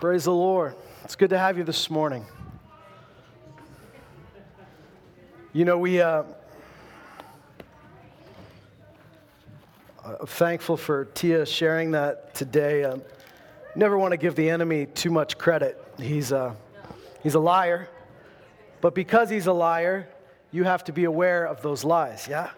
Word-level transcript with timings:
Praise 0.00 0.24
the 0.24 0.32
Lord. 0.32 0.76
It's 1.04 1.14
good 1.14 1.28
to 1.28 1.38
have 1.38 1.58
you 1.58 1.64
this 1.64 1.90
morning. 1.90 2.24
You 5.52 5.66
know, 5.66 5.76
we, 5.76 6.00
uh, 6.00 6.22
I'm 10.02 10.26
thankful 10.26 10.78
for 10.78 11.04
Tia 11.04 11.44
sharing 11.44 11.90
that 11.90 12.34
today. 12.34 12.84
Um, 12.84 13.02
never 13.76 13.98
want 13.98 14.12
to 14.12 14.16
give 14.16 14.36
the 14.36 14.48
enemy 14.48 14.86
too 14.86 15.10
much 15.10 15.36
credit. 15.36 15.78
He's 15.98 16.32
a, 16.32 16.56
he's 17.22 17.34
a 17.34 17.40
liar. 17.40 17.86
But 18.80 18.94
because 18.94 19.28
he's 19.28 19.48
a 19.48 19.52
liar, 19.52 20.08
you 20.50 20.64
have 20.64 20.82
to 20.84 20.94
be 20.94 21.04
aware 21.04 21.44
of 21.44 21.60
those 21.60 21.84
lies, 21.84 22.26
yeah? 22.26 22.52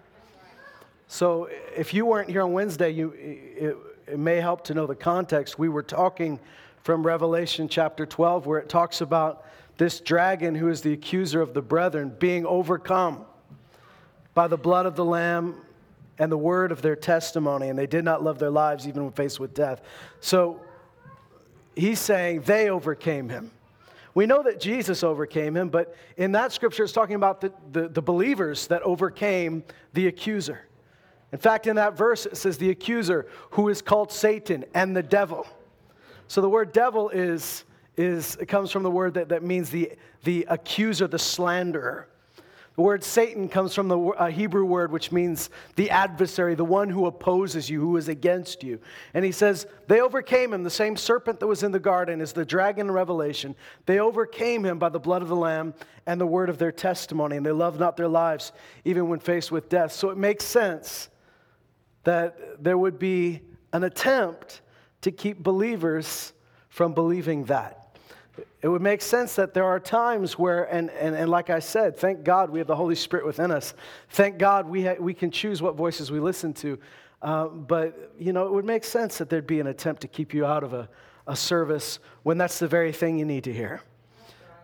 So 1.09 1.49
if 1.77 1.93
you 1.93 2.07
weren't 2.07 2.31
here 2.31 2.43
on 2.43 2.53
Wednesday, 2.53 2.91
you, 2.91 3.11
it, 3.19 3.77
it 4.07 4.19
may 4.21 4.37
help 4.37 4.63
to 4.67 4.75
know 4.75 4.87
the 4.87 4.95
context. 4.95 5.59
We 5.59 5.69
were 5.69 5.83
talking 5.83 6.39
from 6.83 7.07
Revelation 7.07 7.69
chapter 7.69 8.05
12, 8.05 8.46
where 8.46 8.59
it 8.59 8.69
talks 8.69 9.01
about 9.01 9.46
this 9.79 10.00
dragon 10.00 10.54
who 10.54 10.68
is 10.68 10.82
the 10.82 10.93
accuser 10.93 11.41
of 11.41 11.55
the 11.55 11.63
brethren 11.63 12.14
being 12.18 12.45
overcome 12.45 13.25
by 14.35 14.49
the 14.49 14.57
blood 14.57 14.86
of 14.86 14.96
the 14.96 15.05
Lamb 15.05 15.61
and 16.18 16.31
the 16.31 16.39
word 16.39 16.72
of 16.72 16.82
their 16.82 16.96
testimony, 16.96 17.68
and 17.68 17.79
they 17.79 17.86
did 17.86 18.05
not 18.05 18.22
love 18.22 18.39
their 18.39 18.50
lives 18.50 18.86
even 18.86 19.05
when 19.05 19.13
faced 19.13 19.41
with 19.41 19.55
death. 19.55 19.81
So 20.21 20.61
he's 21.75 22.00
saying 22.00 22.43
they 22.43 22.68
overcame 22.68 23.29
him. 23.29 23.50
We 24.14 24.27
know 24.27 24.43
that 24.43 24.61
Jesus 24.61 25.03
overcame 25.03 25.57
him, 25.57 25.71
but 25.71 25.96
in 26.17 26.33
that 26.33 26.53
scripture, 26.53 26.85
it's 26.85 26.93
talking 26.93 27.17
about 27.17 27.41
the, 27.41 27.53
the, 27.71 27.89
the, 27.89 28.03
believers 28.03 28.67
that 28.67 28.83
overcame 28.83 29.64
the 29.94 30.07
accuser. 30.08 30.67
In 31.33 31.39
fact, 31.39 31.67
in 31.67 31.77
that 31.77 31.96
verse, 31.96 32.27
it 32.27 32.36
says 32.36 32.58
the 32.58 32.69
accuser, 32.69 33.27
who 33.53 33.70
is 33.70 33.80
called 33.80 34.12
Satan 34.12 34.67
and 34.75 34.94
the 34.94 35.03
devil. 35.03 35.47
So 36.28 36.41
the 36.41 36.48
word 36.48 36.72
devil 36.72 37.11
is, 37.11 37.64
is 37.97 38.36
it 38.36 38.47
comes 38.47 38.70
from 38.70 38.83
the 38.83 38.91
word 38.91 39.14
that, 39.14 39.28
that 39.30 39.42
means 39.42 39.70
the, 39.70 39.92
the 40.25 40.47
accuser, 40.48 41.06
the 41.06 41.19
slanderer. 41.19 42.08
The 42.74 42.83
word 42.83 43.05
Satan 43.05 43.50
comes 43.50 43.74
from 43.74 43.88
the 43.88 43.98
uh, 43.98 44.28
Hebrew 44.28 44.64
word 44.64 44.92
which 44.92 45.12
means 45.12 45.50
the 45.77 45.91
adversary, 45.91 46.55
the 46.55 46.64
one 46.64 46.88
who 46.88 47.05
opposes 47.05 47.69
you, 47.69 47.80
who 47.80 47.98
is 47.98 48.08
against 48.08 48.62
you. 48.62 48.80
And 49.12 49.27
he 49.27 49.32
says, 49.32 49.66
they 49.88 50.00
overcame 50.00 50.55
him. 50.55 50.62
The 50.62 50.70
same 50.70 50.97
serpent 50.97 51.38
that 51.41 51.47
was 51.47 51.62
in 51.62 51.72
the 51.72 51.78
garden 51.78 52.22
is 52.22 52.32
the 52.32 52.47
dragon 52.47 52.86
in 52.86 52.92
Revelation. 52.92 53.54
They 53.84 53.98
overcame 53.98 54.64
him 54.64 54.78
by 54.78 54.88
the 54.88 54.98
blood 54.98 55.20
of 55.20 55.28
the 55.28 55.36
Lamb 55.36 55.75
and 56.06 56.19
the 56.19 56.27
word 56.27 56.48
of 56.48 56.56
their 56.56 56.72
testimony, 56.72 57.36
and 57.36 57.44
they 57.44 57.52
loved 57.52 57.78
not 57.78 57.98
their 57.98 58.08
lives 58.08 58.52
even 58.86 59.08
when 59.08 59.20
faced 59.20 59.52
with 59.52 59.69
death. 59.69 59.92
So 59.92 60.08
it 60.08 60.16
makes 60.16 60.44
sense 60.44 61.10
that 62.04 62.62
there 62.62 62.78
would 62.78 62.98
be 62.98 63.42
an 63.75 63.84
attempt 63.84 64.62
to 65.03 65.11
keep 65.11 65.42
believers 65.42 66.33
from 66.69 66.95
believing 66.95 67.45
that. 67.45 67.78
It 68.62 68.69
would 68.69 68.81
make 68.81 69.03
sense 69.03 69.34
that 69.34 69.53
there 69.53 69.64
are 69.64 69.78
times 69.78 70.39
where, 70.39 70.64
and, 70.64 70.89
and, 70.91 71.14
and 71.14 71.31
like 71.31 71.50
I 71.50 71.59
said, 71.59 71.97
thank 71.98 72.25
God 72.25 72.48
we 72.48 72.59
have 72.61 72.69
the 72.69 72.77
Holy 72.77 72.94
Spirit 72.94 73.27
within 73.27 73.50
us. 73.50 73.75
Thank 74.11 74.39
God 74.39 74.67
we, 74.67 74.86
ha- 74.86 74.97
we 74.98 75.12
can 75.12 75.31
choose 75.31 75.61
what 75.61 75.75
voices 75.75 76.11
we 76.11 76.19
listen 76.19 76.55
to. 76.55 76.78
Uh, 77.20 77.48
but, 77.48 78.12
you 78.19 78.33
know, 78.33 78.47
it 78.47 78.53
would 78.53 78.64
make 78.64 78.84
sense 78.84 79.19
that 79.19 79.28
there'd 79.28 79.47
be 79.47 79.61
an 79.61 79.67
attempt 79.67 80.00
to 80.03 80.09
keep 80.09 80.33
you 80.33 80.47
out 80.47 80.64
of 80.64 80.72
a, 80.72 80.89
a 81.27 81.37
service 81.37 81.98
when 82.22 82.39
that's 82.39 82.59
the 82.59 82.69
very 82.69 82.92
thing 82.92 83.19
you 83.19 83.25
need 83.25 83.44
to 83.44 83.53
hear. 83.53 83.83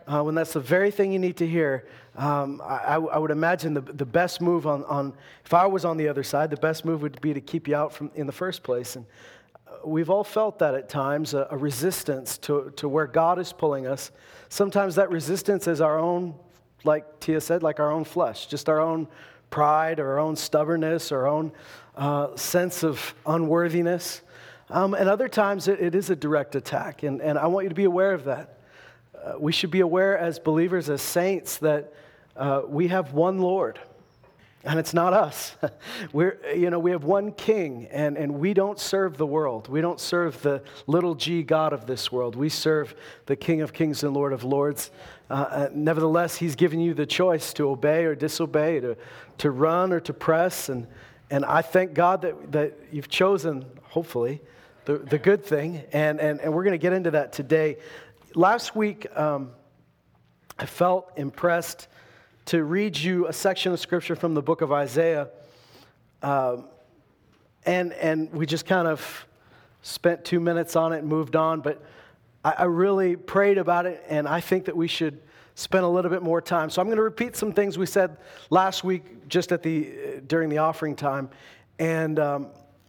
Uh, 0.06 0.23
when 0.23 0.34
that's 0.34 0.55
the 0.55 0.61
very 0.61 0.91
thing 0.91 1.12
you 1.12 1.19
need 1.19 1.36
to 1.36 1.47
hear, 1.47 1.86
um, 2.17 2.62
I, 2.64 2.95
I, 2.95 3.19
would 3.19 3.30
imagine 3.30 3.75
the, 3.75 3.83
the 3.83 4.06
best 4.06 4.41
move 4.41 4.67
on, 4.67 4.83
on, 4.84 5.12
if 5.45 5.52
I 5.52 5.67
was 5.67 5.84
on 5.84 5.98
the 5.98 6.08
other 6.08 6.23
side, 6.23 6.48
the 6.48 6.56
best 6.56 6.86
move 6.86 7.02
would 7.02 7.20
be 7.20 7.34
to 7.34 7.42
keep 7.42 7.69
you 7.69 7.77
out 7.77 7.92
from, 7.92 8.11
in 8.14 8.27
the 8.27 8.33
first 8.33 8.62
place. 8.62 8.97
And 8.97 9.05
we've 9.84 10.11
all 10.11 10.24
felt 10.24 10.58
that 10.58 10.74
at 10.74 10.88
times 10.88 11.34
a, 11.34 11.47
a, 11.50 11.56
resistance 11.56 12.38
to, 12.38 12.72
to 12.77 12.88
where 12.88 13.06
God 13.06 13.38
is 13.38 13.52
pulling 13.52 13.86
us. 13.86 14.11
Sometimes 14.48 14.97
that 14.97 15.11
resistance 15.11 15.66
is 15.66 15.80
our 15.80 15.98
own, 15.98 16.34
like 16.84 17.20
Tia 17.20 17.41
said, 17.41 17.62
like 17.62 17.80
our 17.80 17.91
own 17.91 18.05
flesh, 18.05 18.46
just 18.46 18.69
our 18.69 18.80
own 18.80 19.08
pride 19.50 20.00
or 20.00 20.12
our 20.12 20.19
own 20.19 20.36
stubbornness 20.36 21.12
or 21.12 21.20
our 21.20 21.29
own 21.29 21.52
uh, 21.96 22.36
sense 22.36 22.83
of 22.83 23.14
unworthiness. 23.27 24.23
Um, 24.70 24.95
and 24.95 25.08
other 25.08 25.29
times 25.29 25.68
it, 25.68 25.80
it 25.80 25.95
is 25.95 26.11
a 26.11 26.17
direct 26.17 26.55
attack. 26.55 27.02
And, 27.02 27.20
and 27.20 27.39
I 27.39 27.46
want 27.46 27.64
you 27.64 27.68
to 27.70 27.74
be 27.74 27.85
aware 27.85 28.12
of 28.12 28.24
that. 28.24 28.58
Uh, 29.14 29.35
we 29.39 29.52
should 29.52 29.70
be 29.70 29.80
aware 29.80 30.17
as 30.17 30.39
believers, 30.39 30.90
as 30.90 31.02
saints, 31.02 31.58
that 31.58 31.92
uh, 32.36 32.62
we 32.67 32.89
have 32.89 33.14
one 33.14 33.39
Lord. 33.39 33.79
And 34.68 34.79
it's 34.79 34.92
not 34.92 35.14
us. 35.14 35.56
We're, 36.12 36.39
you 36.55 36.68
know, 36.68 36.79
we 36.79 36.90
have 36.90 37.02
one 37.02 37.33
king, 37.33 37.89
and, 37.90 38.18
and 38.18 38.34
we 38.34 38.52
don't 38.52 38.79
serve 38.79 39.17
the 39.17 39.27
world. 39.27 39.67
We 39.67 39.80
don't 39.80 39.98
serve 39.98 40.42
the 40.42 40.62
little 40.86 41.14
g 41.14 41.42
God 41.42 41.73
of 41.73 41.86
this 41.86 42.12
world. 42.12 42.36
We 42.36 42.51
serve 42.51 42.95
the 43.24 43.34
King 43.34 43.62
of 43.62 43.73
kings 43.73 44.05
and 44.05 44.12
Lord 44.12 44.34
of 44.34 44.45
lords. 44.45 44.90
Uh, 45.30 45.33
uh, 45.33 45.68
nevertheless, 45.73 46.36
he's 46.36 46.55
given 46.55 46.80
you 46.80 46.92
the 46.92 47.06
choice 47.06 47.55
to 47.55 47.70
obey 47.70 48.05
or 48.05 48.14
disobey, 48.14 48.80
to, 48.80 48.98
to 49.39 49.51
run 49.51 49.90
or 49.90 50.01
to 50.01 50.12
press. 50.12 50.68
And, 50.68 50.86
and 51.30 51.46
I 51.46 51.62
thank 51.62 51.95
God 51.95 52.20
that, 52.20 52.52
that 52.52 52.79
you've 52.92 53.08
chosen, 53.08 53.64
hopefully, 53.85 54.42
the, 54.85 54.98
the 54.98 55.18
good 55.18 55.42
thing. 55.42 55.83
And, 55.95 56.20
and, 56.20 56.42
and 56.42 56.52
we're 56.52 56.64
going 56.64 56.73
to 56.73 56.79
get 56.79 56.92
into 56.92 57.12
that 57.12 57.33
today. 57.33 57.79
Last 58.35 58.77
week, 58.77 59.06
um, 59.17 59.52
I 60.58 60.67
felt 60.67 61.11
impressed 61.17 61.89
to 62.48 62.64
read 62.64 62.97
you 62.97 63.27
a 63.27 63.33
section 63.33 63.75
of 63.75 63.79
scripture 63.79 64.17
from 64.17 64.33
the 64.33 64.41
book 64.41 64.63
of 64.63 64.73
Isaiah. 64.73 65.29
Um, 66.23 66.64
and, 67.67 67.92
and 67.92 68.33
we 68.33 68.47
just 68.47 68.64
kind 68.64 68.89
of 68.89 69.27
spent 69.83 70.25
two 70.25 70.41
minutes 70.41 70.75
on 70.75 70.95
it 70.95 71.01
and 71.01 71.09
moved 71.09 71.36
on. 71.36 71.61
But 71.61 71.85
I, 72.42 72.55
I 72.61 72.64
really 72.64 73.17
prayed 73.17 73.59
about 73.59 73.85
it, 73.85 74.03
and 74.09 74.27
I 74.27 74.41
think 74.41 74.64
that 74.64 74.75
we 74.75 74.89
should 74.89 75.20
spend 75.57 75.85
a 75.85 75.89
little 75.89 76.11
bit 76.11 76.23
more 76.23 76.41
time. 76.41 76.70
So 76.70 76.81
I'm 76.81 76.89
going 76.89 76.97
to 76.97 77.03
repeat 77.03 77.36
some 77.36 77.53
things 77.53 77.77
we 77.77 77.85
said 77.85 78.17
last 78.48 78.83
week 78.83 79.29
just 79.29 79.53
at 79.53 79.63
the, 79.63 80.23
during 80.27 80.48
the 80.48 80.59
offering 80.59 80.97
time. 80.97 81.29
And 81.79 82.19
um, 82.19 82.47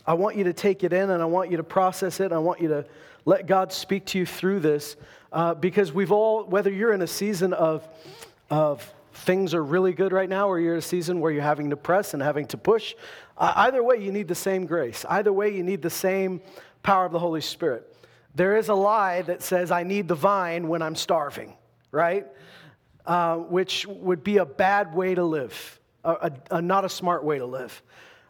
I 0.07 0.13
want 0.13 0.37
you 0.37 0.45
to 0.45 0.53
take 0.53 0.85
it 0.85 0.93
in 0.93 1.09
and 1.09 1.21
I 1.21 1.25
want 1.25 1.51
you 1.51 1.57
to 1.57 1.63
process 1.63 2.21
it. 2.21 2.25
And 2.25 2.33
I 2.33 2.39
want 2.39 2.61
you 2.61 2.69
to 2.69 2.85
let 3.25 3.45
God 3.45 3.73
speak 3.73 4.05
to 4.05 4.19
you 4.19 4.25
through 4.25 4.61
this 4.61 4.95
uh, 5.33 5.53
because 5.53 5.91
we've 5.91 6.13
all, 6.13 6.45
whether 6.45 6.71
you're 6.71 6.93
in 6.93 7.01
a 7.01 7.07
season 7.07 7.51
of, 7.51 7.85
of 8.49 8.93
things 9.19 9.53
are 9.53 9.63
really 9.63 9.93
good 9.93 10.11
right 10.11 10.29
now, 10.29 10.47
or 10.49 10.59
you're 10.59 10.73
in 10.73 10.79
a 10.79 10.81
season 10.81 11.19
where 11.19 11.31
you're 11.31 11.41
having 11.41 11.69
to 11.69 11.77
press 11.77 12.13
and 12.13 12.23
having 12.23 12.45
to 12.47 12.57
push. 12.57 12.95
Uh, 13.37 13.53
either 13.57 13.83
way, 13.83 13.97
you 13.97 14.11
need 14.11 14.27
the 14.27 14.35
same 14.35 14.65
grace. 14.65 15.05
Either 15.09 15.31
way, 15.31 15.55
you 15.55 15.63
need 15.63 15.81
the 15.81 15.89
same 15.89 16.41
power 16.83 17.05
of 17.05 17.11
the 17.11 17.19
Holy 17.19 17.41
Spirit. 17.41 17.95
There 18.35 18.55
is 18.55 18.69
a 18.69 18.73
lie 18.73 19.21
that 19.23 19.41
says, 19.41 19.71
I 19.71 19.83
need 19.83 20.07
the 20.07 20.15
vine 20.15 20.67
when 20.67 20.81
I'm 20.81 20.95
starving, 20.95 21.53
right? 21.91 22.27
Uh, 23.05 23.37
which 23.37 23.85
would 23.87 24.23
be 24.23 24.37
a 24.37 24.45
bad 24.45 24.93
way 24.93 25.15
to 25.15 25.23
live, 25.23 25.79
a, 26.03 26.11
a, 26.11 26.57
a 26.57 26.61
not 26.61 26.85
a 26.85 26.89
smart 26.89 27.23
way 27.23 27.39
to 27.39 27.45
live. 27.45 27.81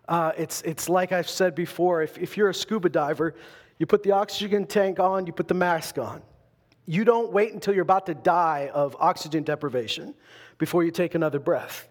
Uh, 0.08 0.32
it's, 0.38 0.62
it's 0.64 0.90
like 0.90 1.12
I've 1.12 1.30
said 1.30 1.54
before 1.54 2.02
if, 2.02 2.18
if 2.18 2.38
you're 2.38 2.50
a 2.50 2.54
scuba 2.54 2.90
diver, 2.90 3.36
you 3.78 3.86
put 3.86 4.04
the 4.04 4.12
oxygen 4.12 4.66
tank 4.66 5.00
on, 5.00 5.28
you 5.28 5.34
put 5.34 5.48
the 5.48 5.54
mask 5.54 5.98
on. 5.98 6.22
You 6.86 7.04
don't 7.04 7.32
wait 7.32 7.54
until 7.54 7.76
you're 7.76 7.84
about 7.84 8.08
to 8.08 8.16
die 8.16 8.72
of 8.74 8.96
oxygen 9.00 9.44
deprivation 9.44 10.16
before 10.59 10.84
you 10.84 10.92
take 10.92 11.16
another 11.16 11.40
breath. 11.40 11.90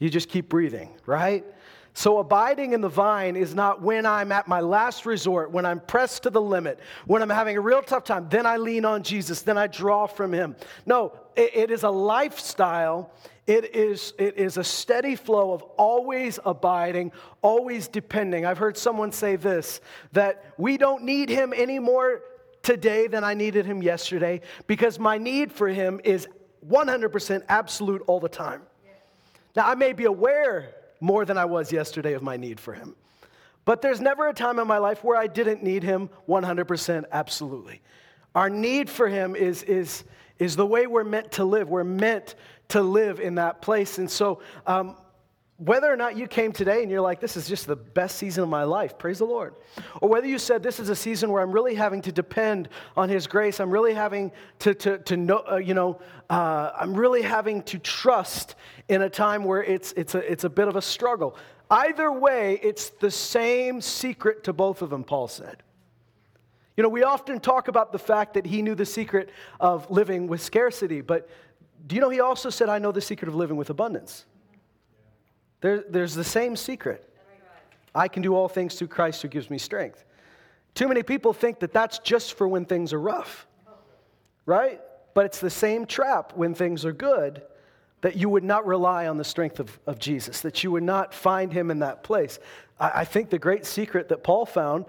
You 0.00 0.10
just 0.10 0.28
keep 0.28 0.48
breathing, 0.48 0.90
right? 1.06 1.44
So, 1.92 2.18
abiding 2.18 2.72
in 2.72 2.80
the 2.80 2.88
vine 2.88 3.36
is 3.36 3.54
not 3.54 3.82
when 3.82 4.06
I'm 4.06 4.30
at 4.32 4.46
my 4.46 4.60
last 4.60 5.06
resort, 5.06 5.50
when 5.50 5.66
I'm 5.66 5.80
pressed 5.80 6.22
to 6.22 6.30
the 6.30 6.40
limit, 6.40 6.78
when 7.06 7.20
I'm 7.20 7.28
having 7.28 7.56
a 7.56 7.60
real 7.60 7.82
tough 7.82 8.04
time, 8.04 8.28
then 8.30 8.46
I 8.46 8.56
lean 8.56 8.84
on 8.84 9.02
Jesus, 9.02 9.42
then 9.42 9.58
I 9.58 9.66
draw 9.66 10.06
from 10.06 10.32
Him. 10.32 10.56
No, 10.86 11.12
it, 11.36 11.50
it 11.54 11.70
is 11.70 11.82
a 11.82 11.90
lifestyle. 11.90 13.12
It 13.46 13.74
is, 13.74 14.14
it 14.18 14.38
is 14.38 14.56
a 14.56 14.64
steady 14.64 15.16
flow 15.16 15.52
of 15.52 15.62
always 15.76 16.38
abiding, 16.44 17.10
always 17.42 17.88
depending. 17.88 18.46
I've 18.46 18.58
heard 18.58 18.78
someone 18.78 19.10
say 19.10 19.34
this 19.34 19.80
that 20.12 20.54
we 20.56 20.78
don't 20.78 21.02
need 21.02 21.28
Him 21.28 21.52
anymore 21.52 22.22
today 22.62 23.08
than 23.08 23.24
I 23.24 23.34
needed 23.34 23.66
Him 23.66 23.82
yesterday 23.82 24.42
because 24.68 25.00
my 25.00 25.18
need 25.18 25.50
for 25.50 25.68
Him 25.68 26.00
is 26.04 26.28
100% 26.66 27.42
absolute 27.48 28.02
all 28.06 28.20
the 28.20 28.28
time. 28.28 28.62
Now, 29.56 29.66
I 29.66 29.74
may 29.74 29.92
be 29.92 30.04
aware 30.04 30.74
more 31.00 31.24
than 31.24 31.38
I 31.38 31.44
was 31.44 31.72
yesterday 31.72 32.12
of 32.12 32.22
my 32.22 32.36
need 32.36 32.60
for 32.60 32.72
him, 32.72 32.94
but 33.64 33.82
there's 33.82 34.00
never 34.00 34.28
a 34.28 34.34
time 34.34 34.58
in 34.58 34.66
my 34.66 34.78
life 34.78 35.02
where 35.02 35.16
I 35.16 35.26
didn't 35.26 35.62
need 35.62 35.82
him 35.82 36.10
100% 36.28 37.04
absolutely. 37.10 37.80
Our 38.34 38.48
need 38.48 38.88
for 38.88 39.08
him 39.08 39.34
is, 39.34 39.62
is, 39.64 40.04
is 40.38 40.56
the 40.56 40.66
way 40.66 40.86
we're 40.86 41.04
meant 41.04 41.32
to 41.32 41.44
live. 41.44 41.68
We're 41.68 41.84
meant 41.84 42.36
to 42.68 42.82
live 42.82 43.18
in 43.18 43.36
that 43.36 43.60
place. 43.60 43.98
And 43.98 44.10
so, 44.10 44.40
um, 44.66 44.96
whether 45.60 45.92
or 45.92 45.96
not 45.96 46.16
you 46.16 46.26
came 46.26 46.52
today 46.52 46.80
and 46.80 46.90
you're 46.90 47.02
like, 47.02 47.20
this 47.20 47.36
is 47.36 47.46
just 47.46 47.66
the 47.66 47.76
best 47.76 48.16
season 48.16 48.42
of 48.42 48.48
my 48.48 48.64
life, 48.64 48.96
praise 48.96 49.18
the 49.18 49.26
Lord. 49.26 49.54
Or 50.00 50.08
whether 50.08 50.26
you 50.26 50.38
said, 50.38 50.62
this 50.62 50.80
is 50.80 50.88
a 50.88 50.96
season 50.96 51.30
where 51.30 51.42
I'm 51.42 51.52
really 51.52 51.74
having 51.74 52.00
to 52.02 52.12
depend 52.12 52.70
on 52.96 53.10
His 53.10 53.26
grace, 53.26 53.60
I'm 53.60 53.70
really 53.70 53.92
having 53.92 54.32
to, 54.60 54.72
to, 54.74 54.98
to 55.00 55.18
know, 55.18 55.44
uh, 55.50 55.56
you 55.56 55.74
know, 55.74 56.00
uh, 56.30 56.70
I'm 56.74 56.94
really 56.94 57.20
having 57.20 57.62
to 57.64 57.78
trust 57.78 58.54
in 58.88 59.02
a 59.02 59.10
time 59.10 59.44
where 59.44 59.62
it's, 59.62 59.92
it's, 59.98 60.14
a, 60.14 60.32
it's 60.32 60.44
a 60.44 60.48
bit 60.48 60.66
of 60.66 60.76
a 60.76 60.82
struggle. 60.82 61.36
Either 61.70 62.10
way, 62.10 62.58
it's 62.62 62.88
the 62.88 63.10
same 63.10 63.82
secret 63.82 64.44
to 64.44 64.54
both 64.54 64.80
of 64.80 64.88
them, 64.88 65.04
Paul 65.04 65.28
said. 65.28 65.62
You 66.74 66.82
know, 66.82 66.88
we 66.88 67.02
often 67.02 67.38
talk 67.38 67.68
about 67.68 67.92
the 67.92 67.98
fact 67.98 68.32
that 68.32 68.46
he 68.46 68.62
knew 68.62 68.74
the 68.74 68.86
secret 68.86 69.28
of 69.60 69.90
living 69.90 70.26
with 70.26 70.40
scarcity, 70.40 71.02
but 71.02 71.28
do 71.86 71.96
you 71.96 72.00
know 72.00 72.08
he 72.08 72.20
also 72.20 72.48
said, 72.48 72.70
I 72.70 72.78
know 72.78 72.92
the 72.92 73.02
secret 73.02 73.28
of 73.28 73.34
living 73.34 73.56
with 73.56 73.68
abundance? 73.68 74.24
There, 75.60 75.84
there's 75.88 76.14
the 76.14 76.24
same 76.24 76.56
secret. 76.56 77.06
I 77.94 78.08
can 78.08 78.22
do 78.22 78.34
all 78.34 78.48
things 78.48 78.76
through 78.76 78.88
Christ 78.88 79.22
who 79.22 79.28
gives 79.28 79.50
me 79.50 79.58
strength. 79.58 80.04
Too 80.74 80.86
many 80.88 81.02
people 81.02 81.32
think 81.32 81.58
that 81.60 81.72
that's 81.72 81.98
just 81.98 82.34
for 82.34 82.46
when 82.46 82.64
things 82.64 82.92
are 82.92 83.00
rough, 83.00 83.46
right? 84.46 84.80
But 85.14 85.26
it's 85.26 85.40
the 85.40 85.50
same 85.50 85.86
trap 85.86 86.32
when 86.36 86.54
things 86.54 86.84
are 86.84 86.92
good 86.92 87.42
that 88.02 88.16
you 88.16 88.28
would 88.28 88.44
not 88.44 88.66
rely 88.66 89.08
on 89.08 89.18
the 89.18 89.24
strength 89.24 89.60
of, 89.60 89.78
of 89.86 89.98
Jesus, 89.98 90.40
that 90.40 90.64
you 90.64 90.70
would 90.70 90.82
not 90.82 91.12
find 91.12 91.52
him 91.52 91.70
in 91.70 91.80
that 91.80 92.02
place. 92.02 92.38
I, 92.78 93.00
I 93.00 93.04
think 93.04 93.28
the 93.28 93.38
great 93.38 93.66
secret 93.66 94.08
that 94.08 94.22
Paul 94.22 94.46
found 94.46 94.86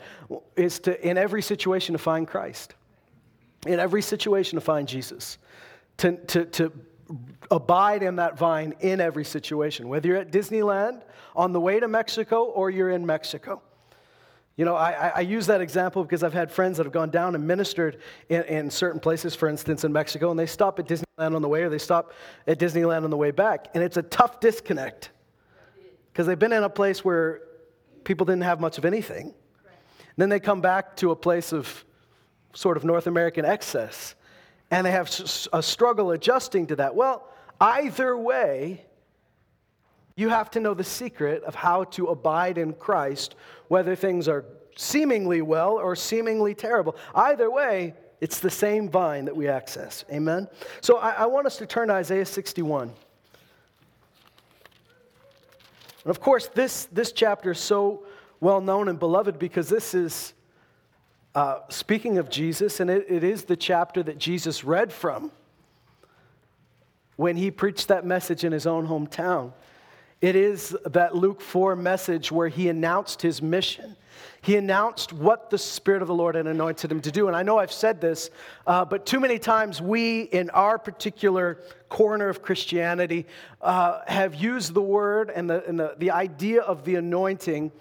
is 0.56 0.79
to, 0.81 1.07
in 1.07 1.17
every 1.17 1.41
situation, 1.41 1.94
to 1.94 2.00
find 2.00 2.27
Christ, 2.27 2.75
in 3.65 3.79
every 3.79 4.01
situation, 4.01 4.56
to 4.56 4.62
find 4.62 4.88
Jesus, 4.88 5.38
to, 5.97 6.15
to, 6.27 6.45
to 6.45 6.71
abide 7.50 8.04
in 8.04 8.18
that 8.18 8.38
vine 8.38 8.74
in 8.80 9.02
every 9.02 9.25
situation, 9.25 9.88
whether 9.88 10.08
you're 10.08 10.18
at 10.18 10.31
Disneyland, 10.31 11.02
on 11.36 11.54
the 11.54 11.60
way 11.60 11.80
to 11.80 11.88
Mexico, 11.88 12.44
or 12.44 12.69
you're 12.69 12.90
in 12.90 13.06
Mexico. 13.06 13.62
You 14.58 14.66
know, 14.66 14.75
I, 14.75 15.12
I, 15.16 15.22
use 15.22 15.48
that 15.48 15.62
example 15.62 16.04
because 16.04 16.24
I've 16.24 16.34
had 16.34 16.52
friends 16.52 16.78
that 16.78 16.86
have 16.86 16.94
gone 16.94 17.10
down 17.10 17.36
and 17.36 17.48
ministered 17.48 18.02
in, 18.30 18.44
in, 18.44 18.69
certain 18.69 19.00
places, 19.00 19.34
for 19.34 19.48
instance, 19.48 19.86
in 19.86 19.94
Mexico, 19.94 20.30
and 20.30 20.38
they 20.38 20.46
stop 20.46 20.78
at 20.78 20.88
Disneyland 20.88 21.36
on 21.36 21.42
the 21.42 21.48
way 21.48 21.63
or 21.63 21.69
they 21.69 21.78
stop 21.78 22.12
at 22.46 22.60
Disneyland 22.60 23.04
on 23.04 23.10
the 23.10 23.18
way 23.18 23.31
back. 23.31 23.69
And 23.74 23.84
it's 23.84 23.98
a 23.98 24.04
tough 24.04 24.40
disconnect 24.40 25.10
because 26.12 26.28
they've 26.28 26.38
been 26.38 26.54
in 26.54 26.63
a 26.63 26.69
place 26.69 27.04
where 27.04 27.42
people 28.04 28.25
didn't 28.25 28.44
have 28.44 28.60
much 28.60 28.78
of 28.78 28.84
anything. 28.86 29.34
And 29.63 30.18
then 30.18 30.30
they 30.30 30.40
come 30.40 30.60
back 30.60 30.98
to 30.98 31.12
a 31.12 31.16
place 31.16 31.54
of 31.54 31.86
sort 32.54 32.75
of 32.75 32.84
North 32.84 33.08
American 33.08 33.46
excess 33.46 34.16
and 34.71 34.88
they 34.88 34.91
have 34.91 35.09
a 35.51 35.62
struggle 35.62 36.12
adjusting 36.12 36.68
to 36.68 36.77
that. 36.77 36.95
Well, 36.95 37.27
either 37.59 38.18
way, 38.18 38.85
you 40.15 40.29
have 40.29 40.50
to 40.51 40.59
know 40.62 40.73
the 40.73 40.83
secret 40.83 41.44
of 41.44 41.56
how 41.56 41.83
to 41.85 42.07
abide 42.07 42.57
in 42.57 42.73
Christ, 42.73 43.35
whether 43.68 43.95
things 43.95 44.27
are 44.29 44.45
seemingly 44.77 45.41
well 45.41 45.73
or 45.73 45.95
seemingly 45.95 46.56
terrible. 46.56 46.95
Either 47.13 47.51
way, 47.51 47.94
it's 48.21 48.39
the 48.39 48.50
same 48.50 48.89
vine 48.89 49.25
that 49.25 49.35
we 49.35 49.50
access. 49.50 50.06
Amen? 50.12 50.47
So 50.79 50.97
I, 50.97 51.12
I 51.12 51.25
want 51.25 51.47
us 51.47 51.57
to 51.57 51.65
turn 51.65 51.89
to 51.89 51.95
Isaiah 51.95 52.25
61. 52.25 52.94
And 56.03 56.09
of 56.09 56.19
course, 56.21 56.47
this, 56.47 56.85
this 56.85 57.12
chapter 57.12 57.51
is 57.51 57.59
so 57.59 58.06
well 58.39 58.62
known 58.62 58.88
and 58.88 58.97
beloved 58.97 59.38
because 59.38 59.69
this 59.69 59.94
is 59.94 60.33
uh, 61.33 61.60
speaking 61.69 62.18
of 62.18 62.30
Jesus, 62.30 62.80
and 62.80 62.89
it, 62.89 63.06
it 63.07 63.24
is 63.24 63.45
the 63.45 63.56
chapter 63.56 64.04
that 64.04 64.18
Jesus 64.18 64.63
read 64.63 64.92
from 64.92 65.31
when 67.16 67.38
he 67.38 67.51
preached 67.51 67.88
that 67.88 68.06
message 68.06 68.44
in 68.44 68.51
his 68.51 68.68
own 68.68 68.88
hometown. 68.88 69.54
It 70.19 70.36
is 70.36 70.75
that 70.86 71.16
Luke 71.16 71.42
4 71.42 71.75
message 71.75 72.31
where 72.31 72.48
he 72.48 72.68
announced 72.68 73.22
his 73.22 73.42
mission. 73.42 73.95
He 74.42 74.57
announced 74.57 75.13
what 75.13 75.50
the 75.50 75.57
Spirit 75.57 76.01
of 76.01 76.07
the 76.07 76.13
Lord 76.13 76.36
had 76.36 76.48
anointed 76.48 76.92
him 76.92 77.00
to 77.01 77.12
do. 77.12 77.28
And 77.28 77.36
I 77.36 77.44
know 77.44 77.60
I've 77.60 77.72
said 77.72 78.01
this, 78.01 78.30
uh, 78.68 78.84
but 78.84 79.06
too 79.06 79.19
many 79.19 79.39
times 79.39 79.81
we, 79.81 80.24
in 80.24 80.50
our 80.50 80.77
particular 80.77 81.60
corner 81.89 82.27
of 82.27 82.42
Christianity, 82.42 83.25
uh, 83.62 84.01
have 84.07 84.36
used 84.36 84.74
the 84.74 84.81
word 84.81 85.31
and, 85.34 85.50
the, 85.50 85.63
and 85.66 85.80
the, 85.80 85.95
the 85.98 86.12
idea 86.12 86.62
of 86.62 86.84
the 86.84 86.95
anointing 86.95 87.72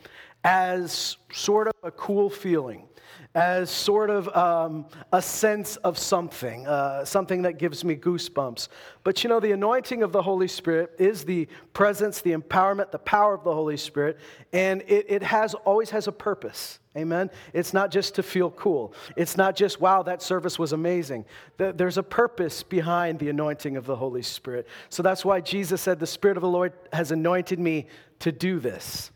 as 0.45 1.17
sort 1.33 1.67
of 1.67 1.75
a 1.83 1.91
cool 1.91 2.31
feeling 2.31 2.87
as 3.35 3.71
sort 3.71 4.11
of 4.11 4.29
um, 4.37 4.87
a 5.13 5.23
sense 5.23 5.77
of 5.77 5.97
something, 5.97 6.67
uh, 6.67 7.05
something 7.05 7.43
that 7.43 7.59
gives 7.59 7.85
me 7.85 7.95
goosebumps. 7.95 8.69
But 9.05 9.23
you 9.23 9.31
know, 9.31 9.39
the 9.39 9.53
anointing 9.53 10.03
of 10.03 10.11
the 10.11 10.23
Holy 10.23 10.49
Spirit 10.49 10.93
is 10.99 11.25
the 11.25 11.47
presence, 11.73 12.21
the 12.21 12.33
empowerment, 12.33 12.91
the 12.91 12.99
power 12.99 13.33
of 13.35 13.45
the 13.45 13.55
Holy 13.55 13.77
Spirit, 13.77 14.19
and 14.53 14.83
it, 14.83 15.07
it 15.09 15.23
has 15.23 15.55
always 15.55 15.91
has 15.91 16.09
a 16.09 16.13
purpose. 16.13 16.81
Amen. 16.97 17.31
It's 17.53 17.73
not 17.73 17.93
just 17.93 18.17
to 18.17 18.23
feel 18.25 18.51
cool. 18.51 18.95
It's 19.17 19.37
not 19.37 19.55
just, 19.55 19.81
wow, 19.81 20.03
that 20.03 20.23
service 20.23 20.59
was 20.59 20.73
amazing. 20.73 21.25
There's 21.57 21.99
a 21.99 22.03
purpose 22.03 22.65
behind 22.65 23.21
the 23.21 23.29
anointing 23.29 23.77
of 23.77 23.87
the 23.87 23.95
Holy 23.95 24.23
Spirit. 24.23 24.67
So 24.89 25.05
that's 25.05 25.25
why 25.25 25.41
Jesus 25.41 25.81
said, 25.81 26.01
The 26.01 26.07
Spirit 26.09 26.37
of 26.37 26.41
the 26.41 26.49
Lord 26.49 26.73
has 26.93 27.13
anointed 27.13 27.61
me 27.61 27.87
to 28.19 28.33
do 28.33 28.59
this. 28.59 29.13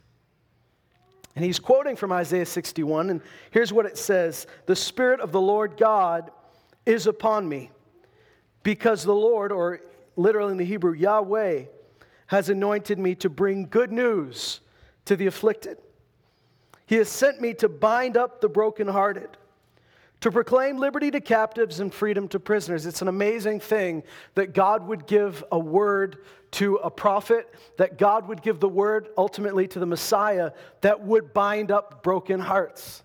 And 1.37 1.45
he's 1.45 1.59
quoting 1.59 1.97
from 1.97 2.13
Isaiah 2.13 2.47
61, 2.47 3.11
and 3.11 3.21
here's 3.51 3.73
what 3.73 3.87
it 3.87 3.99
says 3.99 4.47
The 4.67 4.77
Spirit 4.77 5.21
of 5.21 5.33
the 5.33 5.41
Lord 5.41 5.77
God 5.77 6.31
is 6.87 7.07
upon 7.07 7.49
me, 7.49 7.71
because 8.63 9.03
the 9.03 9.15
Lord, 9.15 9.51
or 9.51 9.81
literally 10.17 10.53
in 10.53 10.59
the 10.59 10.65
Hebrew, 10.65 10.93
Yahweh, 10.93 11.65
has 12.29 12.49
anointed 12.49 12.99
me 12.99 13.15
to 13.17 13.29
bring 13.29 13.67
good 13.67 13.91
news 13.91 14.61
to 15.07 15.17
the 15.17 15.27
afflicted. 15.27 15.79
He 16.87 16.97
has 16.97 17.09
sent 17.09 17.41
me 17.41 17.55
to 17.55 17.69
bind 17.69 18.17
up 18.17 18.41
the 18.41 18.49
brokenhearted 18.49 19.37
to 20.25 20.33
proclaim 20.33 20.79
liberty 20.79 21.11
to 21.11 21.21
captives 21.21 21.81
and 21.81 21.93
freedom 21.93 22.27
to 22.27 22.41
prisoners. 22.41 22.87
It's 22.87 23.03
an 23.03 23.09
amazing 23.09 23.61
thing 23.61 24.03
that 24.37 24.55
God 24.55 24.89
would 24.89 25.07
give 25.07 25.45
a 25.53 25.59
word 25.59 26.17
to 26.53 26.77
a 26.77 26.91
prophet, 26.91 27.55
that 27.77 27.99
God 27.99 28.27
would 28.29 28.41
give 28.41 28.59
the 28.59 28.67
word 28.67 29.09
ultimately 29.19 29.69
to 29.69 29.79
the 29.79 29.85
Messiah 29.85 30.53
that 30.81 31.03
would 31.03 31.35
bind 31.35 31.71
up 31.71 32.03
broken 32.03 32.41
hearts. 32.41 33.03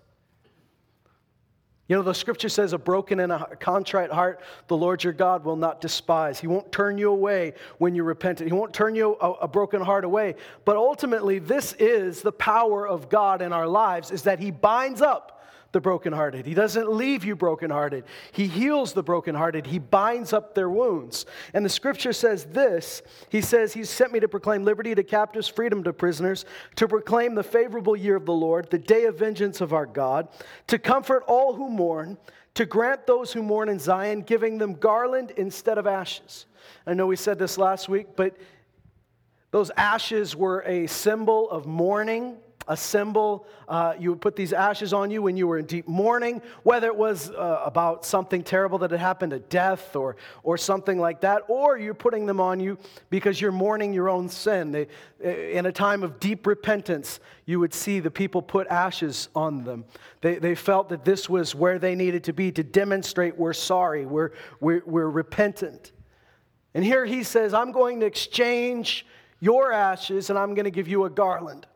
You 1.88 1.96
know, 1.96 2.02
the 2.02 2.14
scripture 2.14 2.48
says, 2.48 2.72
a 2.72 2.78
broken 2.78 3.20
and 3.20 3.32
a 3.32 3.54
contrite 3.56 4.10
heart, 4.10 4.40
the 4.68 4.76
Lord 4.78 5.04
your 5.04 5.12
God 5.12 5.44
will 5.44 5.56
not 5.56 5.82
despise. 5.82 6.40
He 6.40 6.46
won't 6.46 6.72
turn 6.72 6.96
you 6.96 7.10
away 7.10 7.52
when 7.76 7.94
you 7.94 8.02
repent. 8.02 8.40
He 8.40 8.50
won't 8.50 8.72
turn 8.72 8.94
you 8.94 9.18
a, 9.20 9.32
a, 9.32 9.48
broken 9.48 9.82
heart 9.82 10.06
away. 10.06 10.36
But 10.64 10.76
ultimately, 10.76 11.38
this 11.38 11.74
is 11.74 12.22
the 12.22 12.32
power 12.32 12.88
of 12.88 13.10
God 13.10 13.42
in 13.42 13.52
our 13.52 13.66
lives, 13.66 14.10
is 14.10 14.22
that 14.22 14.38
He 14.38 14.50
binds 14.50 15.02
up 15.02 15.39
the 15.72 15.80
brokenhearted. 15.80 16.46
He 16.46 16.54
doesn't 16.54 16.90
leave 16.90 17.24
you 17.24 17.36
brokenhearted. 17.36 18.04
He 18.32 18.46
heals 18.46 18.92
the 18.92 19.02
brokenhearted. 19.02 19.66
He 19.66 19.78
binds 19.78 20.32
up 20.32 20.54
their 20.54 20.68
wounds. 20.68 21.26
And 21.54 21.64
the 21.64 21.70
scripture 21.70 22.12
says 22.12 22.44
this 22.46 23.02
He 23.28 23.40
says, 23.40 23.72
He 23.72 23.84
sent 23.84 24.12
me 24.12 24.20
to 24.20 24.28
proclaim 24.28 24.64
liberty 24.64 24.94
to 24.94 25.02
captives, 25.02 25.48
freedom 25.48 25.84
to 25.84 25.92
prisoners, 25.92 26.44
to 26.76 26.88
proclaim 26.88 27.34
the 27.34 27.42
favorable 27.42 27.96
year 27.96 28.16
of 28.16 28.26
the 28.26 28.32
Lord, 28.32 28.70
the 28.70 28.78
day 28.78 29.04
of 29.04 29.18
vengeance 29.18 29.60
of 29.60 29.72
our 29.72 29.86
God, 29.86 30.28
to 30.66 30.78
comfort 30.78 31.22
all 31.26 31.54
who 31.54 31.68
mourn, 31.68 32.18
to 32.54 32.66
grant 32.66 33.06
those 33.06 33.32
who 33.32 33.42
mourn 33.42 33.68
in 33.68 33.78
Zion, 33.78 34.22
giving 34.22 34.58
them 34.58 34.74
garland 34.74 35.32
instead 35.36 35.78
of 35.78 35.86
ashes. 35.86 36.46
I 36.86 36.94
know 36.94 37.06
we 37.06 37.16
said 37.16 37.38
this 37.38 37.58
last 37.58 37.88
week, 37.88 38.08
but 38.16 38.36
those 39.52 39.70
ashes 39.76 40.34
were 40.34 40.62
a 40.66 40.86
symbol 40.86 41.50
of 41.50 41.66
mourning 41.66 42.38
a 42.70 42.76
symbol. 42.76 43.46
Uh, 43.68 43.94
you 43.98 44.10
would 44.10 44.20
put 44.20 44.36
these 44.36 44.52
ashes 44.52 44.92
on 44.92 45.10
you 45.10 45.20
when 45.20 45.36
you 45.36 45.48
were 45.48 45.58
in 45.58 45.66
deep 45.66 45.88
mourning, 45.88 46.40
whether 46.62 46.86
it 46.86 46.94
was 46.94 47.30
uh, 47.32 47.62
about 47.64 48.06
something 48.06 48.44
terrible 48.44 48.78
that 48.78 48.92
had 48.92 49.00
happened, 49.00 49.32
a 49.32 49.40
death 49.40 49.96
or, 49.96 50.16
or 50.44 50.56
something 50.56 50.96
like 50.98 51.20
that, 51.20 51.42
or 51.48 51.76
you're 51.76 51.94
putting 51.94 52.26
them 52.26 52.40
on 52.40 52.60
you 52.60 52.78
because 53.10 53.40
you're 53.40 53.50
mourning 53.50 53.92
your 53.92 54.08
own 54.08 54.28
sin. 54.28 54.70
They, 54.70 54.86
in 55.20 55.66
a 55.66 55.72
time 55.72 56.04
of 56.04 56.20
deep 56.20 56.46
repentance, 56.46 57.18
you 57.44 57.58
would 57.58 57.74
see 57.74 57.98
the 57.98 58.10
people 58.10 58.40
put 58.40 58.68
ashes 58.68 59.28
on 59.34 59.64
them. 59.64 59.84
They, 60.20 60.36
they 60.36 60.54
felt 60.54 60.90
that 60.90 61.04
this 61.04 61.28
was 61.28 61.56
where 61.56 61.80
they 61.80 61.96
needed 61.96 62.22
to 62.24 62.32
be 62.32 62.52
to 62.52 62.62
demonstrate 62.62 63.36
we're 63.36 63.52
sorry, 63.52 64.06
we're, 64.06 64.30
we're, 64.60 64.82
we're 64.86 65.10
repentant. 65.10 65.90
And 66.72 66.84
here 66.84 67.04
he 67.04 67.24
says, 67.24 67.52
I'm 67.52 67.72
going 67.72 67.98
to 67.98 68.06
exchange 68.06 69.04
your 69.40 69.72
ashes 69.72 70.30
and 70.30 70.38
I'm 70.38 70.54
going 70.54 70.66
to 70.66 70.70
give 70.70 70.86
you 70.86 71.04
a 71.04 71.10
garland. 71.10 71.66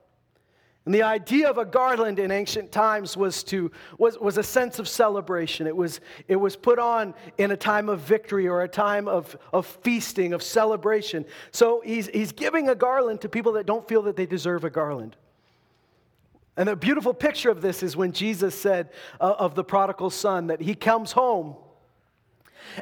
And 0.84 0.94
the 0.94 1.02
idea 1.02 1.48
of 1.48 1.56
a 1.56 1.64
garland 1.64 2.18
in 2.18 2.30
ancient 2.30 2.70
times 2.70 3.16
was, 3.16 3.42
to, 3.44 3.70
was, 3.96 4.18
was 4.18 4.36
a 4.36 4.42
sense 4.42 4.78
of 4.78 4.86
celebration. 4.86 5.66
It 5.66 5.74
was, 5.74 6.00
it 6.28 6.36
was 6.36 6.56
put 6.56 6.78
on 6.78 7.14
in 7.38 7.50
a 7.52 7.56
time 7.56 7.88
of 7.88 8.00
victory 8.00 8.46
or 8.46 8.62
a 8.62 8.68
time 8.68 9.08
of, 9.08 9.34
of 9.52 9.66
feasting, 9.66 10.34
of 10.34 10.42
celebration. 10.42 11.24
So 11.52 11.80
he's, 11.82 12.08
he's 12.08 12.32
giving 12.32 12.68
a 12.68 12.74
garland 12.74 13.22
to 13.22 13.30
people 13.30 13.52
that 13.52 13.64
don't 13.64 13.88
feel 13.88 14.02
that 14.02 14.16
they 14.16 14.26
deserve 14.26 14.64
a 14.64 14.70
garland. 14.70 15.16
And 16.56 16.68
the 16.68 16.76
beautiful 16.76 17.14
picture 17.14 17.50
of 17.50 17.62
this 17.62 17.82
is 17.82 17.96
when 17.96 18.12
Jesus 18.12 18.54
said 18.54 18.90
uh, 19.20 19.34
of 19.38 19.54
the 19.54 19.64
prodigal 19.64 20.10
son 20.10 20.48
that 20.48 20.60
he 20.60 20.74
comes 20.74 21.12
home, 21.12 21.56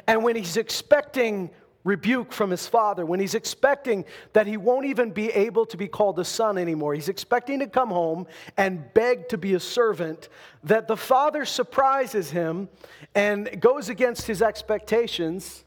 and 0.07 0.23
when 0.23 0.35
he's 0.35 0.57
expecting 0.57 1.51
rebuke 1.83 2.31
from 2.31 2.49
his 2.49 2.67
father, 2.67 3.05
when 3.05 3.19
he's 3.19 3.35
expecting 3.35 4.05
that 4.33 4.47
he 4.47 4.57
won't 4.57 4.85
even 4.85 5.11
be 5.11 5.29
able 5.31 5.65
to 5.65 5.77
be 5.77 5.87
called 5.87 6.17
a 6.19 6.25
son 6.25 6.57
anymore, 6.57 6.93
he's 6.93 7.09
expecting 7.09 7.59
to 7.59 7.67
come 7.67 7.89
home 7.89 8.25
and 8.57 8.93
beg 8.93 9.27
to 9.29 9.37
be 9.37 9.53
a 9.53 9.59
servant, 9.59 10.29
that 10.63 10.87
the 10.87 10.97
father 10.97 11.45
surprises 11.45 12.31
him 12.31 12.69
and 13.15 13.59
goes 13.59 13.89
against 13.89 14.27
his 14.27 14.41
expectations. 14.41 15.65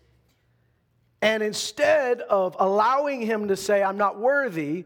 And 1.20 1.42
instead 1.42 2.20
of 2.23 2.56
allowing 2.58 3.20
him 3.20 3.49
to 3.49 3.56
say, 3.56 3.82
I'm 3.82 3.99
not 3.99 4.18
worthy, 4.18 4.85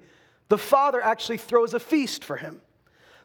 the 0.48 0.58
father 0.58 1.00
actually 1.00 1.38
throws 1.38 1.74
a 1.74 1.80
feast 1.80 2.24
for 2.24 2.36
him. 2.36 2.60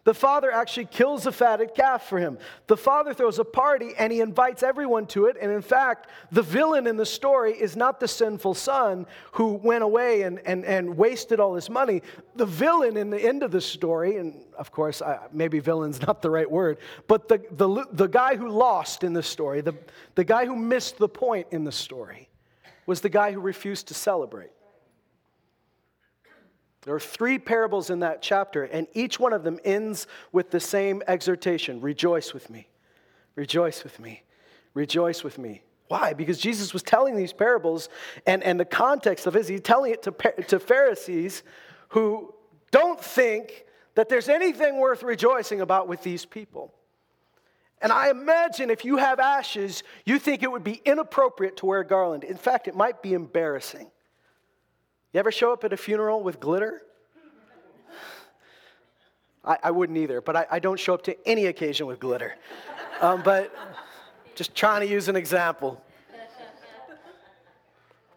The 0.05 0.13
father 0.13 0.51
actually 0.51 0.85
kills 0.85 1.25
a 1.25 1.31
fatted 1.31 1.74
calf 1.74 2.07
for 2.07 2.19
him. 2.19 2.38
The 2.67 2.77
father 2.77 3.12
throws 3.12 3.39
a 3.39 3.43
party 3.43 3.93
and 3.97 4.13
he 4.13 4.21
invites 4.21 4.62
everyone 4.62 5.07
to 5.07 5.25
it. 5.25 5.35
And 5.41 5.51
in 5.51 5.63
fact, 5.63 6.09
the 6.31 6.43
villain 6.43 6.85
in 6.85 6.95
the 6.95 7.07
story 7.07 7.53
is 7.53 7.75
not 7.75 8.00
the 8.00 8.07
sinful 8.07 8.53
son 8.53 9.07
who 9.31 9.55
went 9.55 9.83
away 9.83 10.21
and, 10.21 10.39
and, 10.45 10.63
and 10.63 10.95
wasted 10.95 11.39
all 11.39 11.55
his 11.55 11.71
money. 11.71 12.03
The 12.35 12.45
villain 12.45 12.97
in 12.97 13.09
the 13.09 13.19
end 13.19 13.41
of 13.41 13.50
the 13.50 13.59
story, 13.59 14.17
and 14.17 14.43
of 14.59 14.71
course, 14.71 15.01
I, 15.01 15.25
maybe 15.31 15.59
villain's 15.59 16.00
not 16.03 16.21
the 16.21 16.29
right 16.29 16.50
word, 16.50 16.77
but 17.07 17.27
the, 17.27 17.41
the, 17.50 17.88
the 17.91 18.07
guy 18.07 18.35
who 18.35 18.50
lost 18.50 19.03
in 19.03 19.13
the 19.13 19.24
story, 19.24 19.62
the, 19.62 19.75
the 20.13 20.24
guy 20.24 20.45
who 20.45 20.55
missed 20.55 21.00
the 21.00 21.09
point 21.09 21.47
in 21.50 21.63
the 21.63 21.71
story, 21.71 22.29
was 22.85 23.01
the 23.01 23.09
guy 23.09 23.31
who 23.31 23.39
refused 23.39 23.88
to 23.88 23.95
celebrate. 23.95 24.51
There 26.86 26.94
are 26.94 27.00
three 27.00 27.39
parables 27.39 27.89
in 27.89 28.00
that 28.00 28.22
chapter, 28.22 28.63
and 28.63 28.88
each 28.94 29.20
one 29.20 29.34
of 29.34 29.44
them 29.44 29.60
ends 29.65 30.06
with 30.32 30.51
the 30.51 30.60
same 30.60 31.01
exhortation 31.08 31.82
Rejoice 31.82 32.34
with 32.34 32.50
me, 32.50 32.68
rejoice 33.36 33.84
with 33.84 34.00
me, 34.00 34.24
rejoice 34.75 35.24
with 35.24 35.38
me. 35.39 35.63
Why? 35.88 36.13
Because 36.13 36.39
Jesus 36.39 36.74
was 36.74 36.84
telling 36.84 37.15
these 37.15 37.34
parables, 37.34 37.89
and, 38.25 38.44
and 38.44 38.60
the 38.60 38.65
context 38.65 39.27
of 39.27 39.36
it 39.36 39.39
is 39.39 39.48
he's 39.48 39.62
telling 39.62 39.92
it 39.94 40.04
to, 40.04 40.12
to 40.48 40.60
Pharisees 40.60 41.44
who 41.89 42.34
don't 42.72 43.00
think 43.00 43.65
that 43.96 44.10
there's 44.10 44.30
anything 44.30 44.77
worth 44.77 45.04
rejoicing 45.04 45.62
about 45.62 45.88
with 45.88 46.04
these 46.04 46.25
people. 46.25 46.74
And 47.82 47.92
I 47.92 48.10
imagine 48.10 48.70
if 48.70 48.86
you 48.86 48.98
have 48.98 49.20
ashes, 49.20 49.84
you 50.06 50.18
think 50.18 50.44
it 50.44 50.51
would 50.51 50.63
be 50.63 50.82
inappropriate 50.86 51.58
to 51.58 51.65
wear 51.65 51.82
a 51.82 51.86
garland. 51.86 52.24
In 52.24 52.38
fact, 52.38 52.68
it 52.68 52.75
might 52.75 53.01
be 53.01 53.13
embarrassing. 53.13 53.92
You 55.15 55.19
ever 55.19 55.31
show 55.31 55.53
up 55.53 55.63
at 55.63 55.72
a 55.72 55.77
funeral 55.77 56.22
with 56.22 56.41
glitter? 56.41 56.81
I, 59.45 59.57
I 59.63 59.72
wouldn't 59.72 59.98
either, 59.98 60.19
but 60.19 60.36
I, 60.36 60.45
I, 60.51 60.60
don't 60.60 60.77
show 60.77 60.93
up 60.93 61.03
to 61.03 61.15
any 61.25 61.45
occasion 61.45 61.88
with 61.88 62.01
glitter. 62.01 62.36
Um, 63.00 63.22
but 63.24 63.55
just 64.36 64.53
trying 64.53 64.81
to 64.81 64.88
use 64.88 65.07
an 65.07 65.15
example. 65.15 65.81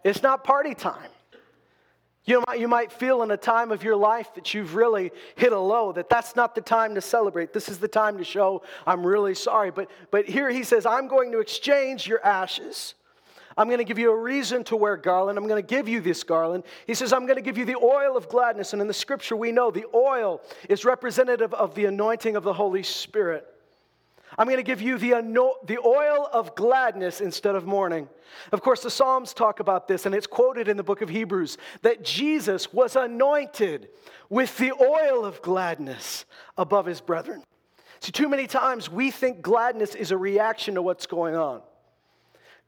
It's 0.03 0.25
not 0.25 0.43
party 0.43 0.75
time. 0.75 1.09
You 2.25 2.43
might, 2.49 2.59
you 2.59 2.67
might 2.67 2.91
feel 2.91 3.23
in 3.23 3.31
a 3.31 3.37
time 3.37 3.71
of 3.71 3.85
your 3.85 3.95
life 3.95 4.35
that 4.35 4.53
you've 4.53 4.75
really 4.75 5.13
hit 5.37 5.53
a 5.53 5.61
low, 5.61 5.93
that 5.93 6.11
that's 6.11 6.35
not 6.35 6.57
the 6.57 6.63
time 6.63 6.97
to 6.97 7.01
celebrate. 7.01 7.53
This 7.53 7.69
is 7.69 7.79
the 7.79 7.87
time 7.87 8.19
to 8.19 8.25
show 8.25 8.65
I'm 8.89 9.07
really 9.07 9.37
sorry. 9.37 9.71
But, 9.71 9.89
but 10.11 10.29
here 10.29 10.51
he 10.51 10.65
says, 10.65 10.85
I'm 10.85 11.07
going 11.07 11.31
to 11.31 11.39
exchange 11.39 12.09
your 12.09 12.27
ashes 12.27 12.95
I'm 13.59 13.67
going 13.67 13.79
to 13.79 13.85
give 13.85 13.99
you 13.99 14.13
a 14.13 14.17
reason 14.17 14.63
to 14.65 14.77
wear 14.77 14.97
garland. 14.97 15.37
I'm 15.37 15.49
going 15.49 15.61
to 15.61 15.67
give 15.67 15.89
you 15.89 16.01
this 16.01 16.23
garland. 16.23 16.63
He 16.87 16.95
says, 16.95 17.13
I'm 17.13 17.27
going 17.27 17.37
to 17.37 17.43
give 17.43 17.59
you 17.59 17.65
the 17.65 17.75
oil 17.75 18.17
of 18.17 18.29
gladness. 18.29 18.73
And 18.73 18.81
in 18.81 18.87
the 18.87 18.95
scripture, 18.95 19.35
we 19.35 19.51
know 19.51 19.73
the 19.73 19.85
oil 19.93 20.41
is 20.69 20.85
representative 20.85 21.53
of 21.53 21.75
the 21.75 21.87
anointing 21.87 22.37
of 22.37 22.45
the 22.45 22.53
Holy 22.53 22.85
Spirit. 22.85 23.45
I'm 24.39 24.47
going 24.47 24.59
to 24.59 24.63
give 24.63 24.81
you 24.81 24.97
the, 24.97 25.11
the 25.67 25.79
oil 25.85 26.29
of 26.33 26.55
gladness 26.55 27.21
instead 27.21 27.57
of 27.57 27.67
mourning. 27.67 28.09
Of 28.53 28.63
course, 28.63 28.85
the 28.85 28.91
Psalms 28.91 29.35
talk 29.35 29.59
about 29.59 29.89
this, 29.89 30.07
and 30.07 30.15
it's 30.15 30.29
quoted 30.29 30.69
in 30.69 30.77
the 30.77 30.85
book 30.85 31.03
of 31.03 31.09
Hebrews 31.09 31.59
that 31.83 32.05
Jesus 32.05 32.73
was 32.73 32.95
anointed 32.95 33.89
with 34.31 34.57
the 34.59 34.73
oil 34.73 35.25
of 35.25 35.43
gladness 35.43 36.27
above 36.57 36.87
his 36.87 37.01
brethren. 37.01 37.43
See, 37.99 38.13
too 38.13 38.29
many 38.29 38.47
times 38.47 38.89
we 38.89 39.11
think 39.11 39.43
gladness 39.43 39.97
is 39.97 40.13
a 40.13 40.17
reaction 40.17 40.77
to 40.77 40.83
what's 40.83 41.07
going 41.07 41.35
on. 41.35 41.63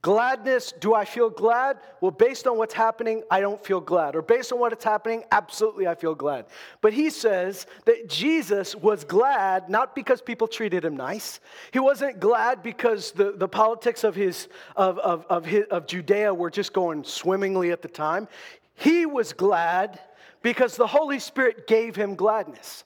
Gladness, 0.02 0.73
do 0.80 0.95
I 0.95 1.04
feel 1.04 1.28
glad? 1.28 1.78
Well, 2.00 2.11
based 2.11 2.47
on 2.47 2.57
what's 2.57 2.73
happening, 2.73 3.23
I 3.30 3.40
don't 3.40 3.62
feel 3.62 3.80
glad. 3.80 4.16
Or 4.16 4.23
based 4.23 4.50
on 4.50 4.59
what 4.59 4.73
is 4.73 4.83
happening, 4.83 5.25
absolutely 5.30 5.87
I 5.87 5.95
feel 5.95 6.14
glad. 6.14 6.47
But 6.80 6.95
he 6.95 7.11
says 7.11 7.66
that 7.85 8.09
Jesus 8.09 8.75
was 8.75 9.04
glad 9.04 9.69
not 9.69 9.95
because 9.95 10.23
people 10.23 10.49
treated 10.49 10.87
him 10.87 10.97
nice. 10.97 11.40
He 11.71 11.80
wasn't 11.80 12.19
glad 12.19 12.62
because 12.62 13.12
the, 13.12 13.33
the 13.33 13.49
politics 13.49 14.02
of, 14.02 14.14
his, 14.14 14.49
of, 14.75 14.99
of, 15.00 15.26
of, 15.28 15.45
his, 15.45 15.64
of 15.71 15.87
Judea 15.87 16.33
were 16.33 16.50
just 16.50 16.73
going 16.73 17.04
swimmingly 17.04 17.71
at 17.71 17.83
the 17.83 17.88
time. 17.88 18.26
He 18.75 19.04
was 19.04 19.35
glad 19.35 20.00
because 20.40 20.76
the 20.76 20.87
Holy 20.87 21.19
Spirit 21.19 21.66
gave 21.66 21.95
him 21.95 22.14
gladness. 22.14 22.85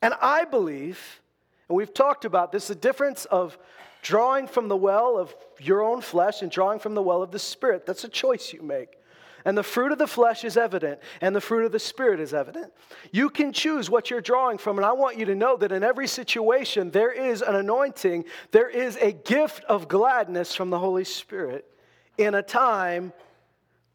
And 0.00 0.14
I 0.22 0.46
believe, 0.46 1.20
and 1.68 1.76
we've 1.76 1.92
talked 1.92 2.24
about 2.24 2.52
this, 2.52 2.68
the 2.68 2.74
difference 2.74 3.26
of 3.26 3.58
drawing 4.02 4.46
from 4.46 4.68
the 4.68 4.76
well 4.76 5.18
of 5.18 5.34
your 5.58 5.82
own 5.82 6.00
flesh 6.00 6.42
and 6.42 6.50
drawing 6.50 6.78
from 6.78 6.94
the 6.94 7.02
well 7.02 7.22
of 7.22 7.30
the 7.30 7.38
Spirit. 7.38 7.86
That's 7.86 8.04
a 8.04 8.08
choice 8.08 8.52
you 8.52 8.62
make. 8.62 8.96
And 9.44 9.56
the 9.56 9.62
fruit 9.62 9.90
of 9.90 9.98
the 9.98 10.06
flesh 10.06 10.44
is 10.44 10.56
evident, 10.56 11.00
and 11.20 11.34
the 11.34 11.40
fruit 11.40 11.64
of 11.64 11.72
the 11.72 11.78
Spirit 11.78 12.20
is 12.20 12.34
evident. 12.34 12.72
You 13.10 13.30
can 13.30 13.52
choose 13.52 13.88
what 13.88 14.10
you're 14.10 14.20
drawing 14.20 14.58
from, 14.58 14.76
and 14.76 14.84
I 14.84 14.92
want 14.92 15.16
you 15.16 15.24
to 15.26 15.34
know 15.34 15.56
that 15.56 15.72
in 15.72 15.82
every 15.82 16.06
situation, 16.06 16.90
there 16.90 17.12
is 17.12 17.40
an 17.40 17.56
anointing, 17.56 18.26
there 18.50 18.68
is 18.68 18.96
a 18.96 19.12
gift 19.12 19.64
of 19.64 19.88
gladness 19.88 20.54
from 20.54 20.68
the 20.68 20.78
Holy 20.78 21.04
Spirit 21.04 21.64
in 22.18 22.34
a 22.34 22.42
time 22.42 23.14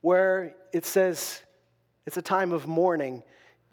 where 0.01 0.55
it 0.73 0.85
says 0.85 1.41
it's 2.07 2.17
a 2.17 2.21
time 2.21 2.51
of 2.51 2.67
mourning. 2.67 3.23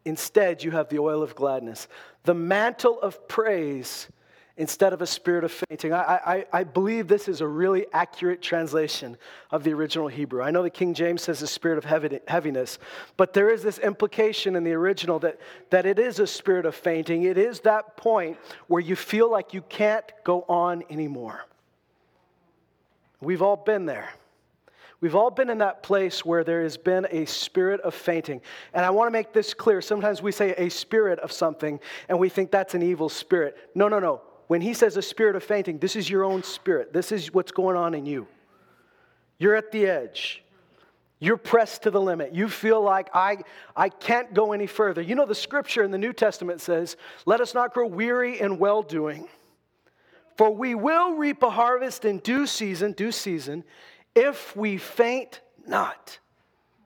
Instead, 0.04 0.62
you 0.62 0.72
have 0.72 0.88
the 0.88 0.98
oil 0.98 1.22
of 1.22 1.34
gladness. 1.34 1.88
The 2.24 2.34
mantle 2.34 3.00
of 3.00 3.28
praise 3.28 4.08
instead 4.56 4.92
of 4.92 5.00
a 5.00 5.06
spirit 5.06 5.44
of 5.44 5.52
fainting. 5.52 5.92
I, 5.92 6.02
I, 6.02 6.46
I, 6.52 6.64
believe 6.64 7.08
this 7.08 7.26
is 7.26 7.40
a 7.40 7.46
really 7.46 7.86
accurate 7.92 8.42
translation 8.42 9.16
of 9.50 9.64
the 9.64 9.72
original 9.72 10.08
Hebrew. 10.08 10.42
I 10.42 10.50
know 10.50 10.62
the 10.62 10.70
King 10.70 10.92
James 10.92 11.22
says 11.22 11.40
a 11.40 11.46
spirit 11.46 11.78
of 11.78 12.20
heaviness, 12.28 12.78
but 13.16 13.32
there 13.32 13.50
is 13.50 13.62
this 13.62 13.78
implication 13.78 14.54
in 14.54 14.64
the 14.64 14.72
original 14.72 15.18
that, 15.20 15.40
that 15.70 15.86
it 15.86 15.98
is 15.98 16.18
a 16.18 16.26
spirit 16.26 16.66
of 16.66 16.74
fainting. 16.74 17.22
It 17.22 17.38
is 17.38 17.60
that 17.60 17.96
point 17.96 18.36
where 18.66 18.80
you 18.80 18.94
feel 18.94 19.30
like 19.30 19.54
you 19.54 19.62
can't 19.62 20.04
go 20.22 20.42
on 20.48 20.82
anymore. 20.90 21.46
We've 23.20 23.42
all 23.42 23.56
been 23.56 23.86
there. 23.86 24.10
We've 25.00 25.16
all 25.16 25.30
been 25.30 25.50
in 25.50 25.58
that 25.58 25.82
place 25.82 26.24
where 26.24 26.44
there 26.44 26.62
has 26.62 26.76
been 26.76 27.08
a 27.10 27.24
spirit 27.24 27.80
of 27.80 27.94
fainting. 27.94 28.40
And 28.72 28.84
I 28.84 28.90
want 28.90 29.08
to 29.08 29.10
make 29.10 29.32
this 29.32 29.52
clear. 29.54 29.80
Sometimes 29.80 30.22
we 30.22 30.30
say 30.30 30.54
a 30.56 30.68
spirit 30.68 31.18
of 31.20 31.32
something 31.32 31.80
and 32.08 32.18
we 32.20 32.28
think 32.28 32.52
that's 32.52 32.74
an 32.74 32.82
evil 32.82 33.08
spirit. 33.08 33.56
No, 33.74 33.88
no, 33.88 33.98
no 33.98 34.20
when 34.52 34.60
he 34.60 34.74
says 34.74 34.98
a 34.98 35.02
spirit 35.02 35.34
of 35.34 35.42
fainting, 35.42 35.78
this 35.78 35.96
is 35.96 36.10
your 36.10 36.24
own 36.24 36.42
spirit. 36.42 36.92
This 36.92 37.10
is 37.10 37.32
what's 37.32 37.52
going 37.52 37.74
on 37.74 37.94
in 37.94 38.04
you. 38.04 38.26
You're 39.38 39.56
at 39.56 39.72
the 39.72 39.86
edge. 39.86 40.44
You're 41.20 41.38
pressed 41.38 41.84
to 41.84 41.90
the 41.90 41.98
limit. 41.98 42.34
You 42.34 42.50
feel 42.50 42.82
like 42.82 43.08
I, 43.14 43.38
I 43.74 43.88
can't 43.88 44.34
go 44.34 44.52
any 44.52 44.66
further. 44.66 45.00
You 45.00 45.14
know, 45.14 45.24
the 45.24 45.34
scripture 45.34 45.82
in 45.82 45.90
the 45.90 45.96
New 45.96 46.12
Testament 46.12 46.60
says, 46.60 46.98
Let 47.24 47.40
us 47.40 47.54
not 47.54 47.72
grow 47.72 47.86
weary 47.86 48.42
in 48.42 48.58
well 48.58 48.82
doing, 48.82 49.26
for 50.36 50.54
we 50.54 50.74
will 50.74 51.14
reap 51.14 51.42
a 51.42 51.48
harvest 51.48 52.04
in 52.04 52.18
due 52.18 52.46
season, 52.46 52.92
due 52.92 53.10
season, 53.10 53.64
if 54.14 54.54
we 54.54 54.76
faint 54.76 55.40
not, 55.66 56.18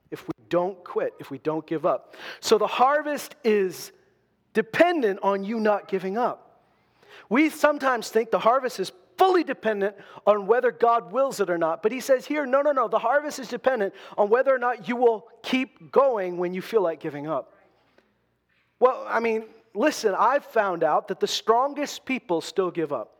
if 0.09 0.25
we 0.25 0.33
don't 0.47 0.81
quit, 0.85 1.11
if 1.19 1.29
we 1.31 1.39
don't 1.39 1.67
give 1.67 1.85
up. 1.85 2.15
So 2.39 2.57
the 2.57 2.65
harvest 2.65 3.35
is 3.43 3.91
dependent 4.53 5.19
on 5.21 5.43
you 5.43 5.59
not 5.59 5.89
giving 5.89 6.17
up. 6.17 6.46
We 7.29 7.49
sometimes 7.49 8.09
think 8.09 8.31
the 8.31 8.39
harvest 8.39 8.79
is 8.79 8.91
fully 9.17 9.43
dependent 9.43 9.95
on 10.25 10.47
whether 10.47 10.71
God 10.71 11.11
wills 11.11 11.39
it 11.39 11.49
or 11.49 11.57
not. 11.57 11.83
But 11.83 11.91
he 11.91 11.99
says 11.99 12.25
here, 12.25 12.45
no, 12.45 12.61
no, 12.61 12.71
no. 12.71 12.87
The 12.87 12.99
harvest 12.99 13.39
is 13.39 13.47
dependent 13.47 13.93
on 14.17 14.29
whether 14.29 14.53
or 14.53 14.59
not 14.59 14.87
you 14.87 14.95
will 14.95 15.27
keep 15.43 15.91
going 15.91 16.37
when 16.37 16.53
you 16.53 16.61
feel 16.61 16.81
like 16.81 16.99
giving 16.99 17.27
up. 17.27 17.53
Well, 18.79 19.05
I 19.07 19.19
mean, 19.19 19.45
listen, 19.73 20.15
I've 20.17 20.45
found 20.45 20.83
out 20.83 21.07
that 21.07 21.19
the 21.19 21.27
strongest 21.27 22.05
people 22.05 22.41
still 22.41 22.71
give 22.71 22.93
up, 22.93 23.13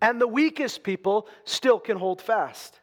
and 0.00 0.20
the 0.20 0.28
weakest 0.28 0.82
people 0.82 1.28
still 1.44 1.78
can 1.78 1.96
hold 1.96 2.22
fast. 2.22 2.79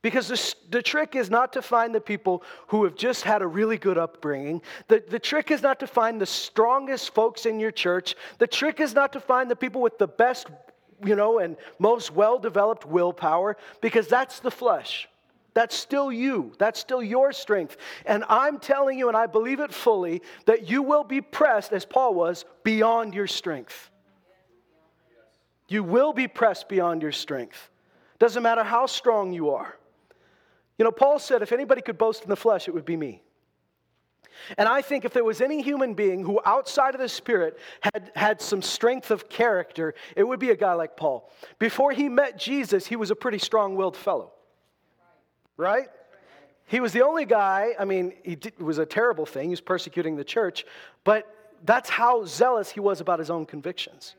Because 0.00 0.28
the, 0.28 0.54
the 0.70 0.82
trick 0.82 1.16
is 1.16 1.28
not 1.28 1.52
to 1.54 1.62
find 1.62 1.92
the 1.92 2.00
people 2.00 2.44
who 2.68 2.84
have 2.84 2.94
just 2.94 3.22
had 3.22 3.42
a 3.42 3.46
really 3.46 3.78
good 3.78 3.98
upbringing. 3.98 4.62
The, 4.86 5.02
the 5.08 5.18
trick 5.18 5.50
is 5.50 5.60
not 5.60 5.80
to 5.80 5.88
find 5.88 6.20
the 6.20 6.26
strongest 6.26 7.14
folks 7.14 7.46
in 7.46 7.58
your 7.58 7.72
church. 7.72 8.14
The 8.38 8.46
trick 8.46 8.78
is 8.78 8.94
not 8.94 9.12
to 9.14 9.20
find 9.20 9.50
the 9.50 9.56
people 9.56 9.80
with 9.80 9.98
the 9.98 10.06
best, 10.06 10.46
you 11.04 11.16
know, 11.16 11.40
and 11.40 11.56
most 11.80 12.12
well 12.12 12.38
developed 12.38 12.86
willpower, 12.86 13.56
because 13.80 14.06
that's 14.06 14.38
the 14.38 14.52
flesh. 14.52 15.08
That's 15.54 15.74
still 15.74 16.12
you. 16.12 16.52
That's 16.58 16.78
still 16.78 17.02
your 17.02 17.32
strength. 17.32 17.76
And 18.06 18.22
I'm 18.28 18.60
telling 18.60 18.96
you, 19.00 19.08
and 19.08 19.16
I 19.16 19.26
believe 19.26 19.58
it 19.58 19.74
fully, 19.74 20.22
that 20.44 20.70
you 20.70 20.84
will 20.84 21.02
be 21.02 21.20
pressed, 21.20 21.72
as 21.72 21.84
Paul 21.84 22.14
was, 22.14 22.44
beyond 22.62 23.14
your 23.14 23.26
strength. 23.26 23.90
You 25.66 25.82
will 25.82 26.12
be 26.12 26.28
pressed 26.28 26.68
beyond 26.68 27.02
your 27.02 27.10
strength. 27.10 27.70
Doesn't 28.20 28.44
matter 28.44 28.62
how 28.62 28.86
strong 28.86 29.32
you 29.32 29.50
are. 29.50 29.76
You 30.78 30.84
know, 30.84 30.92
Paul 30.92 31.18
said, 31.18 31.42
if 31.42 31.52
anybody 31.52 31.82
could 31.82 31.98
boast 31.98 32.22
in 32.22 32.28
the 32.28 32.36
flesh, 32.36 32.68
it 32.68 32.74
would 32.74 32.84
be 32.84 32.96
me. 32.96 33.20
And 34.56 34.68
I 34.68 34.82
think 34.82 35.04
if 35.04 35.12
there 35.12 35.24
was 35.24 35.40
any 35.40 35.62
human 35.62 35.94
being 35.94 36.24
who 36.24 36.40
outside 36.46 36.94
of 36.94 37.00
the 37.00 37.08
Spirit 37.08 37.58
had, 37.80 38.12
had 38.14 38.40
some 38.40 38.62
strength 38.62 39.10
of 39.10 39.28
character, 39.28 39.94
it 40.16 40.22
would 40.22 40.38
be 40.38 40.50
a 40.50 40.56
guy 40.56 40.74
like 40.74 40.96
Paul. 40.96 41.30
Before 41.58 41.90
he 41.90 42.08
met 42.08 42.38
Jesus, 42.38 42.86
he 42.86 42.94
was 42.94 43.10
a 43.10 43.16
pretty 43.16 43.38
strong 43.38 43.74
willed 43.74 43.96
fellow. 43.96 44.32
Right? 45.56 45.88
He 46.66 46.78
was 46.78 46.92
the 46.92 47.02
only 47.02 47.24
guy, 47.24 47.74
I 47.78 47.84
mean, 47.84 48.12
he 48.22 48.36
did, 48.36 48.52
it 48.58 48.62
was 48.62 48.78
a 48.78 48.86
terrible 48.86 49.26
thing. 49.26 49.44
He 49.44 49.50
was 49.50 49.60
persecuting 49.60 50.16
the 50.16 50.24
church. 50.24 50.64
But 51.02 51.26
that's 51.64 51.90
how 51.90 52.24
zealous 52.24 52.70
he 52.70 52.78
was 52.78 53.00
about 53.00 53.18
his 53.18 53.30
own 53.30 53.44
convictions. 53.44 54.14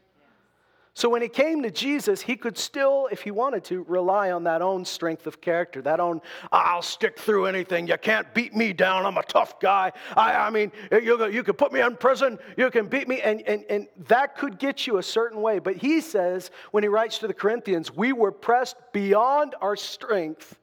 So 0.99 1.07
when 1.07 1.21
he 1.21 1.29
came 1.29 1.63
to 1.63 1.71
Jesus, 1.71 2.19
he 2.19 2.35
could 2.35 2.57
still, 2.57 3.07
if 3.09 3.21
he 3.21 3.31
wanted 3.31 3.63
to, 3.63 3.83
rely 3.83 4.31
on 4.31 4.43
that 4.43 4.61
own 4.61 4.83
strength 4.83 5.27
of 5.27 5.39
character, 5.39 5.81
that 5.83 6.01
own, 6.01 6.19
I'll 6.51 6.81
stick 6.81 7.17
through 7.17 7.45
anything. 7.45 7.87
You 7.87 7.97
can't 7.97 8.33
beat 8.33 8.53
me 8.53 8.73
down. 8.73 9.05
I'm 9.05 9.17
a 9.17 9.23
tough 9.23 9.61
guy. 9.61 9.93
I, 10.17 10.33
I 10.33 10.49
mean, 10.49 10.73
you, 10.91 11.25
you 11.27 11.41
can 11.41 11.53
put 11.53 11.71
me 11.71 11.79
in 11.79 11.95
prison. 11.95 12.37
You 12.57 12.69
can 12.69 12.87
beat 12.87 13.07
me. 13.07 13.21
And, 13.21 13.41
and, 13.47 13.63
and 13.69 13.87
that 14.09 14.35
could 14.35 14.59
get 14.59 14.87
you 14.87 14.97
a 14.97 15.01
certain 15.01 15.41
way. 15.41 15.59
But 15.59 15.77
he 15.77 16.01
says, 16.01 16.51
when 16.71 16.83
he 16.83 16.89
writes 16.89 17.19
to 17.19 17.27
the 17.27 17.33
Corinthians, 17.33 17.95
we 17.95 18.11
were 18.11 18.33
pressed 18.33 18.75
beyond 18.91 19.55
our 19.61 19.77
strength. 19.77 20.59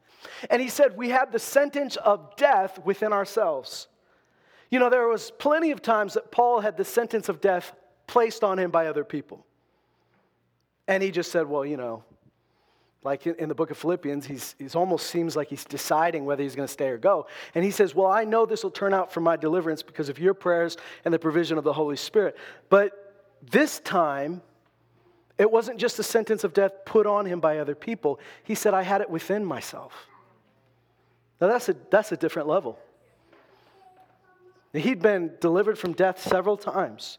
And 0.50 0.61
he 0.61 0.69
said, 0.69 0.99
we 0.99 1.09
had 1.09 1.33
the 1.33 1.38
sentence 1.38 1.97
of 1.97 2.37
death 2.37 2.78
within 2.85 3.14
ourselves. 3.14 3.88
You 4.71 4.81
know, 4.81 4.90
there 4.90 5.09
was 5.09 5.31
plenty 5.38 5.71
of 5.71 5.81
times 5.81 6.12
that 6.12 6.31
Paul 6.31 6.61
had 6.61 6.76
the 6.76 6.85
sentence 6.85 7.31
of 7.31 7.40
death 7.40 7.73
placed 8.07 8.45
on 8.45 8.59
him 8.59 8.71
by 8.71 8.88
other 8.88 9.02
people. 9.02 9.47
And 10.88 11.02
he 11.02 11.11
just 11.11 11.33
said, 11.33 11.47
Well, 11.47 11.64
you 11.64 11.76
know, 11.76 12.05
like 13.02 13.26
in 13.26 13.49
the 13.49 13.55
book 13.55 13.71
of 13.71 13.78
Philippians, 13.78 14.26
he's, 14.26 14.57
he's 14.59 14.75
almost 14.75 15.07
seems 15.07 15.37
like 15.37 15.49
he's 15.49 15.64
deciding 15.64 16.25
whether 16.25 16.43
he's 16.43 16.57
going 16.57 16.66
to 16.66 16.73
stay 16.73 16.88
or 16.88 16.99
go. 16.99 17.28
And 17.55 17.64
he 17.64 17.71
says, 17.71 17.95
Well, 17.95 18.11
I 18.11 18.25
know 18.25 18.47
this 18.47 18.64
will 18.64 18.71
turn 18.71 18.93
out 18.93 19.12
for 19.12 19.21
my 19.21 19.37
deliverance 19.37 19.83
because 19.83 20.09
of 20.09 20.19
your 20.19 20.35
prayers 20.35 20.76
and 21.05 21.14
the 21.14 21.19
provision 21.19 21.57
of 21.57 21.64
the 21.64 21.73
Holy 21.73 21.97
Spirit. 21.97 22.37
But 22.69 23.14
this 23.43 23.81
time, 23.81 24.43
it 25.38 25.50
wasn't 25.50 25.78
just 25.78 25.99
a 25.99 26.02
sentence 26.02 26.45
of 26.45 26.52
death 26.52 26.73
put 26.85 27.07
on 27.07 27.26
him 27.26 27.40
by 27.40 27.59
other 27.59 27.75
people. 27.75 28.19
He 28.43 28.55
said, 28.55 28.75
I 28.75 28.83
had 28.83 29.00
it 29.00 29.11
within 29.11 29.45
myself. 29.45 29.93
Now, 31.40 31.49
that's 31.49 31.69
a, 31.69 31.76
that's 31.90 32.11
a 32.12 32.16
different 32.16 32.49
level. 32.49 32.78
He'd 34.73 35.00
been 35.00 35.33
delivered 35.40 35.78
from 35.78 35.93
death 35.93 36.21
several 36.21 36.57
times. 36.57 37.19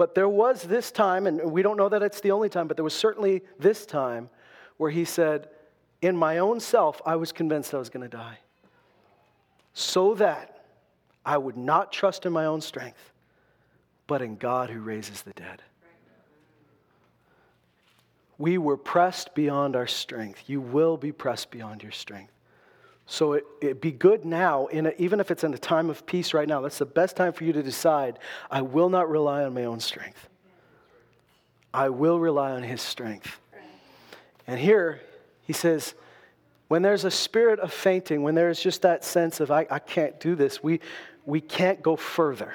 But 0.00 0.14
there 0.14 0.30
was 0.30 0.62
this 0.62 0.90
time, 0.90 1.26
and 1.26 1.52
we 1.52 1.60
don't 1.60 1.76
know 1.76 1.90
that 1.90 2.02
it's 2.02 2.22
the 2.22 2.30
only 2.30 2.48
time, 2.48 2.68
but 2.68 2.78
there 2.78 2.84
was 2.84 2.94
certainly 2.94 3.42
this 3.58 3.84
time 3.84 4.30
where 4.78 4.90
he 4.90 5.04
said, 5.04 5.50
In 6.00 6.16
my 6.16 6.38
own 6.38 6.58
self, 6.58 7.02
I 7.04 7.16
was 7.16 7.32
convinced 7.32 7.74
I 7.74 7.76
was 7.76 7.90
going 7.90 8.08
to 8.08 8.16
die. 8.16 8.38
So 9.74 10.14
that 10.14 10.64
I 11.22 11.36
would 11.36 11.58
not 11.58 11.92
trust 11.92 12.24
in 12.24 12.32
my 12.32 12.46
own 12.46 12.62
strength, 12.62 13.12
but 14.06 14.22
in 14.22 14.36
God 14.36 14.70
who 14.70 14.80
raises 14.80 15.20
the 15.20 15.34
dead. 15.34 15.60
We 18.38 18.56
were 18.56 18.78
pressed 18.78 19.34
beyond 19.34 19.76
our 19.76 19.86
strength. 19.86 20.44
You 20.46 20.62
will 20.62 20.96
be 20.96 21.12
pressed 21.12 21.50
beyond 21.50 21.82
your 21.82 21.92
strength. 21.92 22.32
So 23.10 23.32
it, 23.32 23.44
would 23.60 23.80
be 23.80 23.90
good 23.90 24.24
now, 24.24 24.68
a, 24.72 25.02
even 25.02 25.18
if 25.18 25.32
it's 25.32 25.42
in 25.42 25.52
a 25.52 25.58
time 25.58 25.90
of 25.90 26.06
peace 26.06 26.32
right 26.32 26.46
now, 26.46 26.60
that's 26.60 26.78
the 26.78 26.86
best 26.86 27.16
time 27.16 27.32
for 27.32 27.42
you 27.42 27.52
to 27.52 27.62
decide 27.62 28.20
I 28.48 28.62
will 28.62 28.88
not 28.88 29.10
rely 29.10 29.42
on 29.42 29.52
my 29.52 29.64
own 29.64 29.80
strength. 29.80 30.28
I 31.74 31.88
will 31.88 32.20
rely 32.20 32.52
on 32.52 32.62
his 32.62 32.80
strength. 32.80 33.40
And 34.46 34.60
here 34.60 35.00
he 35.42 35.52
says, 35.52 35.94
when 36.68 36.82
there's 36.82 37.04
a 37.04 37.10
spirit 37.10 37.58
of 37.58 37.72
fainting, 37.72 38.22
when 38.22 38.36
there's 38.36 38.60
just 38.60 38.82
that 38.82 39.04
sense 39.04 39.40
of 39.40 39.50
I, 39.50 39.66
I 39.68 39.80
can't 39.80 40.20
do 40.20 40.36
this, 40.36 40.62
we, 40.62 40.78
we 41.26 41.40
can't 41.40 41.82
go 41.82 41.96
further. 41.96 42.54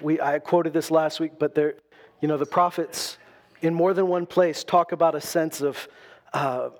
We, 0.00 0.18
I 0.18 0.38
quoted 0.38 0.72
this 0.72 0.90
last 0.90 1.20
week, 1.20 1.32
but 1.38 1.54
there, 1.54 1.74
you 2.22 2.28
know, 2.28 2.38
the 2.38 2.46
prophets 2.46 3.18
in 3.60 3.74
more 3.74 3.92
than 3.92 4.08
one 4.08 4.24
place 4.24 4.64
talk 4.64 4.92
about 4.92 5.14
a 5.14 5.20
sense 5.20 5.60
of 5.60 5.86
uh, 6.32 6.70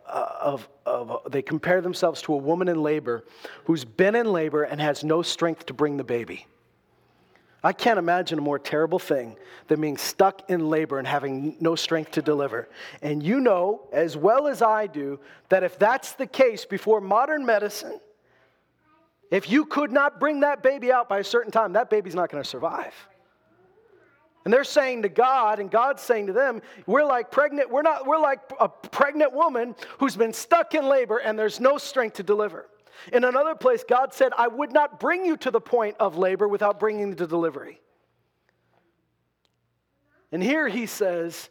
of, 0.41 0.69
of, 0.87 1.31
they 1.31 1.43
compare 1.43 1.81
themselves 1.81 2.23
to 2.23 2.35
a 2.35 2.37
woman 2.37 2.69
in 2.69 2.83
labor 2.83 3.25
who's 3.65 3.85
been 3.85 4.15
in 4.15 4.33
labor 4.33 4.63
and 4.63 4.81
has 4.81 5.05
no 5.05 5.23
strength 5.23 5.67
to 5.67 5.75
bring 5.75 5.97
the 5.97 6.05
baby. 6.05 6.47
I 7.65 7.73
can't 7.73 7.99
imagine 7.99 8.39
a 8.39 8.43
more 8.43 8.59
terrible 8.59 8.99
thing 8.99 9.37
than 9.69 9.81
being 9.81 9.97
stuck 9.97 10.51
in 10.51 10.69
labor 10.69 10.99
and 10.99 11.07
having 11.07 11.57
no 11.61 11.77
strength 11.77 12.13
to 12.13 12.23
deliver. 12.23 12.69
And 13.03 13.23
you 13.23 13.41
know, 13.41 13.83
as 13.93 14.17
well 14.17 14.49
as 14.49 14.63
I 14.63 14.89
do, 14.89 15.21
that 15.49 15.63
if 15.63 15.79
that's 15.79 16.13
the 16.15 16.27
case 16.27 16.65
before 16.65 17.01
modern 17.01 17.47
medicine, 17.47 18.01
if 19.31 19.49
you 19.49 19.65
could 19.65 19.93
not 19.93 20.19
bring 20.19 20.41
that 20.41 20.63
baby 20.63 20.91
out 20.91 21.09
by 21.09 21.19
a 21.19 21.25
certain 21.25 21.53
time, 21.53 21.75
that 21.75 21.89
baby's 21.89 22.15
not 22.15 22.31
going 22.31 22.43
to 22.43 22.49
survive. 22.49 22.95
And 24.45 24.53
they're 24.53 24.65
saying 24.65 25.03
to 25.03 25.09
God, 25.09 25.61
and 25.61 25.71
God's 25.71 26.03
saying 26.03 26.27
to 26.27 26.33
them, 26.33 26.63
we're 26.87 27.05
like 27.05 27.31
pregnant, 27.31 27.71
we're 27.71 27.83
not, 27.83 28.07
we're 28.07 28.19
like 28.19 28.41
a 28.59 28.69
pregnant 28.69 29.33
woman 29.33 29.77
who's 29.99 30.17
been 30.17 30.33
stuck 30.33 30.75
in 30.75 30.89
labor 30.89 31.19
and 31.19 31.39
there's 31.39 31.61
no 31.61 31.79
strength 31.79 32.17
to 32.17 32.23
deliver. 32.23 32.69
In 33.13 33.25
another 33.25 33.55
place, 33.55 33.85
God 33.89 34.13
said, 34.13 34.33
I 34.37 34.49
would 34.49 34.73
not 34.73 34.99
bring 35.01 35.25
you 35.25 35.37
to 35.39 35.51
the 35.51 35.61
point 35.61 35.97
of 36.01 36.17
labor 36.17 36.49
without 36.49 36.81
bringing 36.81 37.15
to 37.17 37.27
delivery. 37.27 37.81
And 40.33 40.43
here 40.43 40.69
he 40.69 40.87
says, 40.87 41.51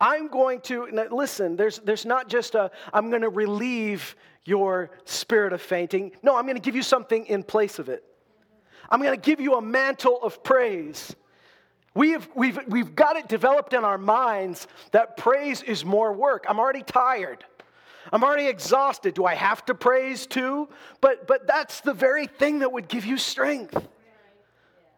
I'm 0.00 0.28
going 0.28 0.60
to, 0.62 0.88
listen, 1.10 1.54
there's, 1.54 1.78
there's 1.78 2.04
not 2.04 2.28
just 2.28 2.56
a, 2.56 2.70
I'm 2.92 3.10
going 3.10 3.22
to 3.22 3.28
relieve 3.28 4.16
your 4.44 4.90
spirit 5.04 5.52
of 5.52 5.62
fainting. 5.62 6.12
No, 6.22 6.36
I'm 6.36 6.44
going 6.44 6.56
to 6.56 6.60
give 6.60 6.74
you 6.74 6.82
something 6.82 7.26
in 7.26 7.44
place 7.44 7.78
of 7.78 7.88
it. 7.88 8.02
I'm 8.90 9.00
going 9.00 9.14
to 9.14 9.20
give 9.20 9.40
you 9.40 9.54
a 9.54 9.62
mantle 9.62 10.18
of 10.22 10.42
praise. 10.42 11.14
We 11.94 12.12
have, 12.12 12.28
we've, 12.34 12.58
we've 12.68 12.94
got 12.94 13.16
it 13.16 13.28
developed 13.28 13.74
in 13.74 13.84
our 13.84 13.98
minds 13.98 14.66
that 14.92 15.16
praise 15.16 15.62
is 15.62 15.84
more 15.84 16.12
work. 16.12 16.46
I'm 16.48 16.58
already 16.58 16.82
tired. 16.82 17.44
I'm 18.10 18.24
already 18.24 18.48
exhausted. 18.48 19.14
Do 19.14 19.26
I 19.26 19.34
have 19.34 19.64
to 19.66 19.74
praise 19.74 20.26
too? 20.26 20.68
But, 21.00 21.26
but 21.26 21.46
that's 21.46 21.80
the 21.80 21.92
very 21.92 22.26
thing 22.26 22.60
that 22.60 22.72
would 22.72 22.88
give 22.88 23.04
you 23.04 23.18
strength. 23.18 23.76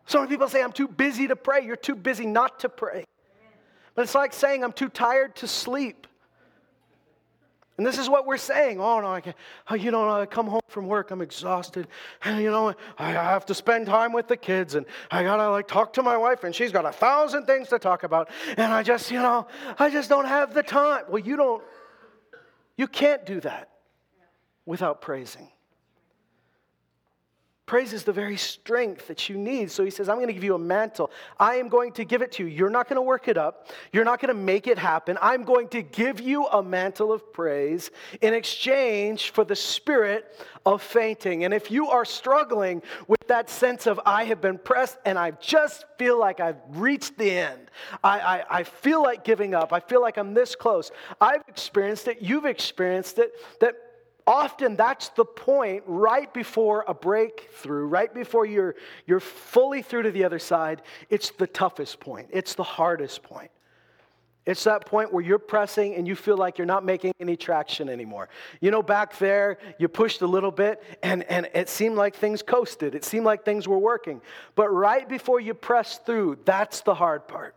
So 0.06 0.18
many 0.18 0.30
people 0.30 0.48
say, 0.48 0.62
I'm 0.62 0.72
too 0.72 0.88
busy 0.88 1.28
to 1.28 1.36
pray. 1.36 1.64
You're 1.64 1.76
too 1.76 1.94
busy 1.94 2.26
not 2.26 2.60
to 2.60 2.68
pray. 2.68 3.04
But 3.94 4.02
it's 4.02 4.14
like 4.14 4.32
saying, 4.32 4.62
I'm 4.62 4.72
too 4.72 4.88
tired 4.88 5.36
to 5.36 5.48
sleep. 5.48 6.06
And 7.76 7.84
this 7.84 7.98
is 7.98 8.08
what 8.08 8.24
we're 8.24 8.36
saying. 8.36 8.80
Oh, 8.80 9.00
no, 9.00 9.08
I 9.08 9.20
can't. 9.20 9.36
Oh, 9.68 9.74
you 9.74 9.90
know, 9.90 10.08
I 10.08 10.26
come 10.26 10.46
home 10.46 10.60
from 10.68 10.86
work, 10.86 11.10
I'm 11.10 11.20
exhausted. 11.20 11.88
And, 12.22 12.40
you 12.40 12.50
know, 12.50 12.74
I 12.98 13.10
have 13.10 13.46
to 13.46 13.54
spend 13.54 13.86
time 13.86 14.12
with 14.12 14.28
the 14.28 14.36
kids, 14.36 14.76
and 14.76 14.86
I 15.10 15.24
got 15.24 15.36
to, 15.36 15.50
like, 15.50 15.66
talk 15.66 15.92
to 15.94 16.02
my 16.02 16.16
wife, 16.16 16.44
and 16.44 16.54
she's 16.54 16.70
got 16.70 16.86
a 16.86 16.92
thousand 16.92 17.46
things 17.46 17.68
to 17.68 17.80
talk 17.80 18.04
about. 18.04 18.30
And 18.56 18.72
I 18.72 18.84
just, 18.84 19.10
you 19.10 19.18
know, 19.18 19.48
I 19.78 19.90
just 19.90 20.08
don't 20.08 20.26
have 20.26 20.54
the 20.54 20.62
time. 20.62 21.04
Well, 21.08 21.22
you 21.22 21.36
don't, 21.36 21.64
you 22.76 22.86
can't 22.86 23.26
do 23.26 23.40
that 23.40 23.70
without 24.66 25.00
praising. 25.02 25.48
Praise 27.66 27.94
is 27.94 28.04
the 28.04 28.12
very 28.12 28.36
strength 28.36 29.08
that 29.08 29.30
you 29.30 29.38
need. 29.38 29.70
So 29.70 29.84
he 29.84 29.90
says, 29.90 30.10
I'm 30.10 30.16
going 30.16 30.26
to 30.26 30.34
give 30.34 30.44
you 30.44 30.54
a 30.54 30.58
mantle. 30.58 31.10
I 31.40 31.54
am 31.54 31.68
going 31.68 31.92
to 31.92 32.04
give 32.04 32.20
it 32.20 32.30
to 32.32 32.42
you. 32.42 32.50
You're 32.50 32.68
not 32.68 32.90
going 32.90 32.96
to 32.96 33.02
work 33.02 33.26
it 33.26 33.38
up. 33.38 33.68
You're 33.90 34.04
not 34.04 34.20
going 34.20 34.34
to 34.34 34.40
make 34.40 34.66
it 34.66 34.76
happen. 34.76 35.16
I'm 35.22 35.44
going 35.44 35.68
to 35.68 35.80
give 35.80 36.20
you 36.20 36.46
a 36.46 36.62
mantle 36.62 37.10
of 37.10 37.32
praise 37.32 37.90
in 38.20 38.34
exchange 38.34 39.30
for 39.30 39.44
the 39.44 39.56
spirit 39.56 40.38
of 40.66 40.82
fainting. 40.82 41.44
And 41.46 41.54
if 41.54 41.70
you 41.70 41.88
are 41.88 42.04
struggling 42.04 42.82
with 43.08 43.26
that 43.28 43.48
sense 43.48 43.86
of, 43.86 43.98
I 44.04 44.24
have 44.24 44.42
been 44.42 44.58
pressed 44.58 44.98
and 45.06 45.18
I 45.18 45.30
just 45.32 45.86
feel 45.98 46.18
like 46.18 46.40
I've 46.40 46.60
reached 46.68 47.16
the 47.16 47.30
end, 47.30 47.70
I, 48.02 48.20
I, 48.20 48.58
I 48.58 48.62
feel 48.64 49.02
like 49.02 49.24
giving 49.24 49.54
up, 49.54 49.72
I 49.72 49.80
feel 49.80 50.02
like 50.02 50.18
I'm 50.18 50.34
this 50.34 50.54
close, 50.54 50.90
I've 51.18 51.42
experienced 51.48 52.08
it, 52.08 52.20
you've 52.20 52.44
experienced 52.44 53.18
it, 53.18 53.32
that 53.60 53.74
often 54.26 54.76
that's 54.76 55.10
the 55.10 55.24
point 55.24 55.82
right 55.86 56.32
before 56.32 56.84
a 56.88 56.94
breakthrough, 56.94 57.86
right 57.86 58.12
before 58.12 58.46
you're, 58.46 58.74
you're 59.06 59.20
fully 59.20 59.82
through 59.82 60.02
to 60.02 60.10
the 60.10 60.24
other 60.24 60.38
side. 60.38 60.82
It's 61.10 61.30
the 61.30 61.46
toughest 61.46 62.00
point, 62.00 62.28
it's 62.32 62.54
the 62.54 62.62
hardest 62.62 63.22
point. 63.22 63.50
It's 64.46 64.64
that 64.64 64.84
point 64.84 65.10
where 65.10 65.24
you're 65.24 65.38
pressing 65.38 65.94
and 65.94 66.06
you 66.06 66.14
feel 66.14 66.36
like 66.36 66.58
you're 66.58 66.66
not 66.66 66.84
making 66.84 67.14
any 67.18 67.34
traction 67.34 67.88
anymore. 67.88 68.28
You 68.60 68.70
know, 68.70 68.82
back 68.82 69.16
there, 69.18 69.56
you 69.78 69.88
pushed 69.88 70.20
a 70.20 70.26
little 70.26 70.50
bit 70.50 70.82
and, 71.02 71.22
and 71.24 71.48
it 71.54 71.70
seemed 71.70 71.96
like 71.96 72.14
things 72.14 72.42
coasted. 72.42 72.94
It 72.94 73.06
seemed 73.06 73.24
like 73.24 73.46
things 73.46 73.66
were 73.66 73.78
working. 73.78 74.20
But 74.54 74.68
right 74.68 75.08
before 75.08 75.40
you 75.40 75.54
press 75.54 75.96
through, 75.96 76.40
that's 76.44 76.82
the 76.82 76.94
hard 76.94 77.26
part. 77.26 77.54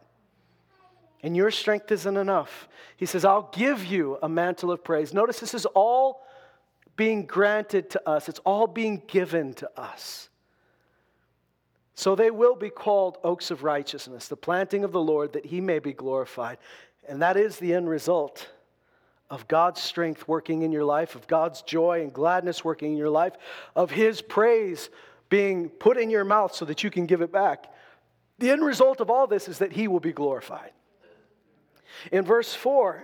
And 1.24 1.36
your 1.36 1.52
strength 1.52 1.92
isn't 1.92 2.16
enough. 2.16 2.70
He 2.96 3.06
says, 3.06 3.26
I'll 3.26 3.50
give 3.52 3.84
you 3.84 4.18
a 4.22 4.30
mantle 4.30 4.72
of 4.72 4.82
praise. 4.82 5.14
Notice 5.14 5.42
this 5.42 5.54
is 5.54 5.66
all 5.66 6.26
being 6.98 7.26
granted 7.26 7.92
to 7.92 8.10
us, 8.10 8.28
it's 8.28 8.40
all 8.40 8.68
being 8.68 9.02
given 9.08 9.54
to 9.54 9.80
us. 9.80 10.30
So 11.96 12.16
they 12.16 12.30
will 12.30 12.56
be 12.56 12.70
called 12.70 13.18
oaks 13.24 13.50
of 13.50 13.64
righteousness, 13.64 14.28
the 14.28 14.36
planting 14.36 14.84
of 14.84 14.92
the 14.92 15.02
Lord, 15.02 15.34
that 15.34 15.46
he 15.46 15.62
may 15.62 15.80
be 15.80 15.94
glorified. 15.94 16.58
And 17.08 17.22
that 17.22 17.38
is 17.38 17.58
the 17.58 17.74
end 17.74 17.88
result 17.88 18.50
of 19.30 19.48
God's 19.48 19.82
strength 19.82 20.28
working 20.28 20.62
in 20.62 20.72
your 20.72 20.84
life, 20.84 21.16
of 21.16 21.28
God's 21.28 21.62
joy 21.62 22.02
and 22.02 22.14
gladness 22.14 22.64
working 22.64 22.92
in 22.92 22.98
your 22.98 23.10
life, 23.10 23.34
of 23.76 23.92
his 23.92 24.22
praise 24.22 24.90
being 25.30 25.70
put 25.70 25.98
in 25.98 26.10
your 26.10 26.24
mouth 26.24 26.54
so 26.54 26.66
that 26.66 26.84
you 26.84 26.90
can 26.90 27.06
give 27.06 27.22
it 27.22 27.32
back. 27.32 27.66
The 28.40 28.52
end 28.52 28.64
result 28.64 29.02
of 29.02 29.10
all 29.10 29.28
this 29.28 29.48
is 29.48 29.60
that 29.60 29.74
he 29.74 29.88
will 29.88 30.00
be 30.00 30.14
glorified. 30.14 30.72
In 32.12 32.24
verse 32.24 32.54
4, 32.54 33.04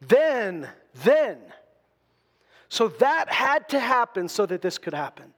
then, 0.00 0.68
then, 1.04 1.38
so 2.68 2.88
that 2.88 3.30
had 3.30 3.68
to 3.70 3.80
happen 3.80 4.28
so 4.28 4.46
that 4.46 4.62
this 4.62 4.78
could 4.78 4.94
happen. 4.94 5.32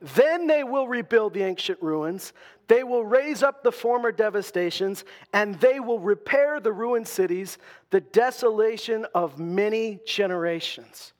Then 0.00 0.46
they 0.46 0.62
will 0.62 0.88
rebuild 0.88 1.32
the 1.32 1.42
ancient 1.42 1.80
ruins. 1.80 2.32
They 2.68 2.84
will 2.84 3.04
raise 3.04 3.42
up 3.42 3.62
the 3.62 3.72
former 3.72 4.12
devastations, 4.12 5.04
and 5.32 5.54
they 5.60 5.80
will 5.80 6.00
repair 6.00 6.60
the 6.60 6.72
ruined 6.72 7.08
cities, 7.08 7.58
the 7.90 8.00
desolation 8.00 9.06
of 9.14 9.38
many 9.38 10.00
generations. 10.04 11.12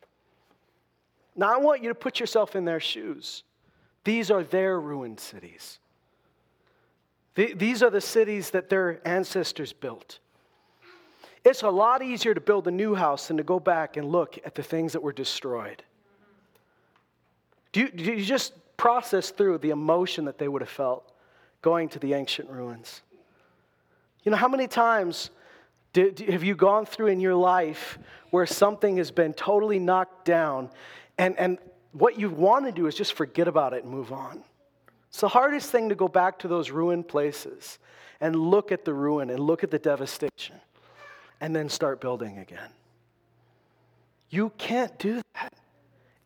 Now, 1.35 1.55
I 1.55 1.59
want 1.59 1.83
you 1.83 1.89
to 1.89 1.95
put 1.95 2.21
yourself 2.21 2.57
in 2.57 2.65
their 2.65 2.81
shoes. 2.81 3.45
These 4.05 4.31
are 4.31 4.43
their 4.43 4.81
ruined 4.81 5.21
cities. 5.21 5.79
These 7.35 7.83
are 7.83 7.91
the 7.91 8.01
cities 8.01 8.51
that 8.51 8.69
their 8.69 9.07
ancestors 9.07 9.73
built. 9.73 10.21
It's 11.47 11.63
a 11.63 11.71
lot 11.71 12.03
easier 12.03 12.35
to 12.35 12.41
build 12.41 12.67
a 12.67 12.73
new 12.73 12.97
house 12.97 13.29
than 13.29 13.37
to 13.37 13.45
go 13.45 13.61
back 13.61 13.97
and 13.97 14.11
look 14.11 14.37
at 14.45 14.57
the 14.57 14.65
things 14.65 14.95
that 14.95 15.01
were 15.01 15.13
destroyed. 15.13 15.81
Do 17.71 17.83
you, 17.83 17.89
do 17.89 18.03
you 18.03 18.25
just 18.25 18.53
process 18.77 19.31
through 19.31 19.59
the 19.59 19.71
emotion 19.71 20.25
that 20.25 20.39
they 20.39 20.49
would 20.49 20.61
have 20.61 20.69
felt 20.69 21.13
going 21.63 21.89
to 21.91 22.01
the 22.01 22.15
ancient 22.15 22.51
ruins? 22.51 23.01
You 24.25 24.33
know, 24.33 24.37
how 24.37 24.49
many 24.49 24.67
times 24.67 25.31
did, 25.93 26.19
have 26.19 26.43
you 26.43 26.57
gone 26.57 26.85
through 26.85 27.07
in 27.07 27.21
your 27.21 27.37
life 27.37 27.97
where 28.31 28.45
something 28.45 28.97
has 28.97 29.13
been 29.13 29.33
totally 29.33 29.79
knocked 29.79 30.25
down 30.25 30.69
and, 31.17 31.39
and 31.39 31.59
what 31.93 32.19
you 32.19 32.29
want 32.29 32.65
to 32.67 32.73
do 32.73 32.89
is 32.89 32.97
just 32.97 33.13
forget 33.13 33.47
about 33.47 33.73
it 33.73 33.85
and 33.85 33.93
move 33.93 34.13
on? 34.13 34.43
It's 35.11 35.21
the 35.21 35.29
hardest 35.29 35.71
thing 35.71 35.91
to 35.91 35.95
go 35.95 36.09
back 36.09 36.41
to 36.41 36.49
those 36.49 36.73
ruined 36.73 37.07
places 37.07 37.79
and 38.21 38.35
look 38.35 38.73
at 38.73 38.85
the 38.85 38.93
ruin 38.93 39.31
and 39.31 39.39
look 39.39 39.63
at 39.63 39.71
the 39.71 39.79
devastation 39.79 40.57
and 41.41 41.55
then 41.55 41.69
start 41.69 42.01
building 42.01 42.39
again. 42.39 42.69
You 44.31 44.53
can't 44.59 44.99
do 44.99 45.21
that 45.35 45.53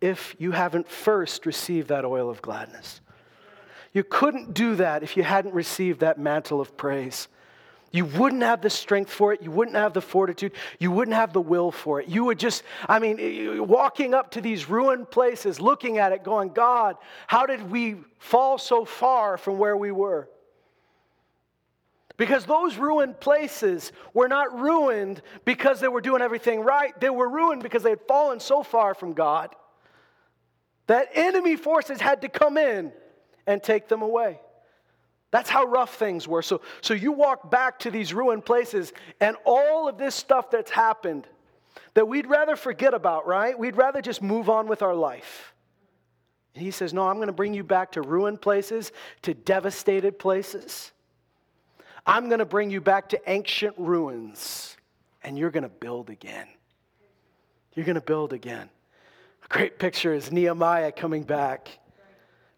if 0.00 0.34
you 0.38 0.52
haven't 0.52 0.88
first 0.88 1.46
received 1.46 1.88
that 1.88 2.04
oil 2.04 2.30
of 2.30 2.40
gladness. 2.40 3.00
You 3.92 4.04
couldn't 4.04 4.54
do 4.54 4.76
that 4.76 5.02
if 5.02 5.16
you 5.16 5.22
hadn't 5.22 5.52
received 5.52 6.00
that 6.00 6.18
mantle 6.18 6.60
of 6.60 6.76
praise. 6.76 7.28
You 7.92 8.04
wouldn't 8.04 8.42
have 8.42 8.62
the 8.62 8.70
strength 8.70 9.10
for 9.10 9.32
it. 9.32 9.42
You 9.42 9.50
wouldn't 9.50 9.76
have 9.76 9.92
the 9.92 10.00
fortitude. 10.00 10.52
You 10.78 10.92
wouldn't 10.92 11.16
have 11.16 11.32
the 11.32 11.40
will 11.40 11.72
for 11.72 12.00
it. 12.00 12.08
You 12.08 12.24
would 12.26 12.38
just, 12.38 12.62
I 12.88 13.00
mean, 13.00 13.66
walking 13.66 14.14
up 14.14 14.30
to 14.32 14.40
these 14.40 14.68
ruined 14.68 15.10
places, 15.10 15.60
looking 15.60 15.98
at 15.98 16.12
it, 16.12 16.22
going, 16.22 16.50
God, 16.50 16.96
how 17.26 17.46
did 17.46 17.68
we 17.68 17.96
fall 18.18 18.58
so 18.58 18.84
far 18.84 19.36
from 19.36 19.58
where 19.58 19.76
we 19.76 19.90
were? 19.90 20.28
Because 22.20 22.44
those 22.44 22.76
ruined 22.76 23.18
places 23.18 23.92
were 24.12 24.28
not 24.28 24.60
ruined 24.60 25.22
because 25.46 25.80
they 25.80 25.88
were 25.88 26.02
doing 26.02 26.20
everything 26.20 26.60
right. 26.60 26.92
They 27.00 27.08
were 27.08 27.26
ruined 27.26 27.62
because 27.62 27.82
they 27.82 27.88
had 27.88 28.06
fallen 28.06 28.40
so 28.40 28.62
far 28.62 28.94
from 28.94 29.14
God 29.14 29.56
that 30.86 31.08
enemy 31.14 31.56
forces 31.56 31.98
had 31.98 32.20
to 32.20 32.28
come 32.28 32.58
in 32.58 32.92
and 33.46 33.62
take 33.62 33.88
them 33.88 34.02
away. 34.02 34.38
That's 35.30 35.48
how 35.48 35.64
rough 35.64 35.94
things 35.94 36.28
were. 36.28 36.42
So, 36.42 36.60
so 36.82 36.92
you 36.92 37.10
walk 37.10 37.50
back 37.50 37.78
to 37.78 37.90
these 37.90 38.12
ruined 38.12 38.44
places, 38.44 38.92
and 39.18 39.34
all 39.46 39.88
of 39.88 39.96
this 39.96 40.14
stuff 40.14 40.50
that's 40.50 40.70
happened 40.70 41.26
that 41.94 42.06
we'd 42.06 42.26
rather 42.26 42.54
forget 42.54 42.92
about, 42.92 43.26
right? 43.26 43.58
We'd 43.58 43.76
rather 43.76 44.02
just 44.02 44.20
move 44.20 44.50
on 44.50 44.68
with 44.68 44.82
our 44.82 44.94
life. 44.94 45.54
And 46.54 46.62
he 46.62 46.70
says, 46.70 46.92
No, 46.92 47.08
I'm 47.08 47.16
going 47.16 47.28
to 47.28 47.32
bring 47.32 47.54
you 47.54 47.64
back 47.64 47.92
to 47.92 48.02
ruined 48.02 48.42
places, 48.42 48.92
to 49.22 49.32
devastated 49.32 50.18
places. 50.18 50.92
I'm 52.06 52.28
going 52.28 52.38
to 52.38 52.44
bring 52.44 52.70
you 52.70 52.80
back 52.80 53.10
to 53.10 53.20
ancient 53.30 53.74
ruins, 53.78 54.76
and 55.22 55.38
you're 55.38 55.50
going 55.50 55.62
to 55.62 55.68
build 55.68 56.10
again. 56.10 56.46
You're 57.74 57.86
going 57.86 57.94
to 57.94 58.00
build 58.00 58.32
again. 58.32 58.68
A 59.44 59.48
great 59.48 59.78
picture 59.78 60.12
is 60.12 60.32
Nehemiah 60.32 60.92
coming 60.92 61.22
back 61.22 61.80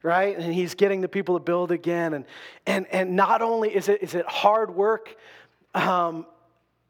right? 0.03 0.37
And 0.37 0.53
he's 0.53 0.75
getting 0.75 1.01
the 1.01 1.09
people 1.09 1.39
to 1.39 1.45
build 1.45 1.71
again. 1.71 2.15
And, 2.15 2.25
and, 2.67 2.87
and 2.91 3.17
not 3.17 3.43
only 3.43 3.75
is 3.75 3.89
it, 3.89 4.03
is 4.03 4.15
it 4.15 4.27
hard 4.27 4.75
work, 4.75 5.17
um, 5.75 6.27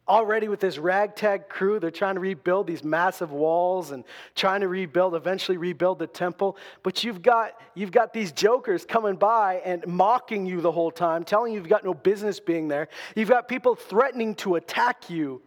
already 0.08 0.48
with 0.48 0.60
this 0.60 0.78
ragtag 0.78 1.48
crew, 1.48 1.78
they're 1.78 1.90
trying 1.90 2.14
to 2.14 2.20
rebuild 2.20 2.66
these 2.66 2.82
massive 2.82 3.30
walls 3.30 3.92
and 3.92 4.04
trying 4.34 4.60
to 4.62 4.68
rebuild, 4.68 5.14
eventually 5.14 5.56
rebuild 5.56 5.98
the 5.98 6.06
temple. 6.06 6.56
But 6.82 7.04
you've 7.04 7.22
got, 7.22 7.60
you've 7.74 7.92
got 7.92 8.12
these 8.12 8.32
jokers 8.32 8.84
coming 8.84 9.14
by 9.14 9.62
and 9.64 9.86
mocking 9.86 10.44
you 10.44 10.60
the 10.60 10.72
whole 10.72 10.90
time, 10.90 11.24
telling 11.24 11.52
you 11.52 11.60
you've 11.60 11.68
got 11.68 11.84
no 11.84 11.94
business 11.94 12.40
being 12.40 12.68
there. 12.68 12.88
You've 13.14 13.28
got 13.28 13.46
people 13.46 13.74
threatening 13.74 14.34
to 14.36 14.56
attack 14.56 15.08
you 15.08 15.40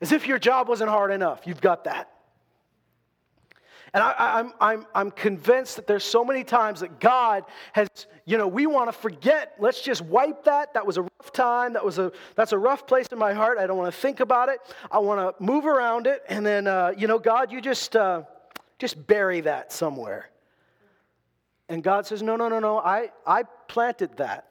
as 0.00 0.12
if 0.12 0.26
your 0.26 0.38
job 0.38 0.68
wasn't 0.68 0.90
hard 0.90 1.10
enough. 1.10 1.46
You've 1.46 1.60
got 1.60 1.84
that. 1.84 2.09
And 3.92 4.02
I, 4.02 4.40
am 4.40 4.46
I'm, 4.46 4.52
I'm, 4.60 4.86
I'm 4.94 5.10
convinced 5.10 5.76
that 5.76 5.86
there's 5.86 6.04
so 6.04 6.24
many 6.24 6.44
times 6.44 6.80
that 6.80 7.00
God 7.00 7.44
has, 7.72 7.88
you 8.24 8.38
know, 8.38 8.46
we 8.46 8.66
want 8.66 8.88
to 8.88 8.92
forget. 8.92 9.54
Let's 9.58 9.80
just 9.80 10.02
wipe 10.02 10.44
that. 10.44 10.74
That 10.74 10.86
was 10.86 10.96
a 10.96 11.02
rough 11.02 11.32
time. 11.32 11.72
That 11.72 11.84
was 11.84 11.98
a, 11.98 12.12
that's 12.36 12.52
a 12.52 12.58
rough 12.58 12.86
place 12.86 13.06
in 13.10 13.18
my 13.18 13.32
heart. 13.32 13.58
I 13.58 13.66
don't 13.66 13.76
want 13.76 13.92
to 13.92 14.00
think 14.00 14.20
about 14.20 14.48
it. 14.48 14.60
I 14.90 14.98
want 14.98 15.36
to 15.36 15.44
move 15.44 15.66
around 15.66 16.06
it. 16.06 16.22
And 16.28 16.46
then, 16.46 16.66
uh, 16.66 16.92
you 16.96 17.08
know, 17.08 17.18
God, 17.18 17.50
you 17.50 17.60
just, 17.60 17.96
uh, 17.96 18.22
just 18.78 19.06
bury 19.06 19.40
that 19.42 19.72
somewhere. 19.72 20.30
And 21.68 21.82
God 21.82 22.06
says, 22.06 22.22
no, 22.22 22.36
no, 22.36 22.48
no, 22.48 22.58
no. 22.58 22.78
I, 22.78 23.10
I 23.26 23.44
planted 23.68 24.16
that. 24.16 24.46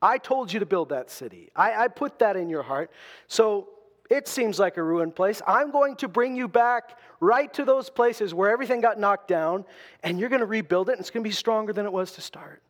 I 0.00 0.18
told 0.18 0.52
you 0.52 0.60
to 0.60 0.66
build 0.66 0.90
that 0.90 1.10
city. 1.10 1.50
I, 1.56 1.84
I 1.84 1.88
put 1.88 2.18
that 2.18 2.36
in 2.36 2.48
your 2.48 2.62
heart. 2.62 2.90
So 3.28 3.68
it 4.10 4.28
seems 4.28 4.58
like 4.58 4.76
a 4.76 4.82
ruined 4.82 5.14
place. 5.14 5.42
I'm 5.46 5.70
going 5.70 5.96
to 5.96 6.08
bring 6.08 6.36
you 6.36 6.48
back 6.48 6.98
right 7.20 7.52
to 7.54 7.64
those 7.64 7.90
places 7.90 8.34
where 8.34 8.50
everything 8.50 8.80
got 8.80 8.98
knocked 8.98 9.28
down, 9.28 9.64
and 10.02 10.18
you're 10.18 10.28
going 10.28 10.40
to 10.40 10.46
rebuild 10.46 10.88
it, 10.88 10.92
and 10.92 11.00
it's 11.00 11.10
going 11.10 11.24
to 11.24 11.28
be 11.28 11.34
stronger 11.34 11.72
than 11.72 11.86
it 11.86 11.92
was 11.92 12.12
to 12.12 12.20
start. 12.20 12.62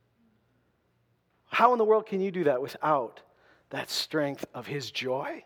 How 1.48 1.72
in 1.72 1.78
the 1.78 1.84
world 1.84 2.06
can 2.06 2.20
you 2.20 2.30
do 2.30 2.44
that 2.44 2.60
without 2.60 3.20
that 3.70 3.90
strength 3.90 4.46
of 4.54 4.66
His 4.66 4.90
joy, 4.90 5.44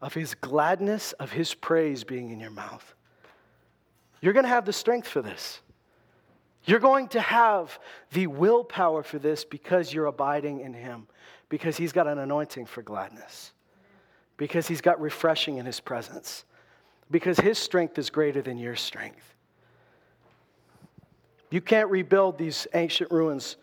of 0.00 0.14
His 0.14 0.34
gladness, 0.34 1.12
of 1.12 1.30
His 1.30 1.54
praise 1.54 2.02
being 2.04 2.30
in 2.30 2.40
your 2.40 2.50
mouth? 2.50 2.94
You're 4.20 4.32
going 4.32 4.44
to 4.44 4.50
have 4.50 4.64
the 4.64 4.72
strength 4.72 5.06
for 5.06 5.22
this. 5.22 5.60
You're 6.64 6.80
going 6.80 7.08
to 7.08 7.20
have 7.20 7.78
the 8.12 8.26
willpower 8.26 9.02
for 9.02 9.18
this 9.18 9.44
because 9.44 9.92
you're 9.92 10.06
abiding 10.06 10.60
in 10.60 10.72
Him, 10.72 11.06
because 11.48 11.76
He's 11.76 11.92
got 11.92 12.08
an 12.08 12.18
anointing 12.18 12.66
for 12.66 12.82
gladness 12.82 13.52
because 14.36 14.66
he's 14.66 14.80
got 14.80 15.00
refreshing 15.00 15.58
in 15.58 15.66
his 15.66 15.80
presence, 15.80 16.44
because 17.10 17.38
his 17.38 17.58
strength 17.58 17.98
is 17.98 18.10
greater 18.10 18.42
than 18.42 18.58
your 18.58 18.76
strength. 18.76 19.34
You 21.50 21.60
can't 21.60 21.90
rebuild 21.90 22.36
these 22.36 22.66
ancient 22.74 23.10
ruins 23.10 23.56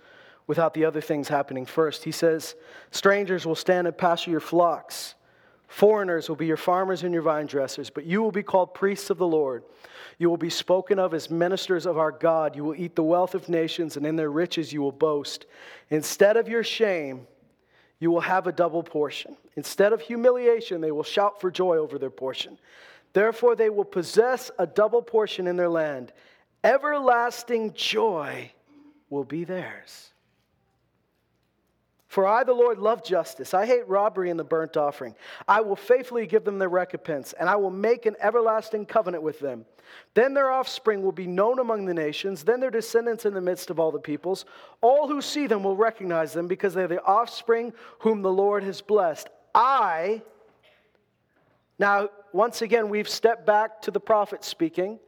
without 0.47 0.73
the 0.73 0.85
other 0.85 1.01
things 1.01 1.27
happening 1.27 1.65
first. 1.65 2.03
He 2.03 2.11
says, 2.11 2.55
Strangers 2.91 3.45
will 3.45 3.55
stand 3.55 3.87
and 3.87 3.97
pasture 3.97 4.31
your 4.31 4.39
flocks. 4.39 5.15
Foreigners 5.67 6.27
will 6.27 6.35
be 6.35 6.45
your 6.45 6.57
farmers 6.57 7.03
and 7.03 7.13
your 7.13 7.23
vine 7.23 7.45
dressers, 7.45 7.89
but 7.89 8.05
you 8.05 8.21
will 8.21 8.31
be 8.31 8.43
called 8.43 8.73
priests 8.73 9.09
of 9.09 9.17
the 9.17 9.27
Lord. 9.27 9.63
You 10.17 10.29
will 10.29 10.37
be 10.37 10.49
spoken 10.49 10.99
of 10.99 11.13
as 11.13 11.29
ministers 11.29 11.85
of 11.85 11.97
our 11.97 12.11
God. 12.11 12.55
You 12.55 12.65
will 12.65 12.75
eat 12.75 12.95
the 12.95 13.03
wealth 13.03 13.35
of 13.35 13.47
nations, 13.47 13.95
and 13.95 14.05
in 14.05 14.17
their 14.17 14.31
riches 14.31 14.73
you 14.73 14.81
will 14.81 14.91
boast. 14.91 15.45
Instead 15.89 16.35
of 16.35 16.49
your 16.49 16.63
shame, 16.63 17.25
you 18.01 18.11
will 18.11 18.19
have 18.19 18.47
a 18.47 18.51
double 18.51 18.83
portion. 18.83 19.37
Instead 19.55 19.93
of 19.93 20.01
humiliation, 20.01 20.81
they 20.81 20.91
will 20.91 21.03
shout 21.03 21.39
for 21.39 21.51
joy 21.51 21.77
over 21.77 21.97
their 21.97 22.09
portion. 22.09 22.57
Therefore, 23.13 23.55
they 23.55 23.69
will 23.69 23.85
possess 23.85 24.49
a 24.57 24.65
double 24.65 25.03
portion 25.03 25.47
in 25.47 25.55
their 25.55 25.69
land. 25.69 26.11
Everlasting 26.63 27.73
joy 27.73 28.51
will 29.09 29.23
be 29.23 29.43
theirs. 29.43 30.10
For 32.11 32.27
I, 32.27 32.43
the 32.43 32.51
Lord, 32.51 32.77
love 32.77 33.05
justice. 33.05 33.53
I 33.53 33.65
hate 33.65 33.87
robbery 33.87 34.29
and 34.29 34.37
the 34.37 34.43
burnt 34.43 34.75
offering. 34.75 35.15
I 35.47 35.61
will 35.61 35.77
faithfully 35.77 36.27
give 36.27 36.43
them 36.43 36.59
their 36.59 36.67
recompense, 36.67 37.31
and 37.39 37.47
I 37.47 37.55
will 37.55 37.69
make 37.69 38.05
an 38.05 38.17
everlasting 38.19 38.85
covenant 38.85 39.23
with 39.23 39.39
them. 39.39 39.63
Then 40.13 40.33
their 40.33 40.51
offspring 40.51 41.03
will 41.03 41.13
be 41.13 41.25
known 41.25 41.59
among 41.59 41.85
the 41.85 41.93
nations, 41.93 42.43
then 42.43 42.59
their 42.59 42.69
descendants 42.69 43.25
in 43.25 43.33
the 43.33 43.39
midst 43.39 43.69
of 43.69 43.79
all 43.79 43.93
the 43.93 43.97
peoples. 43.97 44.43
All 44.81 45.07
who 45.07 45.21
see 45.21 45.47
them 45.47 45.63
will 45.63 45.77
recognize 45.77 46.33
them 46.33 46.49
because 46.49 46.73
they 46.73 46.83
are 46.83 46.87
the 46.89 47.01
offspring 47.01 47.71
whom 47.99 48.23
the 48.23 48.29
Lord 48.29 48.63
has 48.63 48.81
blessed. 48.81 49.29
I, 49.55 50.21
now, 51.79 52.09
once 52.33 52.61
again, 52.61 52.89
we've 52.89 53.07
stepped 53.07 53.45
back 53.45 53.83
to 53.83 53.91
the 53.91 54.01
prophet 54.01 54.43
speaking, 54.43 54.99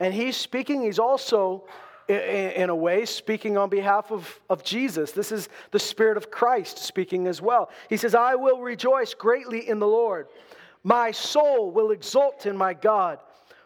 and 0.00 0.14
he's 0.14 0.38
speaking, 0.38 0.80
he's 0.80 0.98
also 0.98 1.66
in 2.12 2.70
a 2.70 2.76
way, 2.76 3.04
speaking 3.04 3.56
on 3.56 3.68
behalf 3.68 4.10
of, 4.10 4.40
of 4.50 4.62
Jesus. 4.64 5.12
This 5.12 5.32
is 5.32 5.48
the 5.70 5.78
Spirit 5.78 6.16
of 6.16 6.30
Christ 6.30 6.78
speaking 6.78 7.26
as 7.26 7.40
well. 7.40 7.70
He 7.88 7.96
says, 7.96 8.14
I 8.14 8.34
will 8.34 8.60
rejoice 8.60 9.14
greatly 9.14 9.68
in 9.68 9.78
the 9.78 9.86
Lord. 9.86 10.28
My 10.84 11.10
soul 11.10 11.70
will 11.70 11.90
exult 11.90 12.46
in 12.46 12.56
my 12.56 12.74
God, 12.74 13.18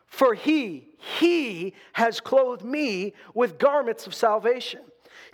for 0.07 0.35
he, 0.35 0.89
he 0.99 1.75
has 1.93 2.21
clothed 2.21 2.65
me 2.65 3.15
with 3.35 3.59
garments 3.59 4.07
of 4.07 4.15
salvation. 4.15 4.81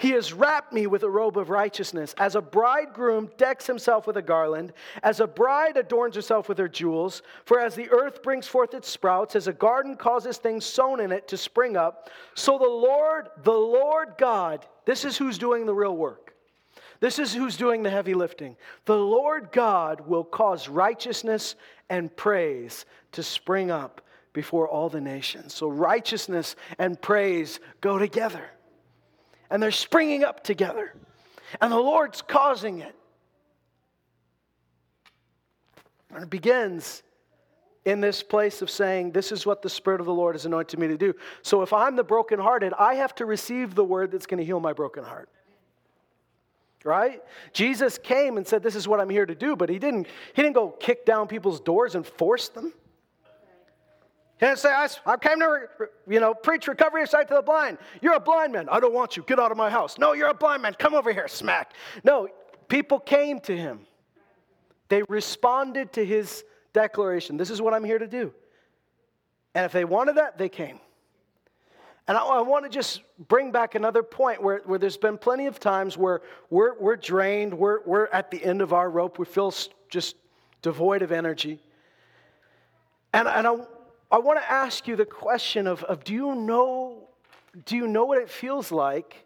He 0.02 0.10
has 0.10 0.32
wrapped 0.32 0.72
me 0.72 0.88
with 0.88 1.04
a 1.04 1.08
robe 1.08 1.38
of 1.38 1.48
righteousness. 1.48 2.12
As 2.18 2.34
a 2.34 2.40
bridegroom 2.40 3.30
decks 3.36 3.68
himself 3.68 4.04
with 4.04 4.16
a 4.16 4.22
garland, 4.22 4.72
as 5.04 5.20
a 5.20 5.28
bride 5.28 5.76
adorns 5.76 6.16
herself 6.16 6.48
with 6.48 6.58
her 6.58 6.66
jewels. 6.66 7.22
For 7.44 7.60
as 7.60 7.76
the 7.76 7.88
earth 7.88 8.20
brings 8.20 8.48
forth 8.48 8.74
its 8.74 8.88
sprouts, 8.88 9.36
as 9.36 9.46
a 9.46 9.52
garden 9.52 9.94
causes 9.94 10.38
things 10.38 10.64
sown 10.64 10.98
in 10.98 11.12
it 11.12 11.28
to 11.28 11.36
spring 11.36 11.76
up, 11.76 12.10
so 12.34 12.58
the 12.58 12.64
Lord, 12.64 13.28
the 13.44 13.52
Lord 13.52 14.14
God, 14.18 14.66
this 14.86 15.04
is 15.04 15.16
who's 15.16 15.38
doing 15.38 15.66
the 15.66 15.74
real 15.74 15.96
work. 15.96 16.34
This 16.98 17.20
is 17.20 17.32
who's 17.32 17.56
doing 17.56 17.84
the 17.84 17.90
heavy 17.90 18.14
lifting. 18.14 18.56
The 18.86 18.98
Lord 18.98 19.50
God 19.52 20.00
will 20.00 20.24
cause 20.24 20.68
righteousness 20.68 21.54
and 21.90 22.14
praise 22.16 22.86
to 23.12 23.22
spring 23.22 23.70
up 23.70 24.00
before 24.32 24.66
all 24.66 24.88
the 24.88 25.00
nations. 25.00 25.54
So 25.54 25.68
righteousness 25.68 26.56
and 26.80 27.00
praise 27.00 27.60
go 27.80 27.98
together. 27.98 28.50
And 29.52 29.62
they're 29.62 29.70
springing 29.70 30.24
up 30.24 30.42
together. 30.42 30.94
And 31.60 31.70
the 31.70 31.78
Lord's 31.78 32.22
causing 32.22 32.80
it. 32.80 32.94
And 36.10 36.24
it 36.24 36.30
begins 36.30 37.02
in 37.84 38.00
this 38.00 38.22
place 38.22 38.62
of 38.62 38.70
saying, 38.70 39.12
This 39.12 39.30
is 39.30 39.44
what 39.44 39.60
the 39.60 39.68
Spirit 39.68 40.00
of 40.00 40.06
the 40.06 40.14
Lord 40.14 40.36
has 40.36 40.46
anointed 40.46 40.80
me 40.80 40.88
to 40.88 40.96
do. 40.96 41.14
So 41.42 41.60
if 41.60 41.74
I'm 41.74 41.96
the 41.96 42.02
brokenhearted, 42.02 42.72
I 42.78 42.94
have 42.94 43.14
to 43.16 43.26
receive 43.26 43.74
the 43.74 43.84
word 43.84 44.10
that's 44.10 44.24
going 44.24 44.38
to 44.38 44.44
heal 44.44 44.58
my 44.58 44.72
broken 44.72 45.04
heart. 45.04 45.28
Right? 46.82 47.22
Jesus 47.52 47.98
came 47.98 48.38
and 48.38 48.46
said, 48.46 48.62
This 48.62 48.74
is 48.74 48.88
what 48.88 49.00
I'm 49.00 49.10
here 49.10 49.26
to 49.26 49.34
do, 49.34 49.54
but 49.54 49.68
he 49.68 49.78
didn't, 49.78 50.06
he 50.34 50.40
didn't 50.40 50.54
go 50.54 50.70
kick 50.70 51.04
down 51.04 51.28
people's 51.28 51.60
doors 51.60 51.94
and 51.94 52.06
force 52.06 52.48
them. 52.48 52.72
Didn't 54.42 54.58
say, 54.58 54.70
I, 54.70 54.88
I 55.06 55.16
came 55.18 55.38
to, 55.38 55.68
you 56.08 56.18
know, 56.18 56.34
preach 56.34 56.66
recovery 56.66 57.04
of 57.04 57.08
sight 57.08 57.28
to 57.28 57.34
the 57.34 57.42
blind. 57.42 57.78
You're 58.00 58.14
a 58.14 58.20
blind 58.20 58.52
man. 58.52 58.68
I 58.68 58.80
don't 58.80 58.92
want 58.92 59.16
you. 59.16 59.22
Get 59.22 59.38
out 59.38 59.52
of 59.52 59.56
my 59.56 59.70
house. 59.70 59.98
No, 59.98 60.14
you're 60.14 60.30
a 60.30 60.34
blind 60.34 60.62
man. 60.62 60.74
Come 60.76 60.94
over 60.94 61.12
here. 61.12 61.28
Smack. 61.28 61.74
No, 62.02 62.26
people 62.66 62.98
came 62.98 63.38
to 63.42 63.56
him. 63.56 63.86
They 64.88 65.04
responded 65.04 65.92
to 65.92 66.04
his 66.04 66.42
declaration. 66.72 67.36
This 67.36 67.50
is 67.50 67.62
what 67.62 67.72
I'm 67.72 67.84
here 67.84 68.00
to 68.00 68.08
do. 68.08 68.34
And 69.54 69.64
if 69.64 69.70
they 69.70 69.84
wanted 69.84 70.16
that, 70.16 70.38
they 70.38 70.48
came. 70.48 70.80
And 72.08 72.18
I, 72.18 72.24
I 72.24 72.40
want 72.40 72.64
to 72.64 72.68
just 72.68 73.02
bring 73.28 73.52
back 73.52 73.76
another 73.76 74.02
point 74.02 74.42
where, 74.42 74.62
where 74.64 74.80
there's 74.80 74.96
been 74.96 75.18
plenty 75.18 75.46
of 75.46 75.60
times 75.60 75.96
where 75.96 76.20
we're, 76.50 76.76
we're 76.80 76.96
drained, 76.96 77.54
we're, 77.54 77.78
we're 77.86 78.06
at 78.06 78.32
the 78.32 78.42
end 78.42 78.60
of 78.60 78.72
our 78.72 78.90
rope, 78.90 79.20
we 79.20 79.24
feel 79.24 79.54
just 79.88 80.16
devoid 80.62 81.02
of 81.02 81.12
energy. 81.12 81.60
And, 83.12 83.28
and 83.28 83.46
I, 83.46 83.56
I 84.12 84.18
want 84.18 84.38
to 84.38 84.50
ask 84.50 84.86
you 84.86 84.94
the 84.94 85.06
question 85.06 85.66
of, 85.66 85.82
of 85.84 86.04
do, 86.04 86.12
you 86.12 86.34
know, 86.34 87.08
do 87.64 87.76
you 87.76 87.86
know 87.86 88.04
what 88.04 88.18
it 88.18 88.28
feels 88.28 88.70
like 88.70 89.24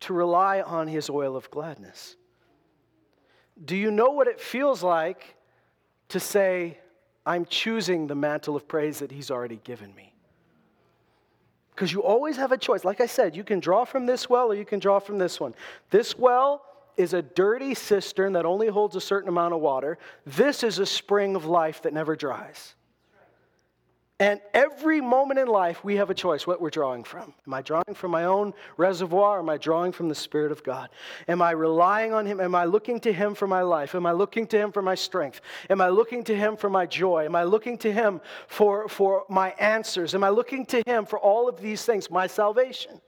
to 0.00 0.12
rely 0.12 0.60
on 0.60 0.86
his 0.86 1.08
oil 1.08 1.34
of 1.34 1.50
gladness? 1.50 2.14
Do 3.64 3.74
you 3.74 3.90
know 3.90 4.10
what 4.10 4.28
it 4.28 4.38
feels 4.38 4.82
like 4.82 5.34
to 6.10 6.20
say, 6.20 6.78
I'm 7.24 7.46
choosing 7.46 8.06
the 8.06 8.14
mantle 8.14 8.54
of 8.54 8.68
praise 8.68 8.98
that 8.98 9.10
he's 9.10 9.30
already 9.30 9.60
given 9.64 9.94
me? 9.94 10.12
Because 11.74 11.90
you 11.90 12.02
always 12.02 12.36
have 12.36 12.52
a 12.52 12.58
choice. 12.58 12.84
Like 12.84 13.00
I 13.00 13.06
said, 13.06 13.34
you 13.34 13.44
can 13.44 13.60
draw 13.60 13.86
from 13.86 14.04
this 14.04 14.28
well 14.28 14.52
or 14.52 14.54
you 14.54 14.64
can 14.66 14.78
draw 14.78 14.98
from 14.98 15.16
this 15.16 15.40
one. 15.40 15.54
This 15.90 16.18
well 16.18 16.64
is 16.98 17.14
a 17.14 17.22
dirty 17.22 17.74
cistern 17.74 18.34
that 18.34 18.44
only 18.44 18.66
holds 18.66 18.94
a 18.94 19.00
certain 19.00 19.28
amount 19.28 19.54
of 19.54 19.60
water. 19.60 19.96
This 20.26 20.62
is 20.62 20.80
a 20.80 20.86
spring 20.86 21.34
of 21.34 21.46
life 21.46 21.82
that 21.82 21.94
never 21.94 22.14
dries. 22.14 22.74
And 24.20 24.40
every 24.52 25.00
moment 25.00 25.38
in 25.38 25.46
life, 25.46 25.84
we 25.84 25.94
have 25.96 26.10
a 26.10 26.14
choice 26.14 26.44
what 26.44 26.60
we're 26.60 26.70
drawing 26.70 27.04
from. 27.04 27.32
Am 27.46 27.54
I 27.54 27.62
drawing 27.62 27.94
from 27.94 28.10
my 28.10 28.24
own 28.24 28.52
reservoir? 28.76 29.38
Am 29.38 29.48
I 29.48 29.58
drawing 29.58 29.92
from 29.92 30.08
the 30.08 30.14
Spirit 30.14 30.50
of 30.50 30.64
God? 30.64 30.88
Am 31.28 31.40
I 31.40 31.52
relying 31.52 32.12
on 32.12 32.26
Him? 32.26 32.40
Am 32.40 32.52
I 32.56 32.64
looking 32.64 32.98
to 33.00 33.12
Him 33.12 33.36
for 33.36 33.46
my 33.46 33.62
life? 33.62 33.94
Am 33.94 34.06
I 34.06 34.12
looking 34.12 34.48
to 34.48 34.58
Him 34.58 34.72
for 34.72 34.82
my 34.82 34.96
strength? 34.96 35.40
Am 35.70 35.80
I 35.80 35.88
looking 35.88 36.24
to 36.24 36.34
Him 36.34 36.56
for 36.56 36.68
my 36.68 36.84
joy? 36.84 37.26
Am 37.26 37.36
I 37.36 37.44
looking 37.44 37.78
to 37.78 37.92
Him 37.92 38.20
for, 38.48 38.88
for 38.88 39.24
my 39.28 39.50
answers? 39.50 40.16
Am 40.16 40.24
I 40.24 40.30
looking 40.30 40.66
to 40.66 40.82
Him 40.84 41.06
for 41.06 41.20
all 41.20 41.48
of 41.48 41.60
these 41.60 41.84
things, 41.84 42.10
my 42.10 42.26
salvation? 42.26 43.00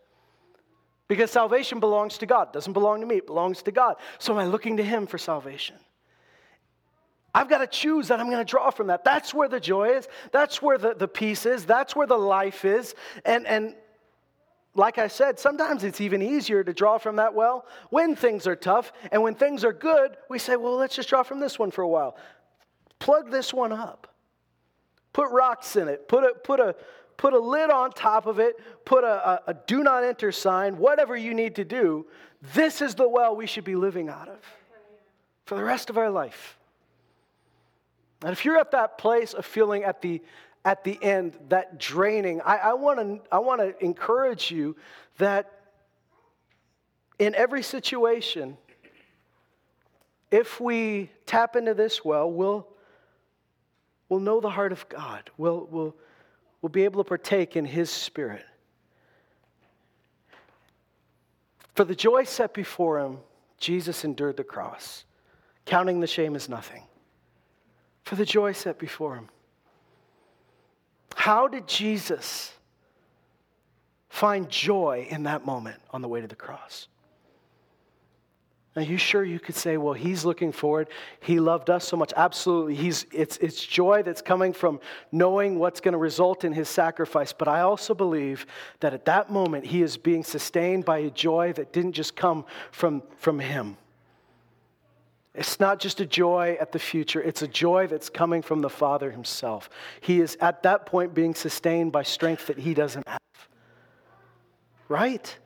Because 1.09 1.33
salvation 1.33 1.81
belongs 1.81 2.19
to 2.19 2.27
God, 2.27 2.49
it 2.49 2.53
doesn't 2.53 2.73
belong 2.73 3.01
to 3.01 3.07
me, 3.07 3.17
it 3.17 3.27
belongs 3.27 3.63
to 3.65 3.73
God. 3.73 3.97
So 4.21 4.33
am 4.33 4.39
I 4.39 4.45
looking 4.45 4.77
to 4.77 4.85
Him 4.85 5.09
for 5.09 5.19
salvation? 5.19 5.75
I've 7.35 7.49
got 7.49 7.59
to 7.59 7.67
choose 7.67 8.09
that 8.09 8.21
I'm 8.21 8.27
going 8.27 8.45
to 8.45 8.51
draw 8.51 8.71
from 8.71 8.89
that. 8.89 9.05
That's 9.05 9.33
where 9.33 9.49
the 9.49 9.61
joy 9.61 9.91
is. 9.91 10.09
That's 10.33 10.61
where 10.61 10.79
the, 10.79 10.95
the 10.95 11.09
peace 11.09 11.47
is. 11.47 11.65
That's 11.65 11.95
where 11.95 12.07
the 12.07 12.19
life 12.19 12.65
is. 12.65 12.95
And, 13.25 13.47
and 13.47 13.75
like 14.75 14.99
I 14.99 15.09
said, 15.09 15.39
sometimes 15.39 15.85
it's 15.85 16.01
even 16.01 16.23
easier 16.23 16.65
to 16.65 16.73
draw 16.73 16.99
from 16.99 17.17
that 17.17 17.35
well 17.35 17.67
when 17.91 18.17
things 18.17 18.47
are 18.47 18.57
tough. 18.57 18.93
And 19.13 19.23
when 19.23 19.35
things 19.35 19.65
are 19.65 19.73
good, 19.73 20.17
we 20.29 20.39
say, 20.39 20.57
well, 20.57 20.77
let's 20.77 20.97
just 20.97 21.09
draw 21.09 21.23
from 21.23 21.41
this 21.41 21.59
one 21.59 21.71
for 21.71 21.83
a 21.83 21.89
while. 21.89 22.17
Plug 22.99 23.31
this 23.31 23.55
one 23.55 23.73
up. 23.73 24.09
Put 25.13 25.31
rocks 25.31 25.77
in 25.77 25.89
it. 25.89 26.09
Put 26.09 26.25
a, 26.25 26.35
put 26.35 26.61
a, 26.61 26.75
put 27.17 27.33
a 27.33 27.39
lid 27.39 27.71
on 27.71 27.93
top 27.93 28.27
of 28.27 28.39
it. 28.39 28.57
Put 28.85 29.05
a, 29.05 29.29
a, 29.29 29.41
a 29.49 29.55
do 29.67 29.83
not 29.83 30.05
enter 30.05 30.33
sign. 30.33 30.79
Whatever 30.79 31.17
you 31.17 31.35
need 31.35 31.57
to 31.57 31.65
do. 31.65 32.07
This 32.55 32.81
is 32.81 32.95
the 32.95 33.09
well 33.09 33.37
we 33.37 33.47
should 33.47 33.65
be 33.65 33.77
living 33.77 34.09
out 34.09 34.29
of 34.29 34.39
for 35.45 35.57
the 35.57 35.65
rest 35.65 35.91
of 35.91 35.99
our 35.99 36.11
life. 36.11 36.57
And 38.23 38.33
if 38.33 38.45
you're 38.45 38.59
at 38.59 38.73
that 38.73 38.99
place 38.99 39.33
of 39.33 39.47
feeling 39.47 39.85
at 39.85 40.03
the 40.03 40.23
at 40.65 40.85
the 40.85 41.03
end, 41.03 41.39
that 41.49 41.79
draining, 41.79 42.43
I, 42.45 42.75
want 42.75 42.99
to 42.99 43.21
I 43.33 43.39
want 43.39 43.61
to 43.63 43.83
encourage 43.83 44.51
you 44.51 44.77
that 45.17 45.51
in 47.19 47.35
every 47.35 47.63
situation, 47.63 48.59
if 50.31 50.61
we 50.61 51.11
tap 51.25 51.57
into 51.57 51.73
this 51.73 52.05
well, 52.05 52.31
we'll, 52.31 52.69
we'll 54.09 54.21
know 54.21 54.41
the 54.41 54.51
heart 54.51 54.73
of 54.73 54.87
God. 54.89 55.31
We'll, 55.39 55.67
we'll, 55.71 55.97
we'll 56.61 56.71
be 56.71 56.85
able 56.85 57.03
to 57.03 57.09
partake 57.09 57.57
in 57.57 57.65
His 57.65 57.91
Spirit. 57.91 58.45
For 61.75 61.85
the 61.85 61.95
joy 61.95 62.25
set 62.25 62.53
before 62.53 63.01
Him, 63.01 63.19
Jesus 63.59 64.05
endured 64.05 64.37
the 64.37 64.45
cross, 64.45 65.05
counting 65.65 66.01
the 66.01 66.07
shame 66.07 66.37
as 66.37 66.51
nothing 66.51 66.85
for 68.05 68.17
the 68.17 68.25
joy 68.25 68.53
set 68.53 68.79
before 68.79 69.15
him. 69.15 69.29
How 71.15 71.49
did 71.49 71.67
Jesus 71.67 72.53
find 74.09 74.49
joy 74.49 75.07
in 75.11 75.25
that 75.25 75.45
moment 75.45 75.81
on 75.91 76.03
the 76.03 76.09
way 76.09 76.21
to 76.21 76.27
the 76.27 76.37
cross? 76.37 76.89
Are 78.77 78.83
you 78.83 78.99
sure 78.99 79.25
you 79.25 79.41
could 79.41 79.57
say, 79.57 79.77
well, 79.77 79.95
he's 79.95 80.25
looking 80.25 80.53
forward. 80.53 80.89
He 81.21 81.41
loved 81.41 81.71
us 81.71 81.87
so 81.87 81.97
much. 81.97 82.13
Absolutely. 82.17 82.77
He's, 82.77 83.05
it's, 83.13 83.37
it's 83.39 83.65
joy 83.65 84.05
that's 84.05 84.23
coming 84.23 84.53
from 84.53 84.79
knowing 85.11 85.59
what's 85.59 85.81
going 85.81 85.93
to 85.93 85.99
result 85.99 86.45
in 86.45 86.53
his 86.53 86.69
sacrifice. 86.69 87.33
But 87.33 87.49
I 87.49 87.63
also 87.63 87.95
believe 87.95 88.47
that 88.79 88.95
at 88.95 89.05
that 89.07 89.29
moment, 89.29 89.67
he 89.67 89.83
is 89.83 89.97
being 89.97 90.23
sustained 90.23 90.85
by 90.85 90.99
a 90.99 91.11
joy 91.11 91.53
that 91.55 91.73
didn't 91.73 91.93
just 91.93 92.15
come 92.15 92.45
from, 92.71 93.03
from 93.17 93.41
him. 93.41 93.77
It's 95.35 95.61
not 95.61 95.79
just 95.79 96.01
a 96.01 96.07
joy 96.07 96.57
at 96.61 96.73
the 96.73 96.79
future, 96.79 97.23
it's 97.23 97.43
a 97.43 97.49
joy 97.49 97.87
that's 97.87 98.09
coming 98.09 98.43
from 98.43 98.61
the 98.61 98.71
Father 98.71 99.11
Himself. 99.11 99.71
He 100.01 100.21
is 100.21 100.37
at 100.41 100.65
that 100.65 100.87
point 100.87 101.15
being 101.15 101.35
sustained 101.35 101.93
by 101.93 102.03
strength 102.03 102.49
that 102.49 102.59
He 102.59 102.75
doesn't 102.75 103.07
have. 103.07 103.21
Right? 104.89 105.39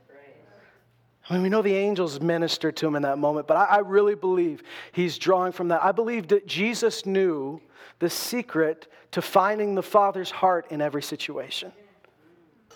I 1.29 1.35
mean, 1.35 1.43
we 1.43 1.49
know 1.49 1.63
the 1.63 1.75
angels 1.75 2.21
ministered 2.21 2.77
to 2.77 2.87
him 2.87 2.97
in 2.97 3.03
that 3.03 3.17
moment, 3.17 3.47
but 3.47 3.57
I, 3.57 3.65
I, 3.65 3.79
really 3.79 4.15
believe 4.15 4.63
he's 4.93 5.17
drawing 5.17 5.53
from 5.53 5.69
that. 5.69 5.83
I 5.83 5.91
believe 5.91 6.29
that 6.29 6.47
Jesus 6.47 7.07
knew 7.07 7.63
the 7.99 8.11
secret 8.11 8.93
to 9.13 9.23
finding 9.23 9.75
the 9.75 9.83
Father's 9.83 10.31
heart 10.31 10.67
in 10.71 10.83
every 10.83 11.03
situation 11.03 11.73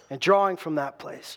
and 0.08 0.18
drawing 0.18 0.56
from 0.56 0.76
that 0.76 0.98
place. 0.98 1.36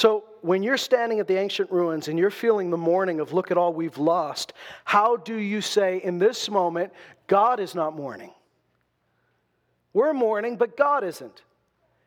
So, 0.00 0.24
when 0.40 0.62
you're 0.62 0.78
standing 0.78 1.20
at 1.20 1.28
the 1.28 1.36
ancient 1.36 1.70
ruins 1.70 2.08
and 2.08 2.18
you're 2.18 2.30
feeling 2.30 2.70
the 2.70 2.78
mourning 2.78 3.20
of, 3.20 3.34
look 3.34 3.50
at 3.50 3.58
all 3.58 3.74
we've 3.74 3.98
lost, 3.98 4.54
how 4.86 5.18
do 5.18 5.36
you 5.36 5.60
say 5.60 6.00
in 6.02 6.18
this 6.18 6.48
moment, 6.48 6.90
God 7.26 7.60
is 7.60 7.74
not 7.74 7.94
mourning? 7.94 8.30
We're 9.92 10.14
mourning, 10.14 10.56
but 10.56 10.74
God 10.74 11.04
isn't. 11.04 11.42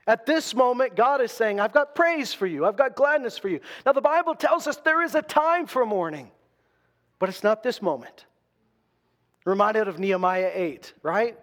At 0.08 0.26
this 0.26 0.56
moment, 0.56 0.96
God 0.96 1.22
is 1.22 1.32
saying, 1.32 1.60
I've 1.60 1.72
got 1.72 1.94
praise 1.94 2.34
for 2.34 2.48
you, 2.48 2.66
I've 2.66 2.78
got 2.78 2.96
gladness 2.96 3.38
for 3.38 3.48
you. 3.48 3.60
Now, 3.86 3.92
the 3.92 4.02
Bible 4.02 4.34
tells 4.34 4.66
us 4.66 4.78
there 4.78 5.04
is 5.04 5.14
a 5.14 5.22
time 5.22 5.68
for 5.68 5.86
mourning, 5.86 6.32
but 7.20 7.30
it's 7.30 7.44
not 7.44 7.62
this 7.62 7.80
moment. 7.80 8.26
Reminded 9.46 9.88
of 9.88 10.00
Nehemiah 10.00 10.50
8, 10.52 10.94
right? 11.04 11.38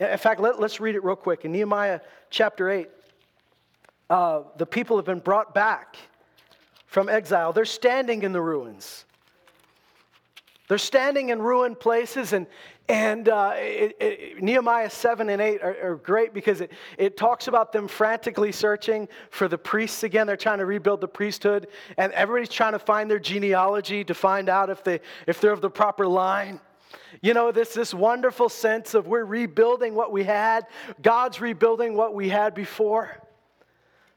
In 0.00 0.16
fact, 0.16 0.40
let, 0.40 0.54
us 0.54 0.80
read 0.80 0.94
it 0.94 1.04
real 1.04 1.16
quick. 1.16 1.44
In 1.44 1.52
Nehemiah 1.52 2.00
chapter 2.30 2.70
8, 2.70 2.88
uh, 4.08 4.42
the 4.56 4.66
people 4.66 4.96
have 4.96 5.06
been 5.06 5.20
brought 5.20 5.54
back 5.54 5.96
from 6.86 7.08
exile. 7.08 7.52
They're 7.52 7.64
standing 7.64 8.22
in 8.22 8.32
the 8.32 8.40
ruins. 8.40 9.04
They're 10.68 10.78
standing 10.78 11.28
in 11.28 11.40
ruined 11.40 11.78
places, 11.78 12.32
and 12.32 12.46
And 12.88 13.28
uh, 13.28 13.54
it, 13.56 13.96
it, 14.00 14.42
Nehemiah 14.42 14.90
7 14.90 15.28
and 15.28 15.42
8 15.42 15.62
are, 15.62 15.76
are, 15.82 15.96
great 15.96 16.32
because 16.32 16.60
it, 16.60 16.70
it 16.98 17.16
talks 17.16 17.48
about 17.48 17.72
them 17.72 17.88
frantically 17.88 18.52
searching 18.52 19.08
for 19.30 19.48
the 19.48 19.58
priests 19.58 20.04
again. 20.04 20.28
They're 20.28 20.36
trying 20.36 20.58
to 20.58 20.66
rebuild 20.66 21.00
the 21.00 21.08
priesthood, 21.08 21.66
and 21.96 22.12
everybody's 22.12 22.48
trying 22.48 22.72
to 22.72 22.78
find 22.78 23.10
their 23.10 23.18
genealogy 23.18 24.04
to 24.04 24.14
find 24.14 24.48
out 24.48 24.70
if, 24.70 24.84
they, 24.84 25.00
if 25.26 25.40
they're 25.40 25.52
of 25.52 25.60
the 25.60 25.70
proper 25.70 26.06
line. 26.06 26.60
You 27.22 27.34
know, 27.34 27.50
this, 27.50 27.74
this 27.74 27.92
wonderful 27.92 28.48
sense 28.48 28.94
of 28.94 29.08
we're 29.08 29.24
rebuilding 29.24 29.94
what 29.94 30.12
we 30.12 30.22
had, 30.22 30.66
God's 31.02 31.40
rebuilding 31.40 31.94
what 31.94 32.14
we 32.14 32.28
had 32.28 32.54
before. 32.54 33.20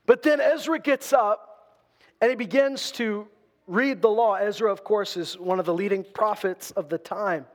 But 0.09 0.23
then 0.23 0.41
Ezra 0.41 0.79
gets 0.79 1.13
up 1.13 1.75
and 2.19 2.31
he 2.31 2.35
begins 2.35 2.89
to 2.93 3.27
read 3.67 4.01
the 4.01 4.09
law. 4.09 4.33
Ezra, 4.33 4.71
of 4.71 4.83
course, 4.83 5.15
is 5.15 5.37
one 5.37 5.59
of 5.59 5.67
the 5.67 5.73
leading 5.75 6.03
prophets 6.03 6.71
of 6.71 6.89
the 6.89 6.97
time. 6.97 7.45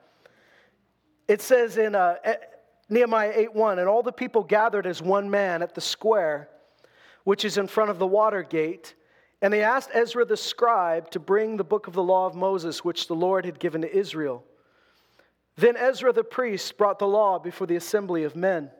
It 1.27 1.43
says 1.43 1.79
in 1.79 1.97
uh, 1.97 2.15
Nehemiah 2.89 3.33
8 3.35 3.57
1, 3.57 3.81
and 3.81 3.89
all 3.89 4.05
the 4.05 4.13
people 4.13 4.45
gathered 4.45 4.87
as 4.87 5.03
one 5.03 5.29
man 5.29 5.63
at 5.63 5.75
the 5.75 5.81
square, 5.81 6.49
which 7.25 7.45
is 7.45 7.59
in 7.59 7.67
front 7.67 7.91
of 7.91 7.99
the 7.99 8.07
water 8.07 8.45
gate. 8.45 8.95
And 9.43 9.53
they 9.53 9.65
asked 9.65 9.91
Ezra 9.93 10.25
the 10.25 10.37
scribe 10.37 11.11
to 11.11 11.19
bring 11.19 11.57
the 11.57 11.65
book 11.65 11.89
of 11.89 11.95
the 11.95 12.05
law 12.05 12.25
of 12.25 12.37
Moses, 12.37 12.85
which 12.85 13.09
the 13.09 13.17
Lord 13.17 13.47
had 13.47 13.59
given 13.59 13.81
to 13.81 13.93
Israel. 13.93 14.45
Then 15.57 15.77
Ezra 15.77 16.13
the 16.13 16.23
priest 16.23 16.79
brought 16.79 17.01
the 17.01 17.09
law 17.09 17.41
before 17.41 17.67
the 17.67 17.75
assembly 17.75 18.23
of 18.23 18.37
men. 18.37 18.71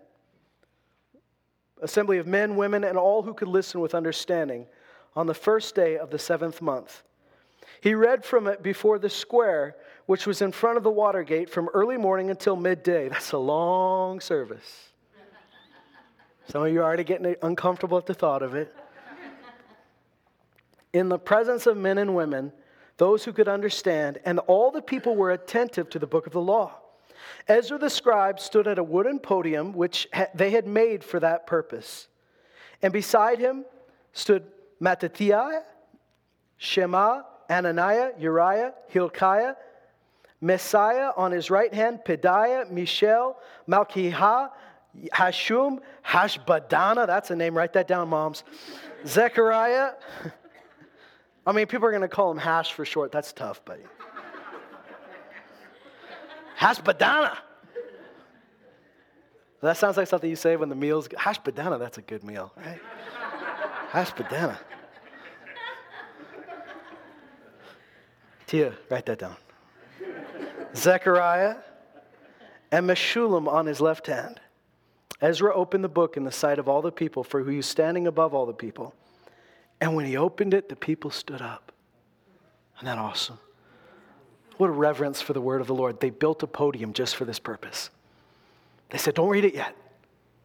Assembly 1.85 2.17
of 2.17 2.27
men, 2.27 2.57
women, 2.57 2.83
and 2.83 2.97
all 2.97 3.23
who 3.23 3.35
could 3.35 3.47
listen 3.47 3.79
with 3.79 3.95
understanding 3.95 4.67
on 5.15 5.27
the 5.27 5.35
first 5.35 5.75
day 5.75 5.99
of 5.99 6.09
the 6.09 6.19
seventh 6.19 6.63
month. 6.63 7.03
He 7.83 7.95
read 7.95 8.25
from 8.25 8.47
it 8.47 8.63
before 8.63 8.99
the 8.99 9.11
square, 9.11 9.77
which 10.07 10.27
was 10.27 10.41
in 10.41 10.51
front 10.51 10.79
of 10.79 10.83
the 10.83 10.91
water 10.91 11.23
gate 11.23 11.51
from 11.51 11.69
early 11.75 11.99
morning 11.99 12.31
until 12.31 12.57
midday. 12.57 13.11
That's 13.11 13.33
a 13.33 13.39
long 13.39 14.21
service. 14.21 14.89
Some 16.49 16.65
of 16.65 16.73
you 16.73 16.81
are 16.81 16.85
already 16.85 17.05
getting 17.05 17.37
uncomfortable 17.43 17.99
at 17.99 18.07
the 18.07 18.15
thought 18.15 18.43
of 18.43 18.55
it. 18.55 18.75
In 20.95 21.11
the 21.11 21.19
presence 21.19 21.67
of 21.67 21.77
men 21.77 21.99
and 21.99 22.15
women, 22.15 22.51
those 22.97 23.25
who 23.25 23.33
could 23.35 23.49
understand, 23.49 24.21
and 24.25 24.39
all 24.39 24.71
the 24.71 24.81
people 24.81 25.17
were 25.17 25.33
attentive 25.33 25.91
to 25.91 25.99
the 25.99 26.07
book 26.07 26.27
of 26.27 26.33
the 26.33 26.41
law. 26.41 26.79
Ezra 27.47 27.79
the 27.79 27.91
scribe 27.91 28.41
stood 28.41 28.67
at 28.67 28.79
a 28.79 28.83
wooden 28.83 29.19
podium 29.19 29.73
which 29.73 30.09
they 30.35 30.51
had 30.51 30.67
made 30.67 31.05
for 31.05 31.21
that 31.21 31.47
purpose. 31.47 32.09
And 32.83 32.93
beside 32.93 33.39
him 33.39 33.65
stood 34.13 34.45
Mattithiah, 34.81 35.63
Shema, 36.57 37.23
Anaiah, 37.51 38.19
Uriah, 38.21 38.75
Hilkiah, 38.89 39.55
Maaseiah 40.43 41.13
on 41.17 41.33
his 41.33 41.51
right 41.51 41.73
hand, 41.73 42.01
Pedaiah, 42.05 42.71
Mishael, 42.71 43.37
Malchijah, 43.69 44.51
Hashum, 45.13 45.81
Hashbadana, 46.07 47.07
that's 47.07 47.31
a 47.31 47.37
name, 47.37 47.57
write 47.57 47.73
that 47.73 47.89
down, 47.89 48.09
moms. 48.09 48.45
Zechariah, 49.07 49.93
I 51.47 51.53
mean, 51.53 51.67
people 51.67 51.87
are 51.87 51.91
going 51.91 52.03
to 52.03 52.09
call 52.09 52.31
him 52.31 52.39
Hash 52.39 52.73
for 52.73 52.85
short. 52.85 53.13
That's 53.13 53.33
tough, 53.33 53.65
buddy. 53.65 53.83
Hashbadana. 56.59 57.37
That 59.61 59.77
sounds 59.77 59.97
like 59.97 60.09
something 60.09 60.29
you 60.29 60.37
say 60.37 60.57
when 60.57 60.69
the 60.69 60.75
meal's 60.75 61.09
Hashbadana, 61.09 61.79
that's 61.79 61.97
a 61.97 62.03
good 62.03 62.23
meal, 62.23 62.53
right? 62.57 62.81
Hashbadana. 63.91 64.59
Tia, 68.47 68.75
write 68.91 69.07
that 69.07 69.19
down. 69.19 69.37
Zechariah 70.77 71.57
and 72.71 72.89
Meshullam 72.89 73.49
on 73.49 73.67
his 73.67 73.81
left 73.81 74.07
hand. 74.07 74.41
Ezra 75.21 75.55
opened 75.55 75.83
the 75.83 75.89
book 75.89 76.17
in 76.17 76.25
the 76.25 76.33
sight 76.33 76.59
of 76.59 76.69
all 76.69 76.83
the 76.83 76.93
people, 76.93 77.25
for 77.25 77.49
he 77.49 77.57
was 77.57 77.67
standing 77.67 78.07
above 78.07 78.35
all 78.35 78.45
the 78.45 78.53
people. 78.53 78.95
And 79.81 79.95
when 79.95 80.05
he 80.05 80.17
opened 80.17 80.53
it, 80.53 80.69
the 80.69 80.77
people 80.77 81.11
stood 81.11 81.41
up. 81.41 81.73
Isn't 82.77 82.87
that 82.87 82.99
awesome? 82.99 83.39
What 84.57 84.69
a 84.69 84.73
reverence 84.73 85.21
for 85.21 85.33
the 85.33 85.41
word 85.41 85.61
of 85.61 85.67
the 85.67 85.75
Lord. 85.75 86.01
They 86.01 86.11
built 86.11 86.43
a 86.43 86.47
podium 86.47 86.93
just 86.93 87.17
for 87.17 87.25
this 87.25 87.39
purpose. 87.39 87.91
They 88.91 88.99
said, 88.99 89.15
Don't 89.15 89.29
read 89.29 89.45
it 89.45 89.55
yet. 89.55 89.77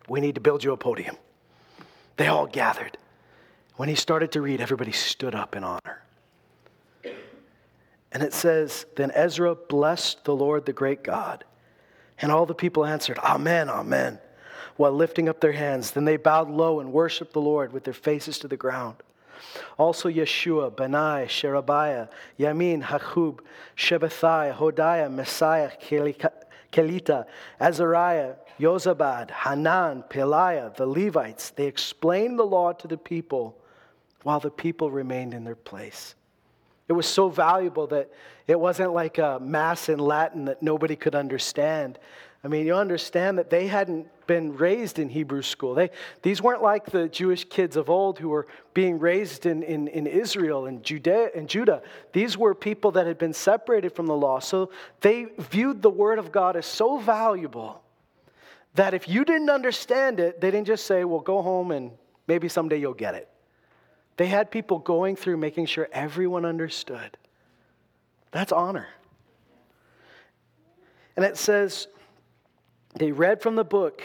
We 0.07 0.19
need 0.19 0.35
to 0.35 0.41
build 0.41 0.63
you 0.63 0.71
a 0.71 0.77
podium. 0.77 1.15
They 2.17 2.27
all 2.27 2.47
gathered. 2.47 2.97
When 3.75 3.87
he 3.87 3.95
started 3.95 4.31
to 4.33 4.41
read, 4.41 4.59
everybody 4.59 4.91
stood 4.91 5.35
up 5.35 5.55
in 5.55 5.63
honor. 5.63 6.03
And 8.11 8.23
it 8.23 8.33
says, 8.33 8.85
Then 8.95 9.11
Ezra 9.11 9.55
blessed 9.55 10.25
the 10.25 10.35
Lord, 10.35 10.65
the 10.65 10.73
great 10.73 11.03
God. 11.03 11.43
And 12.21 12.31
all 12.31 12.45
the 12.45 12.55
people 12.55 12.85
answered, 12.85 13.19
Amen, 13.19 13.69
Amen, 13.69 14.19
while 14.75 14.91
lifting 14.91 15.29
up 15.29 15.39
their 15.39 15.51
hands. 15.51 15.91
Then 15.91 16.05
they 16.05 16.17
bowed 16.17 16.49
low 16.49 16.79
and 16.79 16.91
worshiped 16.91 17.33
the 17.33 17.41
Lord 17.41 17.71
with 17.71 17.83
their 17.83 17.93
faces 17.93 18.39
to 18.39 18.47
the 18.47 18.57
ground. 18.57 18.95
Also 19.77 20.09
Yeshua, 20.09 20.71
Benai, 20.71 21.27
Sherebiah, 21.27 22.07
Yamin, 22.39 22.83
Hachub, 22.83 23.39
Shabbethai, 23.75 24.55
Hodiah, 24.55 25.09
Maaseiah, 25.09 26.33
Kelita, 26.71 27.25
Azariah, 27.59 28.35
Yozabad, 28.59 29.31
Hanan, 29.31 30.03
Pelaiah, 30.09 30.75
the 30.75 30.85
Levites, 30.85 31.51
they 31.51 31.65
explained 31.65 32.37
the 32.37 32.43
law 32.43 32.73
to 32.73 32.87
the 32.87 32.97
people 32.97 33.57
while 34.23 34.39
the 34.39 34.51
people 34.51 34.91
remained 34.91 35.33
in 35.33 35.45
their 35.45 35.55
place. 35.55 36.15
It 36.89 36.93
was 36.93 37.05
so 37.05 37.29
valuable 37.29 37.87
that 37.87 38.11
it 38.47 38.59
wasn't 38.59 38.93
like 38.93 39.17
a 39.17 39.39
mass 39.39 39.89
in 39.89 39.99
Latin 39.99 40.45
that 40.45 40.61
nobody 40.61 40.95
could 40.95 41.15
understand. 41.15 41.99
I 42.43 42.47
mean, 42.47 42.65
you 42.65 42.75
understand 42.75 43.37
that 43.37 43.49
they 43.49 43.67
hadn't 43.67 44.07
been 44.25 44.55
raised 44.55 44.97
in 44.97 45.09
Hebrew 45.09 45.41
school. 45.41 45.73
They, 45.73 45.89
these 46.21 46.41
weren't 46.41 46.61
like 46.61 46.85
the 46.85 47.09
Jewish 47.09 47.43
kids 47.43 47.75
of 47.75 47.89
old 47.89 48.17
who 48.19 48.29
were 48.29 48.47
being 48.73 48.97
raised 48.99 49.45
in, 49.45 49.61
in, 49.63 49.87
in 49.89 50.07
Israel 50.07 50.65
and 50.65 50.81
Judea, 50.81 51.31
and 51.35 51.49
Judah. 51.49 51.81
These 52.13 52.37
were 52.37 52.55
people 52.55 52.91
that 52.91 53.07
had 53.07 53.17
been 53.17 53.33
separated 53.33 53.93
from 53.93 54.05
the 54.05 54.15
law. 54.15 54.39
So 54.39 54.71
they 55.01 55.27
viewed 55.37 55.81
the 55.81 55.89
Word 55.89 56.17
of 56.17 56.31
God 56.31 56.55
as 56.55 56.65
so 56.65 56.97
valuable 56.97 57.81
that 58.75 58.93
if 58.93 59.09
you 59.09 59.25
didn't 59.25 59.49
understand 59.49 60.21
it, 60.21 60.39
they 60.39 60.51
didn't 60.51 60.67
just 60.67 60.85
say, 60.85 61.03
well, 61.03 61.19
go 61.19 61.41
home 61.41 61.71
and 61.71 61.91
maybe 62.27 62.47
someday 62.47 62.77
you'll 62.77 62.93
get 62.93 63.15
it. 63.15 63.27
They 64.15 64.27
had 64.27 64.51
people 64.51 64.79
going 64.79 65.15
through 65.15 65.37
making 65.37 65.65
sure 65.65 65.89
everyone 65.91 66.45
understood. 66.45 67.17
That's 68.31 68.51
honor. 68.51 68.87
And 71.15 71.25
it 71.25 71.35
says, 71.35 71.87
they 72.99 73.11
read 73.11 73.41
from 73.41 73.55
the 73.55 73.63
book, 73.63 74.03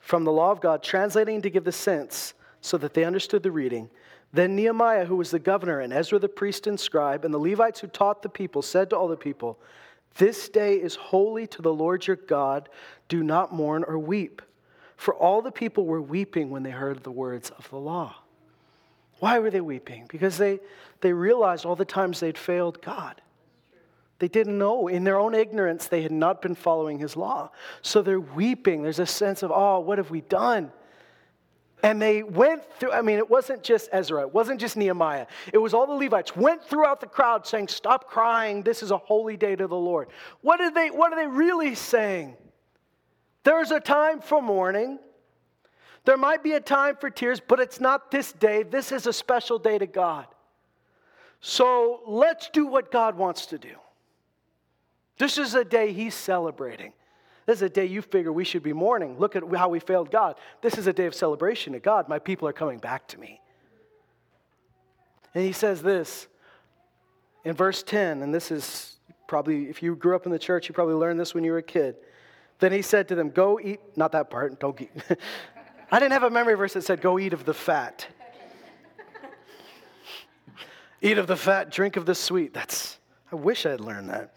from 0.00 0.24
the 0.24 0.32
law 0.32 0.50
of 0.50 0.60
God, 0.60 0.82
translating 0.82 1.42
to 1.42 1.50
give 1.50 1.64
the 1.64 1.72
sense 1.72 2.34
so 2.60 2.78
that 2.78 2.94
they 2.94 3.04
understood 3.04 3.42
the 3.42 3.50
reading. 3.50 3.90
Then 4.32 4.56
Nehemiah, 4.56 5.06
who 5.06 5.16
was 5.16 5.30
the 5.30 5.38
governor, 5.38 5.80
and 5.80 5.92
Ezra 5.92 6.18
the 6.18 6.28
priest 6.28 6.66
and 6.66 6.78
scribe, 6.78 7.24
and 7.24 7.32
the 7.32 7.38
Levites 7.38 7.80
who 7.80 7.86
taught 7.86 8.22
the 8.22 8.28
people, 8.28 8.62
said 8.62 8.90
to 8.90 8.96
all 8.96 9.08
the 9.08 9.16
people, 9.16 9.58
This 10.16 10.48
day 10.48 10.74
is 10.74 10.94
holy 10.94 11.46
to 11.48 11.62
the 11.62 11.72
Lord 11.72 12.06
your 12.06 12.16
God. 12.16 12.68
Do 13.08 13.22
not 13.22 13.52
mourn 13.52 13.84
or 13.84 13.98
weep. 13.98 14.42
For 14.96 15.14
all 15.14 15.42
the 15.42 15.52
people 15.52 15.86
were 15.86 16.02
weeping 16.02 16.50
when 16.50 16.62
they 16.62 16.70
heard 16.70 17.02
the 17.02 17.10
words 17.10 17.50
of 17.50 17.68
the 17.70 17.78
law. 17.78 18.16
Why 19.20 19.38
were 19.38 19.50
they 19.50 19.60
weeping? 19.60 20.06
Because 20.08 20.36
they, 20.38 20.60
they 21.00 21.12
realized 21.12 21.64
all 21.64 21.76
the 21.76 21.84
times 21.84 22.20
they'd 22.20 22.38
failed 22.38 22.82
God. 22.82 23.20
They 24.18 24.28
didn't 24.28 24.58
know. 24.58 24.88
In 24.88 25.04
their 25.04 25.18
own 25.18 25.34
ignorance, 25.34 25.86
they 25.86 26.02
had 26.02 26.12
not 26.12 26.42
been 26.42 26.54
following 26.54 26.98
his 26.98 27.16
law. 27.16 27.50
So 27.82 28.02
they're 28.02 28.20
weeping. 28.20 28.82
There's 28.82 28.98
a 28.98 29.06
sense 29.06 29.42
of, 29.42 29.52
oh, 29.52 29.80
what 29.80 29.98
have 29.98 30.10
we 30.10 30.22
done? 30.22 30.72
And 31.82 32.02
they 32.02 32.24
went 32.24 32.64
through, 32.78 32.90
I 32.90 33.02
mean, 33.02 33.18
it 33.18 33.30
wasn't 33.30 33.62
just 33.62 33.88
Ezra, 33.92 34.22
it 34.22 34.34
wasn't 34.34 34.60
just 34.60 34.76
Nehemiah. 34.76 35.26
It 35.52 35.58
was 35.58 35.74
all 35.74 35.86
the 35.86 35.92
Levites 35.92 36.34
went 36.34 36.64
throughout 36.64 37.00
the 37.00 37.06
crowd 37.06 37.46
saying, 37.46 37.68
Stop 37.68 38.08
crying, 38.08 38.62
this 38.62 38.82
is 38.82 38.90
a 38.90 38.98
holy 38.98 39.36
day 39.36 39.54
to 39.54 39.68
the 39.68 39.76
Lord. 39.76 40.08
What, 40.40 40.56
did 40.56 40.74
they, 40.74 40.90
what 40.90 41.12
are 41.12 41.16
they 41.16 41.28
really 41.28 41.76
saying? 41.76 42.34
There's 43.44 43.70
a 43.70 43.78
time 43.78 44.20
for 44.20 44.42
mourning, 44.42 44.98
there 46.04 46.16
might 46.16 46.42
be 46.42 46.52
a 46.52 46.60
time 46.60 46.96
for 46.96 47.10
tears, 47.10 47.38
but 47.38 47.60
it's 47.60 47.80
not 47.80 48.10
this 48.10 48.32
day. 48.32 48.62
This 48.62 48.92
is 48.92 49.06
a 49.06 49.12
special 49.12 49.58
day 49.58 49.78
to 49.78 49.86
God. 49.86 50.26
So 51.40 52.00
let's 52.06 52.48
do 52.48 52.66
what 52.66 52.90
God 52.90 53.16
wants 53.16 53.46
to 53.46 53.58
do. 53.58 53.76
This 55.18 55.38
is 55.38 55.54
a 55.54 55.64
day 55.64 55.92
He's 55.92 56.14
celebrating. 56.14 56.92
This 57.46 57.56
is 57.58 57.62
a 57.62 57.68
day 57.68 57.86
you 57.86 58.02
figure 58.02 58.32
we 58.32 58.44
should 58.44 58.62
be 58.62 58.72
mourning. 58.72 59.18
Look 59.18 59.34
at 59.34 59.42
how 59.54 59.68
we 59.68 59.80
failed 59.80 60.10
God. 60.10 60.36
This 60.60 60.76
is 60.76 60.86
a 60.86 60.92
day 60.92 61.06
of 61.06 61.14
celebration 61.14 61.72
to 61.72 61.80
God. 61.80 62.08
My 62.08 62.18
people 62.18 62.46
are 62.46 62.52
coming 62.52 62.78
back 62.78 63.08
to 63.08 63.18
me. 63.18 63.40
And 65.34 65.44
He 65.44 65.52
says 65.52 65.82
this 65.82 66.28
in 67.44 67.54
verse 67.54 67.82
10, 67.82 68.22
and 68.22 68.34
this 68.34 68.50
is 68.50 68.96
probably, 69.26 69.68
if 69.68 69.82
you 69.82 69.94
grew 69.94 70.16
up 70.16 70.26
in 70.26 70.32
the 70.32 70.38
church, 70.38 70.68
you 70.68 70.74
probably 70.74 70.94
learned 70.94 71.18
this 71.18 71.34
when 71.34 71.44
you 71.44 71.52
were 71.52 71.58
a 71.58 71.62
kid. 71.62 71.96
Then 72.58 72.72
he 72.72 72.82
said 72.82 73.08
to 73.08 73.14
them, 73.14 73.30
Go 73.30 73.60
eat, 73.60 73.80
not 73.96 74.12
that 74.12 74.30
part, 74.30 74.58
don't 74.58 74.80
eat. 74.80 74.90
I 75.90 76.00
didn't 76.00 76.12
have 76.12 76.24
a 76.24 76.30
memory 76.30 76.54
verse 76.54 76.74
that 76.74 76.82
said, 76.82 77.00
Go 77.00 77.18
eat 77.18 77.32
of 77.32 77.44
the 77.44 77.54
fat. 77.54 78.06
eat 81.00 81.18
of 81.18 81.26
the 81.26 81.36
fat, 81.36 81.70
drink 81.70 81.96
of 81.96 82.04
the 82.04 82.14
sweet. 82.14 82.52
That's, 82.52 82.98
I 83.30 83.36
wish 83.36 83.64
I 83.64 83.70
had 83.70 83.80
learned 83.80 84.10
that. 84.10 84.34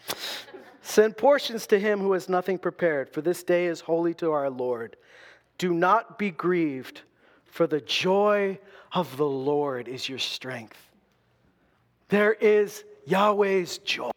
Send 0.92 1.16
portions 1.16 1.68
to 1.68 1.80
him 1.80 2.02
who 2.02 2.12
has 2.12 2.28
nothing 2.28 2.58
prepared, 2.58 3.10
for 3.10 3.22
this 3.22 3.44
day 3.44 3.68
is 3.68 3.80
holy 3.80 4.14
to 4.16 4.34
our 4.34 4.50
Lord. 4.50 4.98
Do 5.58 5.74
not 5.74 6.20
be 6.20 6.32
grieved, 6.32 7.04
for 7.46 7.66
the 7.66 7.80
joy 7.80 8.60
of 8.92 9.16
the 9.16 9.26
Lord 9.26 9.88
is 9.88 10.10
your 10.10 10.20
strength. 10.20 10.76
There 12.10 12.34
is 12.34 12.84
Yahweh's 13.06 13.78
joy. 13.78 14.12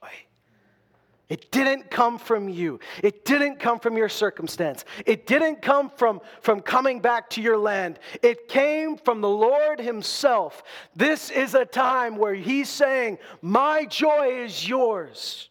It 1.29 1.53
didn't 1.53 1.93
come 1.93 2.19
from 2.19 2.49
you. 2.49 2.81
It 3.05 3.25
didn't 3.25 3.61
come 3.61 3.79
from 3.79 3.97
your 3.97 4.09
circumstance. 4.09 4.85
It 5.07 5.29
didn't 5.29 5.63
come 5.63 5.91
from, 5.91 6.21
from 6.41 6.61
coming 6.61 6.99
back 6.99 7.31
to 7.31 7.41
your 7.41 7.57
land. 7.57 8.01
It 8.21 8.49
came 8.49 8.97
from 8.97 9.21
the 9.21 9.29
Lord 9.29 9.79
Himself. 9.79 10.65
This 10.97 11.31
is 11.31 11.55
a 11.55 11.65
time 11.65 12.17
where 12.17 12.35
He's 12.35 12.69
saying, 12.69 13.19
My 13.43 13.85
joy 13.85 14.43
is 14.43 14.69
yours. 14.69 15.51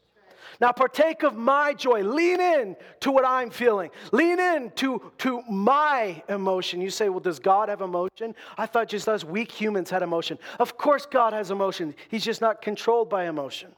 Now 0.63 0.71
partake 0.71 1.23
of 1.23 1.35
my 1.35 1.73
joy. 1.73 2.03
Lean 2.03 2.39
in 2.39 2.77
to 3.01 3.11
what 3.11 3.25
I'm 3.27 3.49
feeling. 3.49 3.89
Lean 4.13 4.39
in 4.39 4.71
to, 4.75 5.11
to 5.17 5.41
my 5.41 6.23
emotion. 6.29 6.79
You 6.79 6.89
say, 6.89 7.09
well, 7.09 7.19
does 7.19 7.37
God 7.37 7.67
have 7.67 7.81
emotion? 7.81 8.33
I 8.57 8.65
thought 8.65 8.87
just 8.87 9.09
us 9.09 9.25
weak 9.25 9.51
humans 9.51 9.89
had 9.89 10.03
emotion. 10.03 10.39
Of 10.61 10.77
course, 10.77 11.05
God 11.05 11.33
has 11.33 11.51
emotion. 11.51 11.93
He's 12.07 12.23
just 12.23 12.39
not 12.39 12.61
controlled 12.61 13.09
by 13.09 13.25
emotion. 13.25 13.71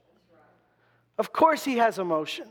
Of 1.18 1.34
course, 1.34 1.66
He 1.66 1.78
has 1.78 1.98
emotion. 1.98 2.50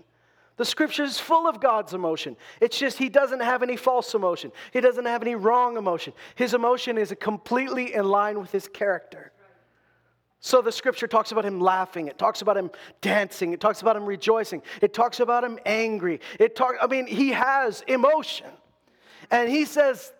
The 0.57 0.65
scripture 0.65 1.05
is 1.05 1.21
full 1.21 1.47
of 1.47 1.61
God's 1.61 1.95
emotion. 1.95 2.37
It's 2.61 2.77
just 2.77 2.99
He 2.99 3.09
doesn't 3.09 3.39
have 3.39 3.63
any 3.63 3.77
false 3.77 4.17
emotion, 4.17 4.51
He 4.73 4.81
doesn't 4.81 5.07
have 5.07 5.23
any 5.23 5.37
wrong 5.37 5.77
emotion. 5.77 6.13
His 6.35 6.55
emotion 6.55 6.99
is 6.99 7.15
completely 7.21 7.95
in 7.95 8.07
line 8.07 8.41
with 8.41 8.51
His 8.51 8.67
character. 8.67 9.31
So 10.45 10.61
the 10.61 10.73
scripture 10.73 11.07
talks 11.07 11.33
about 11.33 11.47
him 11.47 11.59
laughing, 11.59 12.07
it 12.09 12.19
talks 12.19 12.43
about 12.43 12.59
him 12.59 12.71
dancing, 13.01 13.55
it 13.55 13.61
talks 13.61 13.81
about 13.81 13.97
him 13.97 14.05
rejoicing, 14.05 14.61
it 14.83 14.93
talks 14.93 15.21
about 15.21 15.43
him 15.43 15.59
angry. 15.65 16.21
It 16.39 16.55
talk 16.55 16.75
I 16.83 16.87
mean, 16.87 17.07
he 17.07 17.31
has 17.31 17.83
emotion. 17.89 18.51
And 19.31 19.49
he 19.49 19.65
says, 19.65 20.13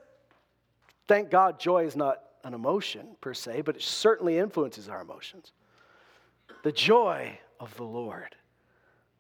thank 1.09 1.31
God 1.31 1.61
joy 1.61 1.85
is 1.85 1.95
not 1.95 2.23
an 2.43 2.55
emotion 2.55 3.17
per 3.21 3.35
se, 3.35 3.61
but 3.67 3.77
it 3.77 3.83
certainly 3.83 4.39
influences 4.39 4.89
our 4.89 5.03
emotions. 5.03 5.53
The 6.63 6.73
joy 6.73 7.39
of 7.61 7.77
the 7.77 7.85
Lord 7.85 8.35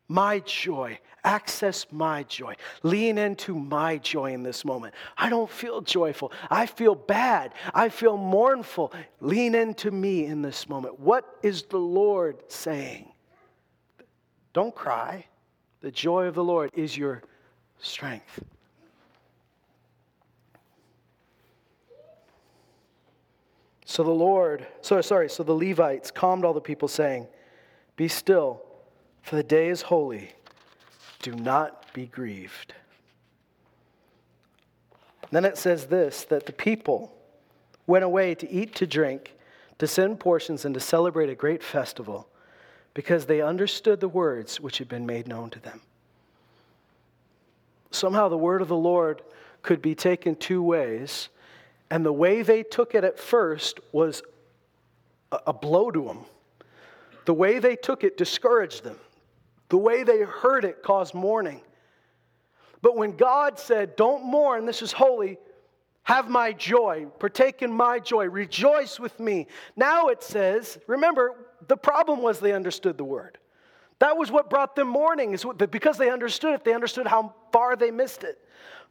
my 0.08 0.40
joy. 0.40 0.98
Access 1.22 1.86
my 1.90 2.22
joy. 2.24 2.54
Lean 2.82 3.16
into 3.16 3.54
my 3.54 3.96
joy 3.96 4.34
in 4.34 4.42
this 4.42 4.64
moment. 4.64 4.94
I 5.16 5.30
don't 5.30 5.50
feel 5.50 5.80
joyful. 5.80 6.32
I 6.50 6.66
feel 6.66 6.94
bad. 6.94 7.54
I 7.72 7.88
feel 7.88 8.16
mournful. 8.18 8.92
Lean 9.20 9.54
into 9.54 9.90
me 9.90 10.26
in 10.26 10.42
this 10.42 10.68
moment. 10.68 11.00
What 11.00 11.24
is 11.42 11.62
the 11.62 11.78
Lord 11.78 12.36
saying? 12.48 13.10
Don't 14.52 14.74
cry. 14.74 15.26
The 15.80 15.90
joy 15.90 16.26
of 16.26 16.34
the 16.34 16.44
Lord 16.44 16.70
is 16.74 16.96
your 16.96 17.22
strength. 17.78 18.42
So 23.86 24.02
the 24.02 24.10
Lord, 24.10 24.66
so 24.80 25.00
sorry, 25.00 25.28
so 25.28 25.42
the 25.42 25.52
Levites 25.52 26.10
calmed 26.10 26.44
all 26.44 26.52
the 26.54 26.60
people, 26.60 26.88
saying, 26.88 27.28
Be 27.96 28.08
still 28.08 28.63
for 29.24 29.36
the 29.36 29.42
day 29.42 29.68
is 29.68 29.82
holy. 29.82 30.30
Do 31.22 31.32
not 31.32 31.92
be 31.94 32.06
grieved. 32.06 32.74
Then 35.30 35.46
it 35.46 35.56
says 35.56 35.86
this 35.86 36.24
that 36.24 36.44
the 36.44 36.52
people 36.52 37.10
went 37.86 38.04
away 38.04 38.34
to 38.34 38.50
eat, 38.50 38.74
to 38.76 38.86
drink, 38.86 39.34
to 39.78 39.86
send 39.86 40.20
portions, 40.20 40.66
and 40.66 40.74
to 40.74 40.80
celebrate 40.80 41.30
a 41.30 41.34
great 41.34 41.62
festival 41.62 42.28
because 42.92 43.24
they 43.24 43.40
understood 43.40 43.98
the 43.98 44.08
words 44.08 44.60
which 44.60 44.76
had 44.76 44.88
been 44.88 45.06
made 45.06 45.26
known 45.26 45.48
to 45.50 45.58
them. 45.58 45.80
Somehow 47.90 48.28
the 48.28 48.36
word 48.36 48.60
of 48.60 48.68
the 48.68 48.76
Lord 48.76 49.22
could 49.62 49.80
be 49.80 49.94
taken 49.94 50.36
two 50.36 50.62
ways, 50.62 51.30
and 51.90 52.04
the 52.04 52.12
way 52.12 52.42
they 52.42 52.62
took 52.62 52.94
it 52.94 53.04
at 53.04 53.18
first 53.18 53.80
was 53.90 54.22
a 55.46 55.52
blow 55.52 55.90
to 55.90 56.04
them. 56.04 56.26
The 57.24 57.34
way 57.34 57.58
they 57.58 57.74
took 57.74 58.04
it 58.04 58.18
discouraged 58.18 58.84
them. 58.84 58.98
The 59.68 59.78
way 59.78 60.04
they 60.04 60.20
heard 60.20 60.64
it 60.64 60.82
caused 60.82 61.14
mourning. 61.14 61.62
But 62.82 62.96
when 62.96 63.16
God 63.16 63.58
said, 63.58 63.96
Don't 63.96 64.24
mourn, 64.24 64.66
this 64.66 64.82
is 64.82 64.92
holy, 64.92 65.38
have 66.04 66.28
my 66.28 66.52
joy, 66.52 67.06
partake 67.18 67.62
in 67.62 67.72
my 67.72 67.98
joy, 67.98 68.28
rejoice 68.28 69.00
with 69.00 69.18
me. 69.18 69.46
Now 69.74 70.08
it 70.08 70.22
says, 70.22 70.78
remember, 70.86 71.34
the 71.66 71.78
problem 71.78 72.20
was 72.20 72.40
they 72.40 72.52
understood 72.52 72.98
the 72.98 73.04
word. 73.04 73.38
That 74.00 74.16
was 74.18 74.30
what 74.30 74.50
brought 74.50 74.76
them 74.76 74.88
mourning, 74.88 75.32
is 75.32 75.46
because 75.70 75.96
they 75.96 76.10
understood 76.10 76.54
it, 76.54 76.64
they 76.64 76.74
understood 76.74 77.06
how 77.06 77.34
far 77.52 77.74
they 77.74 77.90
missed 77.90 78.22
it. 78.22 78.38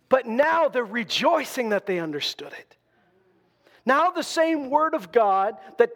But 0.09 0.25
now 0.25 0.69
they're 0.69 0.83
rejoicing 0.83 1.69
that 1.69 1.85
they 1.85 1.99
understood 1.99 2.51
it. 2.53 2.77
Now, 3.85 4.11
the 4.11 4.23
same 4.23 4.69
word 4.69 4.95
of 4.95 5.11
God 5.11 5.57
that 5.77 5.91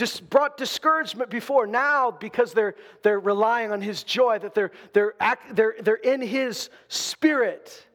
dis- 0.00 0.18
brought 0.18 0.56
discouragement 0.56 1.28
before. 1.28 1.66
Now, 1.66 2.10
because 2.10 2.54
they're, 2.54 2.74
they're 3.02 3.20
relying 3.20 3.70
on 3.70 3.82
His 3.82 4.02
joy, 4.02 4.38
that 4.38 4.54
they're, 4.54 4.72
they're, 4.94 5.14
act, 5.20 5.54
they're, 5.54 5.74
they're 5.80 5.94
in 5.94 6.22
His 6.22 6.70
Spirit, 6.88 7.86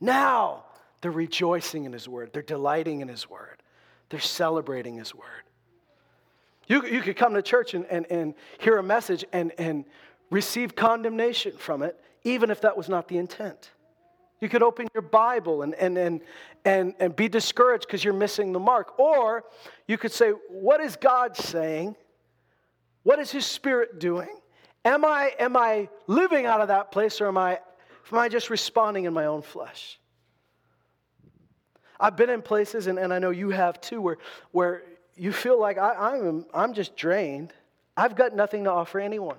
now 0.00 0.64
they're 1.00 1.10
rejoicing 1.10 1.84
in 1.84 1.92
His 1.92 2.08
Word. 2.08 2.32
They're 2.32 2.42
delighting 2.42 3.00
in 3.00 3.08
His 3.08 3.28
Word. 3.28 3.62
They're 4.10 4.20
celebrating 4.20 4.96
His 4.96 5.12
Word. 5.12 5.26
You, 6.68 6.86
you 6.86 7.02
could 7.02 7.16
come 7.16 7.34
to 7.34 7.42
church 7.42 7.74
and, 7.74 7.84
and, 7.86 8.06
and 8.10 8.34
hear 8.58 8.78
a 8.78 8.82
message 8.82 9.24
and, 9.32 9.52
and 9.58 9.84
receive 10.30 10.76
condemnation 10.76 11.56
from 11.58 11.82
it, 11.82 12.00
even 12.22 12.50
if 12.50 12.60
that 12.60 12.76
was 12.76 12.88
not 12.88 13.08
the 13.08 13.18
intent. 13.18 13.70
You 14.40 14.48
could 14.48 14.62
open 14.62 14.88
your 14.94 15.02
Bible 15.02 15.62
and, 15.62 15.74
and, 15.74 15.96
and, 15.96 16.20
and, 16.64 16.94
and 16.98 17.16
be 17.16 17.28
discouraged 17.28 17.86
because 17.86 18.04
you're 18.04 18.12
missing 18.12 18.52
the 18.52 18.58
mark. 18.58 18.98
Or 18.98 19.44
you 19.86 19.96
could 19.96 20.12
say, 20.12 20.30
What 20.48 20.80
is 20.80 20.96
God 20.96 21.36
saying? 21.36 21.96
What 23.02 23.18
is 23.18 23.30
His 23.30 23.46
Spirit 23.46 23.98
doing? 23.98 24.40
Am 24.84 25.04
I, 25.04 25.32
am 25.38 25.56
I 25.56 25.88
living 26.06 26.46
out 26.46 26.60
of 26.60 26.68
that 26.68 26.90
place 26.92 27.20
or 27.20 27.28
am 27.28 27.38
I, 27.38 27.58
am 28.12 28.18
I 28.18 28.28
just 28.28 28.50
responding 28.50 29.04
in 29.04 29.14
my 29.14 29.26
own 29.26 29.40
flesh? 29.40 29.98
I've 31.98 32.16
been 32.16 32.28
in 32.28 32.42
places, 32.42 32.86
and, 32.86 32.98
and 32.98 33.12
I 33.14 33.18
know 33.18 33.30
you 33.30 33.50
have 33.50 33.80
too, 33.80 34.00
where, 34.00 34.18
where 34.50 34.82
you 35.16 35.32
feel 35.32 35.58
like 35.58 35.78
I, 35.78 36.12
I'm, 36.12 36.44
I'm 36.52 36.74
just 36.74 36.96
drained. 36.96 37.52
I've 37.96 38.16
got 38.16 38.34
nothing 38.34 38.64
to 38.64 38.70
offer 38.70 38.98
anyone. 38.98 39.38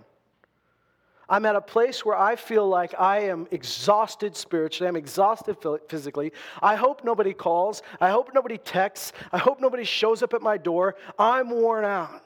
I'm 1.28 1.45
at 1.45 1.55
a 1.55 1.61
place 1.61 2.05
where 2.05 2.17
I 2.17 2.36
feel 2.36 2.67
like 2.67 2.93
I 2.99 3.21
am 3.21 3.47
exhausted 3.51 4.36
spiritually. 4.36 4.88
I'm 4.88 4.95
exhausted 4.95 5.57
physically. 5.88 6.32
I 6.61 6.76
hope 6.76 7.03
nobody 7.03 7.34
calls. 7.34 7.82
I 7.99 8.09
hope 8.09 8.32
nobody 8.34 8.57
texts. 8.57 9.11
I 9.32 9.38
hope 9.38 9.59
nobody 9.59 9.84
shows 9.84 10.21
up 10.21 10.34
at 10.34 10.41
my 10.41 10.57
door. 10.57 10.95
I'm 11.17 11.49
worn 11.49 11.86
out. 11.86 12.21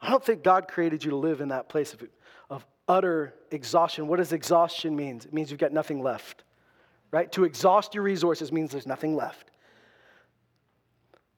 I 0.00 0.10
don't 0.10 0.24
think 0.24 0.42
God 0.42 0.66
created 0.66 1.04
you 1.04 1.10
to 1.10 1.16
live 1.16 1.40
in 1.40 1.48
that 1.48 1.68
place 1.68 1.92
of, 1.92 2.02
of 2.48 2.66
utter 2.88 3.34
exhaustion. 3.50 4.08
What 4.08 4.16
does 4.16 4.32
exhaustion 4.32 4.96
mean? 4.96 5.16
It 5.18 5.32
means 5.32 5.50
you've 5.50 5.60
got 5.60 5.72
nothing 5.72 6.02
left, 6.02 6.42
right? 7.10 7.30
To 7.32 7.44
exhaust 7.44 7.94
your 7.94 8.02
resources 8.02 8.50
means 8.50 8.72
there's 8.72 8.86
nothing 8.86 9.14
left. 9.14 9.50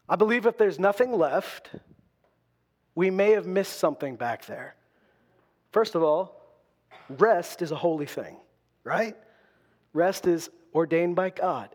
I 0.09 0.16
believe 0.16 0.46
if 0.46 0.57
there's 0.57 0.78
nothing 0.78 1.12
left, 1.12 1.70
we 2.94 3.11
may 3.11 3.32
have 3.32 3.46
missed 3.46 3.78
something 3.78 4.16
back 4.16 4.46
there. 4.46 4.76
First 5.73 5.95
of 5.95 6.03
all, 6.03 6.41
rest 7.09 7.62
is 7.62 7.73
a 7.73 7.77
holy 7.77 8.07
thing, 8.07 8.37
right? 8.85 9.16
Rest 9.93 10.27
is 10.27 10.51
ordained 10.75 11.16
by 11.16 11.31
God. 11.31 11.75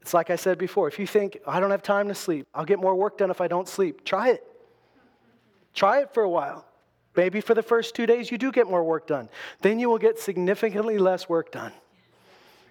It's 0.00 0.14
like 0.14 0.30
I 0.30 0.36
said 0.36 0.58
before 0.58 0.88
if 0.88 0.98
you 0.98 1.06
think, 1.06 1.38
I 1.46 1.60
don't 1.60 1.70
have 1.70 1.82
time 1.82 2.08
to 2.08 2.14
sleep, 2.14 2.46
I'll 2.54 2.64
get 2.64 2.78
more 2.78 2.94
work 2.94 3.18
done 3.18 3.30
if 3.30 3.40
I 3.40 3.48
don't 3.48 3.68
sleep, 3.68 4.04
try 4.04 4.30
it. 4.30 4.44
Try 5.74 6.00
it 6.00 6.12
for 6.12 6.22
a 6.22 6.28
while. 6.28 6.66
Maybe 7.16 7.40
for 7.40 7.54
the 7.54 7.62
first 7.62 7.94
two 7.94 8.06
days 8.06 8.30
you 8.30 8.38
do 8.38 8.50
get 8.52 8.68
more 8.68 8.84
work 8.84 9.06
done. 9.06 9.28
Then 9.60 9.78
you 9.78 9.88
will 9.88 9.98
get 9.98 10.18
significantly 10.18 10.98
less 10.98 11.28
work 11.28 11.52
done 11.52 11.72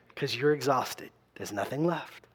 because 0.10 0.36
you're 0.36 0.54
exhausted. 0.54 1.10
There's 1.36 1.52
nothing 1.52 1.86
left. 1.86 2.28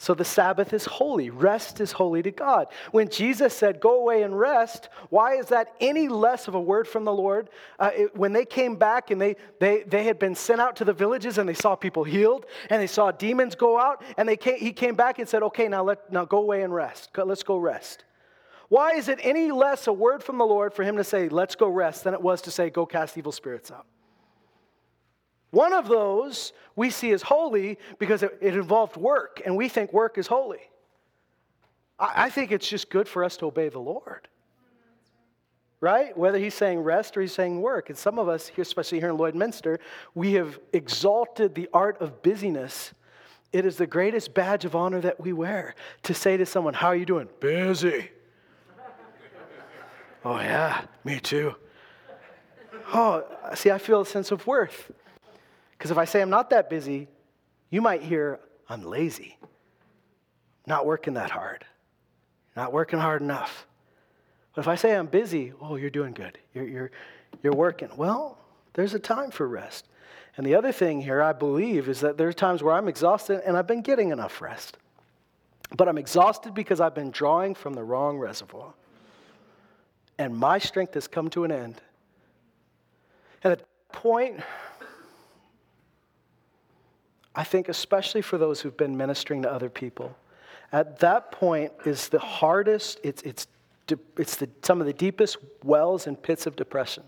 So 0.00 0.14
the 0.14 0.24
Sabbath 0.24 0.72
is 0.72 0.84
holy. 0.84 1.28
Rest 1.28 1.80
is 1.80 1.90
holy 1.90 2.22
to 2.22 2.30
God. 2.30 2.68
When 2.92 3.08
Jesus 3.08 3.52
said, 3.52 3.80
Go 3.80 4.00
away 4.00 4.22
and 4.22 4.38
rest, 4.38 4.88
why 5.10 5.34
is 5.34 5.46
that 5.46 5.74
any 5.80 6.08
less 6.08 6.46
of 6.46 6.54
a 6.54 6.60
word 6.60 6.86
from 6.86 7.04
the 7.04 7.12
Lord? 7.12 7.50
Uh, 7.80 7.90
it, 7.92 8.16
when 8.16 8.32
they 8.32 8.44
came 8.44 8.76
back 8.76 9.10
and 9.10 9.20
they, 9.20 9.34
they, 9.58 9.82
they 9.82 10.04
had 10.04 10.20
been 10.20 10.36
sent 10.36 10.60
out 10.60 10.76
to 10.76 10.84
the 10.84 10.92
villages 10.92 11.36
and 11.36 11.48
they 11.48 11.54
saw 11.54 11.74
people 11.74 12.04
healed 12.04 12.46
and 12.70 12.80
they 12.80 12.86
saw 12.86 13.10
demons 13.10 13.56
go 13.56 13.76
out, 13.78 14.02
and 14.16 14.28
they 14.28 14.36
came, 14.36 14.58
he 14.58 14.72
came 14.72 14.94
back 14.94 15.18
and 15.18 15.28
said, 15.28 15.42
Okay, 15.42 15.66
now, 15.66 15.82
let, 15.82 16.12
now 16.12 16.24
go 16.24 16.38
away 16.38 16.62
and 16.62 16.72
rest. 16.72 17.10
Let's 17.16 17.42
go 17.42 17.56
rest. 17.58 18.04
Why 18.68 18.92
is 18.92 19.08
it 19.08 19.18
any 19.22 19.50
less 19.50 19.88
a 19.88 19.92
word 19.92 20.22
from 20.22 20.38
the 20.38 20.46
Lord 20.46 20.74
for 20.74 20.84
him 20.84 20.96
to 20.98 21.04
say, 21.04 21.28
Let's 21.28 21.56
go 21.56 21.68
rest, 21.68 22.04
than 22.04 22.14
it 22.14 22.22
was 22.22 22.42
to 22.42 22.52
say, 22.52 22.70
Go 22.70 22.86
cast 22.86 23.18
evil 23.18 23.32
spirits 23.32 23.72
out? 23.72 23.86
One 25.50 25.72
of 25.72 25.88
those 25.88 26.52
we 26.76 26.90
see 26.90 27.12
as 27.12 27.22
holy 27.22 27.78
because 27.98 28.22
it, 28.22 28.36
it 28.40 28.54
involved 28.54 28.96
work, 28.96 29.40
and 29.44 29.56
we 29.56 29.68
think 29.68 29.92
work 29.92 30.18
is 30.18 30.26
holy. 30.26 30.60
I, 31.98 32.24
I 32.24 32.30
think 32.30 32.52
it's 32.52 32.68
just 32.68 32.90
good 32.90 33.08
for 33.08 33.24
us 33.24 33.36
to 33.38 33.46
obey 33.46 33.68
the 33.68 33.78
Lord. 33.78 34.28
right? 35.80 36.16
Whether 36.16 36.38
he's 36.38 36.54
saying 36.54 36.80
rest 36.80 37.16
or 37.16 37.22
he's 37.22 37.32
saying 37.32 37.60
work. 37.62 37.88
And 37.88 37.96
some 37.98 38.18
of 38.18 38.28
us, 38.28 38.48
here, 38.48 38.62
especially 38.62 39.00
here 39.00 39.10
in 39.10 39.16
Lloydminster, 39.16 39.78
we 40.14 40.34
have 40.34 40.58
exalted 40.72 41.54
the 41.54 41.68
art 41.72 42.00
of 42.00 42.22
busyness. 42.22 42.92
It 43.52 43.64
is 43.64 43.76
the 43.76 43.86
greatest 43.86 44.34
badge 44.34 44.66
of 44.66 44.76
honor 44.76 45.00
that 45.00 45.18
we 45.18 45.32
wear 45.32 45.74
to 46.02 46.12
say 46.12 46.36
to 46.36 46.44
someone, 46.44 46.74
How 46.74 46.88
are 46.88 46.96
you 46.96 47.06
doing? 47.06 47.28
Busy. 47.40 48.10
oh, 50.24 50.38
yeah, 50.38 50.82
me 51.04 51.18
too. 51.20 51.54
Oh, 52.92 53.24
see, 53.54 53.70
I 53.70 53.78
feel 53.78 54.02
a 54.02 54.06
sense 54.06 54.30
of 54.30 54.46
worth. 54.46 54.90
Because 55.78 55.92
if 55.92 55.98
I 55.98 56.04
say 56.04 56.20
I'm 56.20 56.30
not 56.30 56.50
that 56.50 56.68
busy, 56.68 57.06
you 57.70 57.80
might 57.80 58.02
hear, 58.02 58.40
I'm 58.68 58.82
lazy, 58.82 59.38
not 60.66 60.84
working 60.84 61.14
that 61.14 61.30
hard, 61.30 61.64
not 62.56 62.72
working 62.72 62.98
hard 62.98 63.22
enough. 63.22 63.66
But 64.54 64.62
if 64.62 64.68
I 64.68 64.74
say 64.74 64.96
I'm 64.96 65.06
busy, 65.06 65.52
oh, 65.60 65.76
you're 65.76 65.88
doing 65.88 66.12
good. 66.12 66.36
You're, 66.52 66.66
you're, 66.66 66.90
you're 67.42 67.54
working. 67.54 67.90
Well, 67.96 68.38
there's 68.72 68.94
a 68.94 68.98
time 68.98 69.30
for 69.30 69.46
rest. 69.46 69.88
And 70.36 70.44
the 70.44 70.54
other 70.56 70.72
thing 70.72 71.00
here, 71.00 71.22
I 71.22 71.32
believe, 71.32 71.88
is 71.88 72.00
that 72.00 72.16
there 72.16 72.28
are 72.28 72.32
times 72.32 72.62
where 72.62 72.74
I'm 72.74 72.88
exhausted 72.88 73.42
and 73.46 73.56
I've 73.56 73.66
been 73.66 73.82
getting 73.82 74.10
enough 74.10 74.40
rest. 74.40 74.76
But 75.76 75.88
I'm 75.88 75.98
exhausted 75.98 76.54
because 76.54 76.80
I've 76.80 76.94
been 76.94 77.10
drawing 77.10 77.54
from 77.54 77.74
the 77.74 77.84
wrong 77.84 78.18
reservoir. 78.18 78.74
And 80.18 80.36
my 80.36 80.58
strength 80.58 80.94
has 80.94 81.06
come 81.06 81.28
to 81.30 81.44
an 81.44 81.52
end. 81.52 81.80
And 83.44 83.52
at 83.52 83.58
that 83.60 83.92
point, 83.92 84.40
I 87.38 87.44
think, 87.44 87.68
especially 87.68 88.20
for 88.20 88.36
those 88.36 88.60
who've 88.60 88.76
been 88.76 88.96
ministering 88.96 89.42
to 89.42 89.52
other 89.52 89.70
people, 89.70 90.16
at 90.72 90.98
that 90.98 91.30
point 91.30 91.72
is 91.86 92.08
the 92.08 92.18
hardest, 92.18 92.98
it's, 93.04 93.22
it's 93.22 93.46
it's 94.18 94.36
the, 94.36 94.50
some 94.62 94.80
of 94.80 94.86
the 94.86 94.92
deepest 94.92 95.38
wells 95.62 96.08
and 96.08 96.20
pits 96.20 96.46
of 96.46 96.56
depression. 96.56 97.04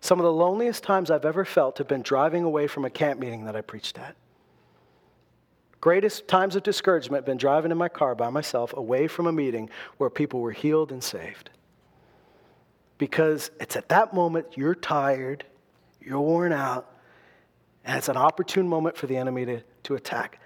Some 0.00 0.20
of 0.20 0.24
the 0.24 0.32
loneliest 0.32 0.84
times 0.84 1.10
I've 1.10 1.24
ever 1.24 1.44
felt 1.46 1.78
have 1.78 1.88
been 1.88 2.02
driving 2.02 2.44
away 2.44 2.66
from 2.66 2.84
a 2.84 2.90
camp 2.90 3.18
meeting 3.18 3.46
that 3.46 3.56
I 3.56 3.62
preached 3.62 3.98
at. 3.98 4.14
Greatest 5.80 6.28
times 6.28 6.54
of 6.54 6.62
discouragement 6.62 7.22
have 7.22 7.26
been 7.26 7.38
driving 7.38 7.72
in 7.72 7.78
my 7.78 7.88
car 7.88 8.14
by 8.14 8.28
myself 8.28 8.72
away 8.76 9.08
from 9.08 9.26
a 9.26 9.32
meeting 9.32 9.70
where 9.96 10.10
people 10.10 10.40
were 10.40 10.52
healed 10.52 10.92
and 10.92 11.02
saved. 11.02 11.48
Because 12.98 13.50
it's 13.58 13.74
at 13.74 13.88
that 13.88 14.12
moment 14.14 14.46
you're 14.54 14.76
tired, 14.76 15.44
you're 16.00 16.20
worn 16.20 16.52
out, 16.52 16.91
and 17.84 17.98
it's 17.98 18.08
an 18.08 18.16
opportune 18.16 18.68
moment 18.68 18.96
for 18.96 19.06
the 19.06 19.16
enemy 19.16 19.44
to, 19.46 19.62
to 19.84 19.94
attack. 19.94 20.40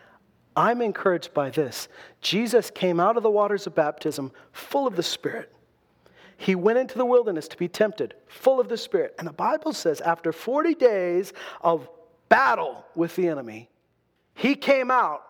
I'm 0.56 0.80
encouraged 0.80 1.34
by 1.34 1.50
this. 1.50 1.88
Jesus 2.22 2.70
came 2.70 2.98
out 2.98 3.16
of 3.16 3.22
the 3.22 3.30
waters 3.30 3.66
of 3.66 3.74
baptism 3.74 4.32
full 4.52 4.86
of 4.86 4.96
the 4.96 5.02
Spirit. 5.02 5.52
He 6.38 6.54
went 6.54 6.78
into 6.78 6.96
the 6.98 7.04
wilderness 7.04 7.48
to 7.48 7.56
be 7.56 7.68
tempted, 7.68 8.14
full 8.26 8.58
of 8.58 8.68
the 8.68 8.76
Spirit. 8.76 9.14
And 9.18 9.28
the 9.28 9.32
Bible 9.32 9.72
says 9.72 10.00
after 10.00 10.32
40 10.32 10.74
days 10.74 11.32
of 11.60 11.88
battle 12.28 12.84
with 12.94 13.16
the 13.16 13.28
enemy, 13.28 13.68
he 14.34 14.54
came 14.54 14.90
out 14.90 15.22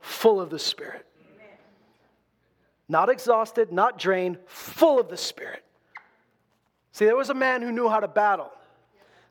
full 0.00 0.40
of 0.40 0.50
the 0.50 0.58
Spirit. 0.58 1.06
Not 2.88 3.08
exhausted, 3.08 3.72
not 3.72 3.98
drained, 3.98 4.38
full 4.46 5.00
of 5.00 5.08
the 5.08 5.16
Spirit. 5.16 5.64
See, 6.92 7.04
there 7.04 7.16
was 7.16 7.30
a 7.30 7.34
man 7.34 7.60
who 7.60 7.72
knew 7.72 7.88
how 7.88 8.00
to 8.00 8.08
battle, 8.08 8.52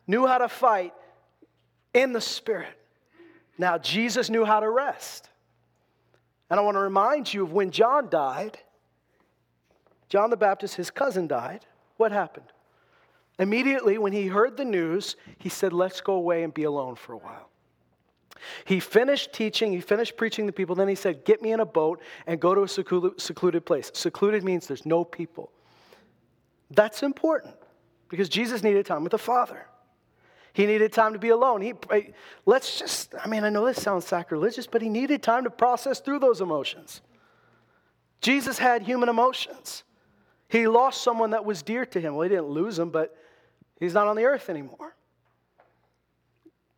knew 0.06 0.28
how 0.28 0.38
to 0.38 0.50
fight 0.50 0.94
in 1.96 2.14
the 2.14 2.22
Spirit. 2.22 2.78
Now, 3.58 3.78
Jesus 3.78 4.30
knew 4.30 4.46
how 4.46 4.60
to 4.60 4.70
rest. 4.70 5.30
And 6.50 6.60
I 6.60 6.64
want 6.64 6.76
to 6.76 6.82
remind 6.82 7.34
you 7.34 7.44
of 7.44 7.54
when 7.54 7.72
John 7.72 8.10
died. 8.10 8.60
John 10.10 10.30
the 10.30 10.38
Baptist, 10.38 10.76
his 10.76 10.92
cousin, 10.92 11.26
died. 11.26 11.66
What 11.98 12.12
happened? 12.12 12.46
Immediately, 13.40 13.98
when 13.98 14.14
he 14.14 14.28
heard 14.28 14.58
the 14.58 14.66
news, 14.66 15.16
he 15.40 15.50
said, 15.50 15.74
Let's 15.74 16.02
go 16.02 16.14
away 16.14 16.44
and 16.44 16.54
be 16.54 16.64
alone 16.64 16.96
for 16.96 17.14
a 17.14 17.18
while. 17.18 17.50
He 18.66 18.80
finished 18.80 19.34
teaching, 19.34 19.72
he 19.72 19.82
finished 19.82 20.18
preaching 20.18 20.46
to 20.46 20.54
people, 20.54 20.76
then 20.76 20.88
he 20.88 20.96
said, 20.96 21.26
Get 21.26 21.42
me 21.42 21.52
in 21.54 21.62
a 21.62 21.66
boat 21.66 22.02
and 22.28 22.40
go 22.40 22.54
to 22.54 22.64
a 22.64 22.68
secluded 22.68 23.66
place. 23.66 23.92
Secluded 23.94 24.44
means 24.44 24.68
there's 24.68 24.86
no 24.86 25.04
people. 25.04 25.52
That's 26.72 27.04
important 27.04 27.56
because 28.10 28.30
Jesus 28.30 28.64
needed 28.64 28.86
time 28.86 29.04
with 29.04 29.12
the 29.12 29.18
Father. 29.18 29.66
He 30.56 30.66
needed 30.66 30.94
time 30.94 31.12
to 31.12 31.20
be 31.20 31.30
alone. 31.30 31.60
He, 31.60 31.74
let's 32.46 32.80
just, 32.80 33.14
I 33.22 33.28
mean, 33.28 33.44
I 33.44 33.50
know 33.50 33.66
this 33.66 33.82
sounds 33.82 34.08
sacrilegious, 34.08 34.68
but 34.68 34.82
he 34.82 34.88
needed 34.88 35.22
time 35.22 35.44
to 35.44 35.50
process 35.50 36.00
through 36.00 36.20
those 36.20 36.40
emotions. 36.40 37.02
Jesus 38.22 38.58
had 38.58 38.82
human 38.82 39.10
emotions. 39.10 39.84
He 40.48 40.66
lost 40.66 41.04
someone 41.04 41.32
that 41.32 41.44
was 41.44 41.62
dear 41.62 41.86
to 41.88 42.00
him. 42.00 42.16
Well, 42.16 42.24
he 42.24 42.30
didn't 42.30 42.48
lose 42.48 42.80
him, 42.80 42.90
but 42.90 43.18
he's 43.82 43.94
not 43.94 44.08
on 44.08 44.16
the 44.16 44.24
earth 44.24 44.50
anymore. 44.50 44.96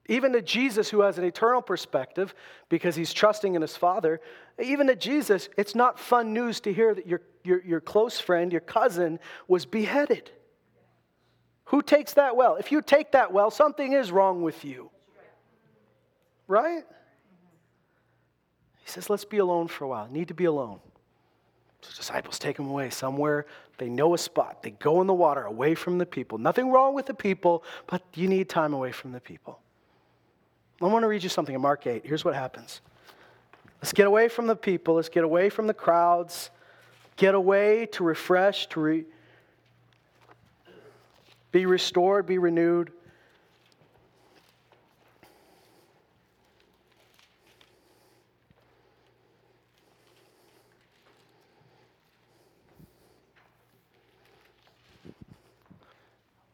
Even 0.08 0.34
to 0.34 0.42
Jesus, 0.42 0.90
who 0.90 1.02
has 1.02 1.20
an 1.20 1.24
eternal 1.24 1.62
perspective 1.62 2.34
because 2.70 2.96
he's 2.96 3.14
trusting 3.14 3.54
in 3.54 3.62
his 3.62 3.78
Father, 3.78 4.22
even 4.58 4.88
to 4.88 4.96
Jesus, 4.96 5.50
it's 5.56 5.76
not 5.76 6.00
fun 6.00 6.34
news 6.34 6.60
to 6.62 6.74
hear 6.74 6.96
that 6.96 7.06
your, 7.06 7.22
your, 7.44 7.64
your 7.64 7.82
close 7.82 8.20
friend, 8.20 8.52
your 8.52 8.62
cousin, 8.62 9.20
was 9.48 9.68
beheaded. 9.68 10.32
Who 11.68 11.82
takes 11.82 12.14
that 12.14 12.36
well? 12.36 12.56
If 12.56 12.72
you 12.72 12.82
take 12.82 13.12
that 13.12 13.34
well, 13.34 13.52
something 13.52 13.94
is 13.94 14.12
wrong 14.12 14.42
with 14.42 14.64
you. 14.64 14.90
Right? 16.48 16.84
He 18.78 18.90
says, 18.90 19.10
let's 19.10 19.26
be 19.26 19.40
alone 19.40 19.68
for 19.68 19.84
a 19.84 19.88
while. 19.88 20.08
Need 20.10 20.30
to 20.30 20.34
be 20.34 20.46
alone. 20.46 20.80
So 21.82 21.92
disciples 21.96 22.40
take 22.40 22.58
him 22.58 22.68
away 22.70 22.90
somewhere. 22.90 23.46
They 23.78 23.90
know 23.90 24.14
a 24.14 24.18
spot. 24.18 24.64
They 24.64 24.72
go 24.72 25.02
in 25.02 25.08
the 25.08 25.14
water 25.14 25.44
away 25.44 25.76
from 25.76 25.98
the 25.98 26.06
people. 26.06 26.38
Nothing 26.38 26.72
wrong 26.72 26.96
with 26.96 27.06
the 27.06 27.14
people, 27.14 27.64
but 27.86 28.02
you 28.14 28.30
need 28.30 28.48
time 28.48 28.74
away 28.74 28.94
from 28.94 29.12
the 29.12 29.20
people. 29.20 29.60
I 30.82 30.86
want 30.86 31.04
to 31.04 31.08
read 31.08 31.24
you 31.24 31.30
something 31.30 31.54
in 31.54 31.62
Mark 31.62 31.86
8. 31.86 32.06
Here's 32.06 32.24
what 32.24 32.34
happens. 32.34 32.82
Let's 33.82 33.94
get 33.94 34.08
away 34.08 34.30
from 34.30 34.48
the 34.48 34.56
people. 34.56 34.96
Let's 34.96 35.10
get 35.10 35.24
away 35.24 35.50
from 35.50 35.68
the 35.68 35.74
crowds. 35.74 36.50
Get 37.18 37.36
away 37.36 37.88
to 37.88 38.04
refresh, 38.04 38.68
to 38.68 38.80
re- 38.80 39.06
be 41.58 41.66
restored, 41.66 42.28
be 42.28 42.38
renewed. 42.38 42.92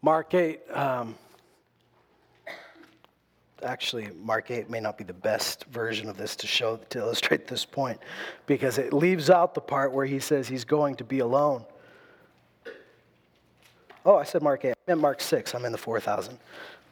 Mark 0.01 0.33
8, 0.33 0.61
um, 0.71 1.15
actually, 3.61 4.09
Mark 4.21 4.49
8 4.49 4.69
may 4.69 4.79
not 4.79 4.97
be 4.97 5.03
the 5.03 5.11
best 5.11 5.65
version 5.65 6.07
of 6.07 6.15
this 6.15 6.37
to 6.37 6.47
show, 6.47 6.77
to 6.77 6.99
illustrate 6.99 7.45
this 7.45 7.65
point, 7.65 7.99
because 8.45 8.77
it 8.77 8.93
leaves 8.93 9.29
out 9.29 9.53
the 9.53 9.59
part 9.59 9.91
where 9.91 10.05
he 10.05 10.19
says 10.19 10.47
he's 10.47 10.63
going 10.63 10.95
to 10.95 11.03
be 11.03 11.19
alone. 11.19 11.65
Oh, 14.05 14.15
I 14.15 14.23
said 14.23 14.41
Mark 14.41 14.63
8. 14.63 14.72
I 14.86 14.91
meant 14.91 15.01
Mark 15.01 15.21
6. 15.21 15.55
I'm 15.55 15.65
in 15.65 15.71
the 15.71 15.77
4,000. 15.77 16.38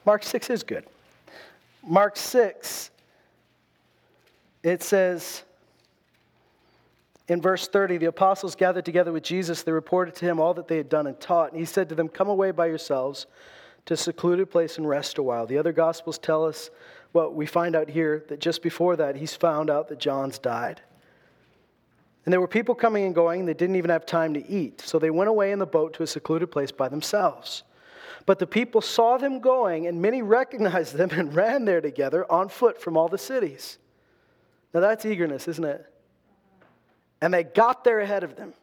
Mark 0.06 0.24
6 0.24 0.50
is 0.50 0.64
good. 0.64 0.86
Mark 1.84 2.16
6, 2.16 2.92
it 4.64 4.84
says 4.84 5.44
in 7.28 7.42
verse 7.42 7.68
30 7.68 7.98
the 7.98 8.06
apostles 8.06 8.56
gathered 8.56 8.86
together 8.86 9.12
with 9.12 9.24
Jesus. 9.24 9.64
They 9.64 9.72
reported 9.72 10.16
to 10.16 10.26
him 10.26 10.40
all 10.40 10.54
that 10.54 10.68
they 10.68 10.78
had 10.78 10.90
done 10.90 11.08
and 11.08 11.20
taught. 11.20 11.52
And 11.52 11.60
he 11.60 11.66
said 11.66 11.90
to 11.90 11.96
them, 11.96 12.08
Come 12.08 12.30
away 12.30 12.52
by 12.52 12.68
yourselves 12.68 13.26
to 13.86 13.96
a 13.96 13.98
secluded 13.98 14.50
place 14.50 14.78
and 14.78 14.88
rest 14.88 15.18
a 15.18 15.24
while. 15.24 15.46
The 15.46 15.58
other 15.58 15.74
gospels 15.74 16.18
tell 16.18 16.46
us 16.46 16.70
what 17.12 17.32
well, 17.32 17.34
we 17.34 17.46
find 17.46 17.76
out 17.76 17.90
here 17.90 18.24
that 18.30 18.40
just 18.40 18.62
before 18.62 18.96
that, 18.96 19.18
he's 19.18 19.36
found 19.36 19.70
out 19.70 19.90
that 19.90 20.00
John's 20.00 20.40
died. 20.40 20.82
And 22.26 22.32
there 22.32 22.40
were 22.40 22.48
people 22.48 22.76
coming 22.76 23.06
and 23.06 23.16
going, 23.16 23.46
they 23.46 23.54
didn't 23.54 23.76
even 23.76 23.90
have 23.90 24.06
time 24.06 24.34
to 24.36 24.48
eat. 24.48 24.82
So 24.82 25.00
they 25.00 25.10
went 25.10 25.30
away 25.30 25.52
in 25.52 25.60
the 25.60 25.66
boat 25.66 25.94
to 25.96 26.04
a 26.04 26.08
secluded 26.08 26.52
place 26.52 26.72
by 26.72 26.88
themselves. 26.88 27.64
But 28.26 28.40
the 28.40 28.48
people 28.48 28.82
saw 28.82 29.18
them 29.18 29.40
going, 29.40 29.88
and 29.88 30.02
many 30.02 30.22
recognized 30.22 30.96
them 30.96 31.10
and 31.12 31.36
ran 31.36 31.66
there 31.66 31.82
together 31.82 32.30
on 32.32 32.50
foot 32.50 32.82
from 32.82 32.98
all 32.98 33.08
the 33.08 33.18
cities. 33.18 33.78
Now 34.74 34.80
that's 34.80 35.06
eagerness, 35.06 35.48
isn't 35.48 35.66
it? 35.66 35.86
And 37.22 37.34
they 37.34 37.44
got 37.44 37.84
there 37.84 38.00
ahead 38.00 38.24
of 38.24 38.36
them. 38.36 38.54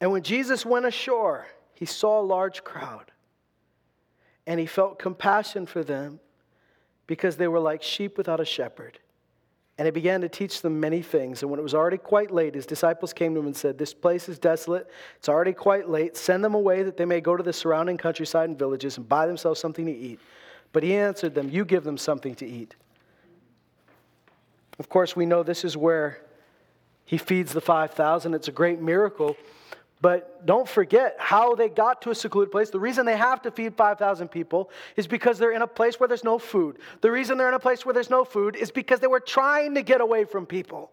And 0.00 0.12
when 0.12 0.22
Jesus 0.22 0.64
went 0.64 0.86
ashore, 0.86 1.46
he 1.74 1.84
saw 1.84 2.20
a 2.20 2.22
large 2.22 2.64
crowd. 2.64 3.10
And 4.46 4.60
he 4.60 4.66
felt 4.66 4.98
compassion 4.98 5.66
for 5.66 5.82
them 5.82 6.20
because 7.06 7.36
they 7.36 7.48
were 7.48 7.60
like 7.60 7.82
sheep 7.82 8.16
without 8.16 8.40
a 8.40 8.44
shepherd. 8.44 8.98
And 9.78 9.84
he 9.84 9.92
began 9.92 10.22
to 10.22 10.28
teach 10.28 10.62
them 10.62 10.80
many 10.80 11.02
things. 11.02 11.42
And 11.42 11.50
when 11.50 11.60
it 11.60 11.62
was 11.62 11.74
already 11.74 11.98
quite 11.98 12.30
late, 12.30 12.54
his 12.54 12.64
disciples 12.64 13.12
came 13.12 13.34
to 13.34 13.40
him 13.40 13.46
and 13.46 13.56
said, 13.56 13.76
This 13.76 13.92
place 13.92 14.28
is 14.28 14.38
desolate. 14.38 14.90
It's 15.16 15.28
already 15.28 15.52
quite 15.52 15.88
late. 15.88 16.16
Send 16.16 16.42
them 16.42 16.54
away 16.54 16.82
that 16.82 16.96
they 16.96 17.04
may 17.04 17.20
go 17.20 17.36
to 17.36 17.42
the 17.42 17.52
surrounding 17.52 17.98
countryside 17.98 18.48
and 18.48 18.58
villages 18.58 18.96
and 18.96 19.06
buy 19.06 19.26
themselves 19.26 19.60
something 19.60 19.84
to 19.84 19.92
eat. 19.92 20.18
But 20.72 20.82
he 20.82 20.94
answered 20.94 21.34
them, 21.34 21.50
You 21.50 21.66
give 21.66 21.84
them 21.84 21.98
something 21.98 22.34
to 22.36 22.46
eat. 22.46 22.74
Of 24.78 24.88
course, 24.88 25.14
we 25.14 25.26
know 25.26 25.42
this 25.42 25.64
is 25.64 25.76
where 25.76 26.22
he 27.04 27.18
feeds 27.18 27.52
the 27.52 27.60
5,000. 27.60 28.34
It's 28.34 28.48
a 28.48 28.52
great 28.52 28.80
miracle. 28.80 29.36
But 30.00 30.44
don't 30.44 30.68
forget 30.68 31.16
how 31.18 31.54
they 31.54 31.68
got 31.68 32.02
to 32.02 32.10
a 32.10 32.14
secluded 32.14 32.52
place. 32.52 32.68
The 32.68 32.78
reason 32.78 33.06
they 33.06 33.16
have 33.16 33.40
to 33.42 33.50
feed 33.50 33.74
5,000 33.74 34.28
people 34.28 34.70
is 34.96 35.06
because 35.06 35.38
they're 35.38 35.52
in 35.52 35.62
a 35.62 35.66
place 35.66 35.98
where 35.98 36.06
there's 36.06 36.24
no 36.24 36.38
food. 36.38 36.78
The 37.00 37.10
reason 37.10 37.38
they're 37.38 37.48
in 37.48 37.54
a 37.54 37.58
place 37.58 37.86
where 37.86 37.94
there's 37.94 38.10
no 38.10 38.24
food 38.24 38.56
is 38.56 38.70
because 38.70 39.00
they 39.00 39.06
were 39.06 39.20
trying 39.20 39.74
to 39.74 39.82
get 39.82 40.00
away 40.00 40.24
from 40.24 40.44
people. 40.44 40.90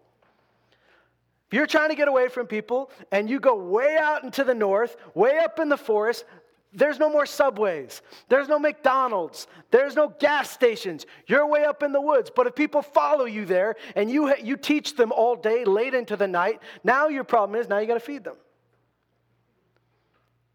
If 1.48 1.52
you're 1.52 1.66
trying 1.66 1.90
to 1.90 1.94
get 1.94 2.08
away 2.08 2.28
from 2.28 2.46
people 2.46 2.90
and 3.12 3.28
you 3.28 3.40
go 3.40 3.54
way 3.54 3.98
out 4.00 4.24
into 4.24 4.42
the 4.42 4.54
north, 4.54 4.96
way 5.14 5.38
up 5.38 5.60
in 5.60 5.68
the 5.68 5.76
forest, 5.76 6.24
there's 6.72 6.98
no 6.98 7.10
more 7.10 7.26
subways. 7.26 8.02
There's 8.28 8.48
no 8.48 8.58
McDonald's. 8.58 9.46
There's 9.70 9.94
no 9.94 10.08
gas 10.18 10.50
stations. 10.50 11.06
You're 11.26 11.46
way 11.46 11.64
up 11.64 11.82
in 11.82 11.92
the 11.92 12.00
woods. 12.00 12.30
But 12.34 12.46
if 12.46 12.54
people 12.54 12.80
follow 12.80 13.26
you 13.26 13.44
there 13.44 13.76
and 13.94 14.10
you, 14.10 14.34
you 14.42 14.56
teach 14.56 14.96
them 14.96 15.12
all 15.12 15.36
day, 15.36 15.64
late 15.64 15.94
into 15.94 16.16
the 16.16 16.26
night, 16.26 16.60
now 16.82 17.08
your 17.08 17.22
problem 17.22 17.60
is 17.60 17.68
now 17.68 17.78
you 17.78 17.86
got 17.86 17.94
to 17.94 18.00
feed 18.00 18.24
them. 18.24 18.36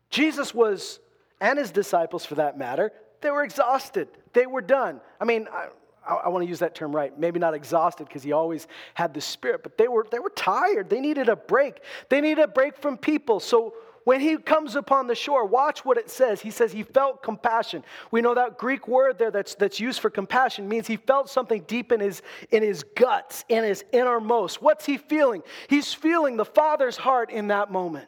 Jesus 0.09 0.53
was, 0.53 0.99
and 1.39 1.59
his 1.59 1.71
disciples 1.71 2.25
for 2.25 2.35
that 2.35 2.57
matter, 2.57 2.91
they 3.21 3.31
were 3.31 3.43
exhausted. 3.43 4.07
They 4.33 4.45
were 4.45 4.61
done. 4.61 5.01
I 5.19 5.25
mean, 5.25 5.47
I, 5.51 5.67
I, 6.07 6.29
want 6.29 6.43
to 6.43 6.49
use 6.49 6.59
that 6.59 6.73
term 6.73 6.95
right. 6.95 7.17
Maybe 7.17 7.39
not 7.39 7.53
exhausted 7.53 8.07
because 8.07 8.23
he 8.23 8.31
always 8.31 8.67
had 8.93 9.13
the 9.13 9.21
spirit, 9.21 9.61
but 9.63 9.77
they 9.77 9.87
were, 9.87 10.07
they 10.09 10.19
were 10.19 10.31
tired. 10.31 10.89
They 10.89 10.99
needed 10.99 11.29
a 11.29 11.35
break. 11.35 11.81
They 12.09 12.21
needed 12.21 12.41
a 12.41 12.47
break 12.47 12.77
from 12.77 12.97
people. 12.97 13.39
So 13.39 13.73
when 14.05 14.21
he 14.21 14.37
comes 14.37 14.75
upon 14.75 15.07
the 15.07 15.15
shore, 15.15 15.45
watch 15.45 15.85
what 15.85 15.97
it 15.97 16.09
says. 16.09 16.41
He 16.41 16.51
says 16.51 16.71
he 16.71 16.83
felt 16.83 17.21
compassion. 17.21 17.83
We 18.09 18.21
know 18.21 18.33
that 18.33 18.57
Greek 18.57 18.87
word 18.87 19.19
there 19.19 19.29
that's, 19.29 19.55
that's 19.55 19.79
used 19.79 19.99
for 19.99 20.09
compassion 20.09 20.67
means 20.67 20.87
he 20.87 20.97
felt 20.97 21.29
something 21.29 21.63
deep 21.67 21.91
in 21.91 21.99
his, 21.99 22.21
in 22.49 22.63
his 22.63 22.83
guts, 22.83 23.45
in 23.49 23.63
his 23.63 23.83
innermost. 23.91 24.61
What's 24.61 24.85
he 24.85 24.97
feeling? 24.97 25.43
He's 25.67 25.93
feeling 25.93 26.37
the 26.37 26.45
Father's 26.45 26.97
heart 26.97 27.29
in 27.29 27.49
that 27.49 27.71
moment. 27.71 28.07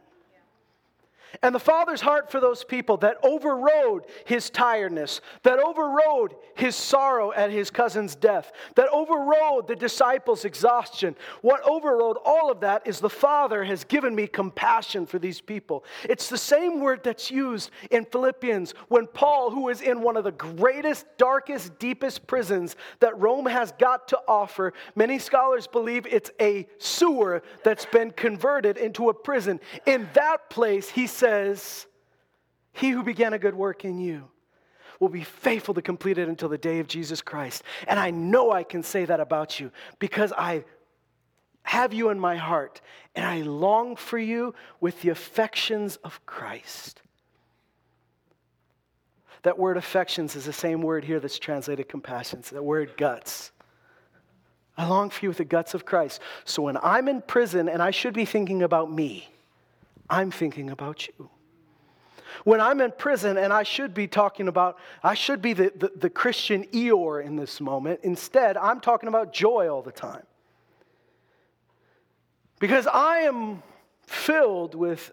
And 1.41 1.55
the 1.55 1.59
Father's 1.59 2.01
heart 2.01 2.31
for 2.31 2.39
those 2.39 2.63
people 2.63 2.97
that 2.97 3.17
overrode 3.23 4.05
his 4.25 4.49
tiredness, 4.49 5.21
that 5.43 5.59
overrode 5.59 6.35
his 6.55 6.75
sorrow 6.75 7.31
at 7.31 7.51
his 7.51 7.71
cousin's 7.71 8.15
death, 8.15 8.51
that 8.75 8.89
overrode 8.89 9.67
the 9.67 9.75
disciples' 9.75 10.45
exhaustion, 10.45 11.15
what 11.41 11.61
overrode 11.67 12.17
all 12.25 12.51
of 12.51 12.59
that 12.61 12.85
is 12.85 12.99
the 12.99 13.09
Father 13.09 13.63
has 13.63 13.83
given 13.83 14.13
me 14.13 14.27
compassion 14.27 15.05
for 15.05 15.19
these 15.19 15.39
people. 15.39 15.85
It's 16.03 16.29
the 16.29 16.37
same 16.37 16.79
word 16.81 17.01
that's 17.03 17.31
used 17.31 17.71
in 17.89 18.05
Philippians 18.05 18.73
when 18.89 19.07
Paul, 19.07 19.51
who 19.51 19.69
is 19.69 19.81
in 19.81 20.01
one 20.01 20.17
of 20.17 20.23
the 20.23 20.31
greatest, 20.31 21.05
darkest, 21.17 21.79
deepest 21.79 22.27
prisons 22.27 22.75
that 22.99 23.17
Rome 23.19 23.45
has 23.45 23.71
got 23.73 24.09
to 24.09 24.19
offer, 24.27 24.73
many 24.95 25.17
scholars 25.17 25.67
believe 25.67 26.05
it's 26.05 26.31
a 26.39 26.67
sewer 26.77 27.41
that's 27.63 27.85
been 27.85 28.11
converted 28.11 28.77
into 28.77 29.09
a 29.09 29.13
prison. 29.13 29.59
In 29.85 30.09
that 30.13 30.49
place, 30.49 30.89
he 30.89 31.07
says, 31.21 31.85
He 32.73 32.89
who 32.89 33.03
began 33.03 33.33
a 33.33 33.39
good 33.39 33.55
work 33.55 33.85
in 33.85 33.99
you 33.99 34.27
will 34.99 35.09
be 35.09 35.23
faithful 35.23 35.73
to 35.75 35.81
complete 35.81 36.17
it 36.17 36.27
until 36.27 36.49
the 36.49 36.57
day 36.57 36.79
of 36.79 36.87
Jesus 36.87 37.21
Christ. 37.21 37.63
And 37.87 37.99
I 37.99 38.11
know 38.11 38.51
I 38.51 38.63
can 38.63 38.83
say 38.83 39.05
that 39.05 39.19
about 39.19 39.59
you 39.59 39.71
because 39.99 40.33
I 40.37 40.63
have 41.63 41.93
you 41.93 42.09
in 42.09 42.19
my 42.19 42.35
heart 42.35 42.81
and 43.15 43.25
I 43.25 43.41
long 43.41 43.95
for 43.95 44.17
you 44.17 44.53
with 44.79 45.01
the 45.01 45.09
affections 45.09 45.97
of 45.97 46.23
Christ. 46.25 47.01
That 49.43 49.57
word 49.57 49.77
affections 49.77 50.35
is 50.35 50.45
the 50.45 50.53
same 50.53 50.81
word 50.81 51.03
here 51.03 51.19
that's 51.19 51.39
translated 51.39 51.87
compassion. 51.87 52.43
that 52.51 52.63
word 52.63 52.95
guts. 52.97 53.51
I 54.77 54.87
long 54.87 55.09
for 55.09 55.25
you 55.25 55.29
with 55.29 55.37
the 55.37 55.45
guts 55.45 55.73
of 55.73 55.85
Christ. 55.85 56.21
So 56.45 56.63
when 56.63 56.77
I'm 56.77 57.07
in 57.07 57.21
prison 57.21 57.69
and 57.69 57.81
I 57.81 57.91
should 57.91 58.13
be 58.13 58.25
thinking 58.25 58.63
about 58.63 58.91
me, 58.91 59.30
I'm 60.11 60.29
thinking 60.29 60.69
about 60.69 61.07
you. 61.07 61.29
When 62.43 62.59
I'm 62.61 62.81
in 62.81 62.91
prison 62.91 63.37
and 63.37 63.51
I 63.51 63.63
should 63.63 63.93
be 63.93 64.07
talking 64.07 64.47
about, 64.47 64.77
I 65.03 65.13
should 65.13 65.41
be 65.41 65.53
the, 65.53 65.71
the, 65.75 65.91
the 65.95 66.09
Christian 66.09 66.65
Eeyore 66.65 67.23
in 67.25 67.35
this 67.35 67.61
moment, 67.61 68.01
instead, 68.03 68.57
I'm 68.57 68.79
talking 68.79 69.09
about 69.09 69.33
joy 69.33 69.69
all 69.69 69.81
the 69.81 69.91
time. 69.91 70.23
Because 72.59 72.87
I 72.87 73.19
am 73.19 73.63
filled 74.05 74.75
with 74.75 75.11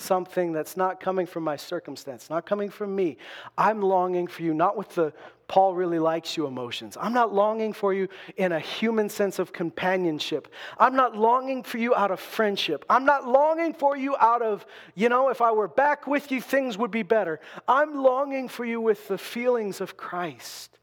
something 0.00 0.52
that's 0.52 0.76
not 0.76 1.00
coming 1.00 1.26
from 1.26 1.44
my 1.44 1.56
circumstance, 1.56 2.30
not 2.30 2.46
coming 2.46 2.70
from 2.70 2.94
me. 2.94 3.16
I'm 3.56 3.80
longing 3.80 4.26
for 4.26 4.42
you, 4.42 4.54
not 4.54 4.76
with 4.76 4.90
the 4.94 5.12
Paul 5.50 5.74
really 5.74 5.98
likes 5.98 6.36
you 6.36 6.46
emotions. 6.46 6.96
I'm 7.00 7.12
not 7.12 7.34
longing 7.34 7.72
for 7.72 7.92
you 7.92 8.06
in 8.36 8.52
a 8.52 8.60
human 8.60 9.08
sense 9.08 9.40
of 9.40 9.52
companionship. 9.52 10.46
I'm 10.78 10.94
not 10.94 11.16
longing 11.16 11.64
for 11.64 11.76
you 11.76 11.92
out 11.92 12.12
of 12.12 12.20
friendship. 12.20 12.84
I'm 12.88 13.04
not 13.04 13.26
longing 13.26 13.74
for 13.74 13.96
you 13.96 14.16
out 14.18 14.42
of, 14.42 14.64
you 14.94 15.08
know, 15.08 15.28
if 15.28 15.40
I 15.40 15.50
were 15.50 15.66
back 15.66 16.06
with 16.06 16.30
you, 16.30 16.40
things 16.40 16.78
would 16.78 16.92
be 16.92 17.02
better. 17.02 17.40
I'm 17.66 17.96
longing 17.96 18.46
for 18.46 18.64
you 18.64 18.80
with 18.80 19.08
the 19.08 19.18
feelings 19.18 19.80
of 19.80 19.96
Christ. 19.96 20.78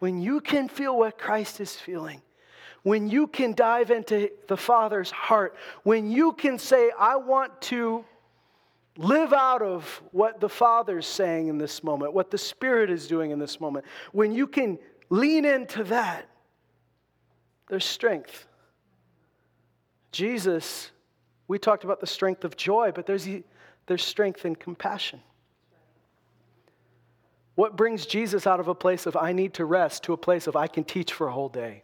When 0.00 0.20
you 0.20 0.42
can 0.42 0.68
feel 0.68 0.98
what 0.98 1.16
Christ 1.16 1.58
is 1.58 1.74
feeling, 1.74 2.20
when 2.82 3.08
you 3.08 3.26
can 3.26 3.52
dive 3.52 3.90
into 3.90 4.30
the 4.48 4.56
Father's 4.56 5.10
heart, 5.10 5.56
when 5.82 6.10
you 6.10 6.32
can 6.32 6.58
say, 6.58 6.90
I 6.98 7.16
want 7.16 7.60
to 7.62 8.04
live 8.96 9.32
out 9.32 9.62
of 9.62 10.02
what 10.12 10.40
the 10.40 10.48
Father's 10.48 11.06
saying 11.06 11.48
in 11.48 11.58
this 11.58 11.84
moment, 11.84 12.12
what 12.12 12.30
the 12.30 12.38
Spirit 12.38 12.90
is 12.90 13.06
doing 13.06 13.30
in 13.30 13.38
this 13.38 13.60
moment, 13.60 13.84
when 14.12 14.32
you 14.32 14.46
can 14.46 14.78
lean 15.10 15.44
into 15.44 15.84
that, 15.84 16.28
there's 17.68 17.84
strength. 17.84 18.46
Jesus, 20.12 20.90
we 21.48 21.58
talked 21.58 21.84
about 21.84 22.00
the 22.00 22.06
strength 22.06 22.44
of 22.44 22.56
joy, 22.56 22.92
but 22.94 23.06
there's, 23.06 23.28
there's 23.86 24.04
strength 24.04 24.44
in 24.44 24.56
compassion. 24.56 25.20
What 27.54 27.76
brings 27.76 28.06
Jesus 28.06 28.46
out 28.46 28.58
of 28.58 28.68
a 28.68 28.74
place 28.74 29.06
of 29.06 29.16
I 29.16 29.32
need 29.32 29.54
to 29.54 29.64
rest 29.64 30.04
to 30.04 30.12
a 30.12 30.16
place 30.16 30.46
of 30.46 30.56
I 30.56 30.66
can 30.66 30.82
teach 30.82 31.12
for 31.12 31.28
a 31.28 31.32
whole 31.32 31.48
day? 31.48 31.82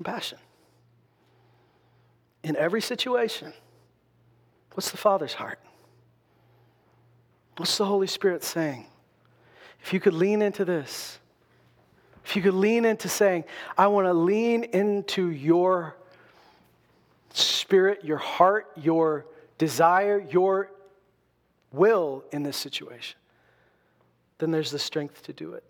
Compassion. 0.00 0.38
In 2.42 2.56
every 2.56 2.80
situation, 2.80 3.52
what's 4.72 4.90
the 4.90 4.96
Father's 4.96 5.34
heart? 5.34 5.58
What's 7.58 7.76
the 7.76 7.84
Holy 7.84 8.06
Spirit 8.06 8.42
saying? 8.42 8.86
If 9.82 9.92
you 9.92 10.00
could 10.00 10.14
lean 10.14 10.40
into 10.40 10.64
this, 10.64 11.18
if 12.24 12.34
you 12.34 12.40
could 12.40 12.54
lean 12.54 12.86
into 12.86 13.10
saying, 13.10 13.44
I 13.76 13.88
want 13.88 14.06
to 14.06 14.14
lean 14.14 14.64
into 14.64 15.28
your 15.28 15.98
spirit, 17.34 18.02
your 18.02 18.16
heart, 18.16 18.68
your 18.76 19.26
desire, 19.58 20.26
your 20.30 20.70
will 21.72 22.24
in 22.32 22.42
this 22.42 22.56
situation, 22.56 23.18
then 24.38 24.50
there's 24.50 24.70
the 24.70 24.78
strength 24.78 25.24
to 25.24 25.34
do 25.34 25.52
it. 25.52 25.64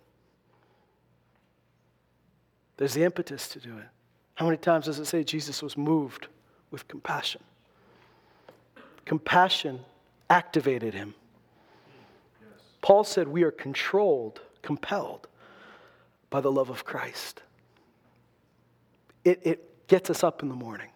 There's 2.77 2.95
the 2.95 3.03
impetus 3.03 3.49
to 3.49 3.59
do 3.59 3.77
it. 3.77 3.89
How 4.41 4.47
many 4.47 4.57
times 4.57 4.87
does 4.87 4.99
it 4.99 5.05
say 5.05 5.23
Jesus 5.23 5.63
was 5.63 5.77
moved 5.77 6.29
with 6.71 6.89
compassion? 6.89 7.43
Compassion 9.05 9.81
activated 10.31 10.95
him. 10.95 11.13
Paul 12.81 13.05
said 13.05 13.29
we 13.29 13.43
are 13.43 13.51
controlled, 13.51 14.41
compelled 14.63 15.29
by 16.31 16.41
the 16.41 16.51
love 16.51 16.71
of 16.71 16.87
Christ. 16.87 17.43
It, 19.27 19.43
it 19.45 19.87
gets 19.89 20.09
us 20.09 20.25
up 20.25 20.43
in 20.43 20.49
the 20.49 20.55
morning. 20.55 20.89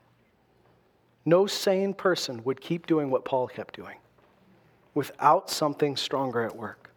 No 1.26 1.47
sane 1.47 1.92
person 1.92 2.42
would 2.45 2.62
keep 2.62 2.86
doing 2.86 3.11
what 3.11 3.26
Paul 3.26 3.47
kept 3.47 3.76
doing 3.76 3.99
without 4.95 5.51
something 5.51 5.99
stronger 5.99 6.40
at 6.40 6.57
work. 6.57 6.88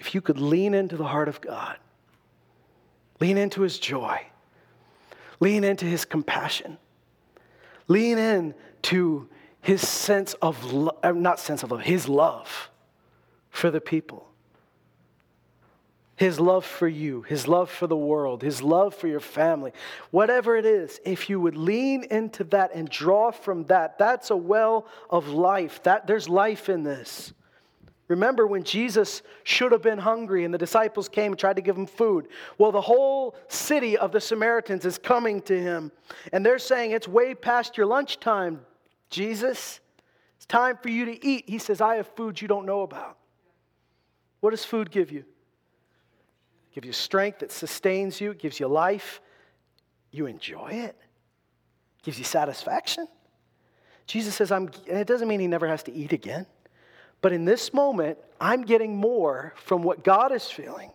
If 0.00 0.12
you 0.12 0.22
could 0.22 0.40
lean 0.40 0.74
into 0.74 0.96
the 0.96 1.06
heart 1.06 1.28
of 1.28 1.40
God, 1.40 1.76
lean 3.20 3.38
into 3.38 3.62
his 3.62 3.78
joy, 3.78 4.26
Lean 5.42 5.64
into 5.64 5.84
his 5.84 6.04
compassion. 6.04 6.78
Lean 7.88 8.16
in 8.16 8.54
to 8.80 9.28
his 9.60 9.86
sense 9.86 10.34
of 10.34 10.72
love, 10.72 10.96
uh, 11.02 11.10
not 11.10 11.40
sense 11.40 11.64
of 11.64 11.72
love, 11.72 11.80
his 11.80 12.08
love 12.08 12.70
for 13.50 13.68
the 13.68 13.80
people. 13.80 14.28
His 16.14 16.38
love 16.38 16.64
for 16.64 16.86
you, 16.86 17.22
his 17.22 17.48
love 17.48 17.68
for 17.72 17.88
the 17.88 17.96
world, 17.96 18.40
his 18.40 18.62
love 18.62 18.94
for 18.94 19.08
your 19.08 19.18
family, 19.18 19.72
whatever 20.12 20.56
it 20.56 20.64
is, 20.64 21.00
if 21.04 21.28
you 21.28 21.40
would 21.40 21.56
lean 21.56 22.04
into 22.04 22.44
that 22.44 22.72
and 22.72 22.88
draw 22.88 23.32
from 23.32 23.64
that, 23.64 23.98
that's 23.98 24.30
a 24.30 24.36
well 24.36 24.86
of 25.10 25.26
life. 25.26 25.82
That, 25.82 26.06
there's 26.06 26.28
life 26.28 26.68
in 26.68 26.84
this. 26.84 27.32
Remember 28.08 28.46
when 28.46 28.64
Jesus 28.64 29.22
should 29.44 29.72
have 29.72 29.82
been 29.82 29.98
hungry 29.98 30.44
and 30.44 30.52
the 30.52 30.58
disciples 30.58 31.08
came 31.08 31.32
and 31.32 31.38
tried 31.38 31.56
to 31.56 31.62
give 31.62 31.76
him 31.76 31.86
food? 31.86 32.28
Well, 32.58 32.72
the 32.72 32.80
whole 32.80 33.36
city 33.48 33.96
of 33.96 34.12
the 34.12 34.20
Samaritans 34.20 34.84
is 34.84 34.98
coming 34.98 35.40
to 35.42 35.58
him 35.58 35.92
and 36.32 36.44
they're 36.44 36.58
saying, 36.58 36.90
It's 36.90 37.08
way 37.08 37.34
past 37.34 37.76
your 37.76 37.86
lunchtime, 37.86 38.60
Jesus. 39.08 39.80
It's 40.36 40.46
time 40.46 40.76
for 40.82 40.88
you 40.88 41.04
to 41.04 41.24
eat. 41.24 41.48
He 41.48 41.58
says, 41.58 41.80
I 41.80 41.96
have 41.96 42.08
food 42.08 42.40
you 42.40 42.48
don't 42.48 42.66
know 42.66 42.82
about. 42.82 43.16
What 44.40 44.50
does 44.50 44.64
food 44.64 44.90
give 44.90 45.12
you? 45.12 45.20
It 45.20 46.74
gives 46.74 46.86
you 46.86 46.92
strength, 46.92 47.42
it 47.42 47.52
sustains 47.52 48.20
you, 48.20 48.32
it 48.32 48.38
gives 48.38 48.58
you 48.58 48.66
life. 48.66 49.20
You 50.10 50.26
enjoy 50.26 50.70
it, 50.70 50.96
it 50.96 52.02
gives 52.02 52.18
you 52.18 52.24
satisfaction. 52.24 53.06
Jesus 54.06 54.34
says, 54.34 54.50
I'm, 54.50 54.68
and 54.88 54.98
it 54.98 55.06
doesn't 55.06 55.28
mean 55.28 55.38
he 55.38 55.46
never 55.46 55.68
has 55.68 55.84
to 55.84 55.92
eat 55.92 56.12
again. 56.12 56.44
But 57.22 57.32
in 57.32 57.46
this 57.46 57.72
moment, 57.72 58.18
I'm 58.40 58.62
getting 58.62 58.96
more 58.96 59.54
from 59.56 59.82
what 59.82 60.04
God 60.04 60.32
is 60.32 60.50
feeling. 60.50 60.90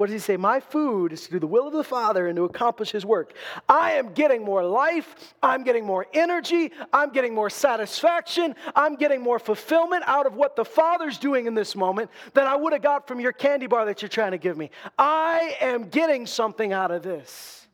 What 0.00 0.06
does 0.06 0.14
he 0.14 0.18
say? 0.18 0.38
My 0.38 0.60
food 0.60 1.12
is 1.12 1.26
to 1.26 1.32
do 1.32 1.38
the 1.40 1.46
will 1.46 1.66
of 1.66 1.74
the 1.74 1.84
Father 1.84 2.26
and 2.26 2.36
to 2.36 2.44
accomplish 2.44 2.90
his 2.90 3.04
work. 3.04 3.34
I 3.68 3.92
am 3.92 4.14
getting 4.14 4.42
more 4.42 4.64
life. 4.64 5.34
I'm 5.42 5.62
getting 5.62 5.84
more 5.84 6.06
energy. 6.14 6.72
I'm 6.90 7.10
getting 7.10 7.34
more 7.34 7.50
satisfaction. 7.50 8.54
I'm 8.74 8.96
getting 8.96 9.20
more 9.20 9.38
fulfillment 9.38 10.04
out 10.06 10.24
of 10.24 10.36
what 10.36 10.56
the 10.56 10.64
Father's 10.64 11.18
doing 11.18 11.46
in 11.46 11.54
this 11.54 11.76
moment 11.76 12.08
than 12.32 12.46
I 12.46 12.56
would 12.56 12.72
have 12.72 12.80
got 12.80 13.06
from 13.06 13.20
your 13.20 13.32
candy 13.32 13.66
bar 13.66 13.84
that 13.84 14.00
you're 14.00 14.08
trying 14.08 14.30
to 14.30 14.38
give 14.38 14.56
me. 14.56 14.70
I 14.98 15.56
am 15.60 15.90
getting 15.90 16.26
something 16.26 16.72
out 16.72 16.90
of 16.90 17.02
this. 17.02 17.68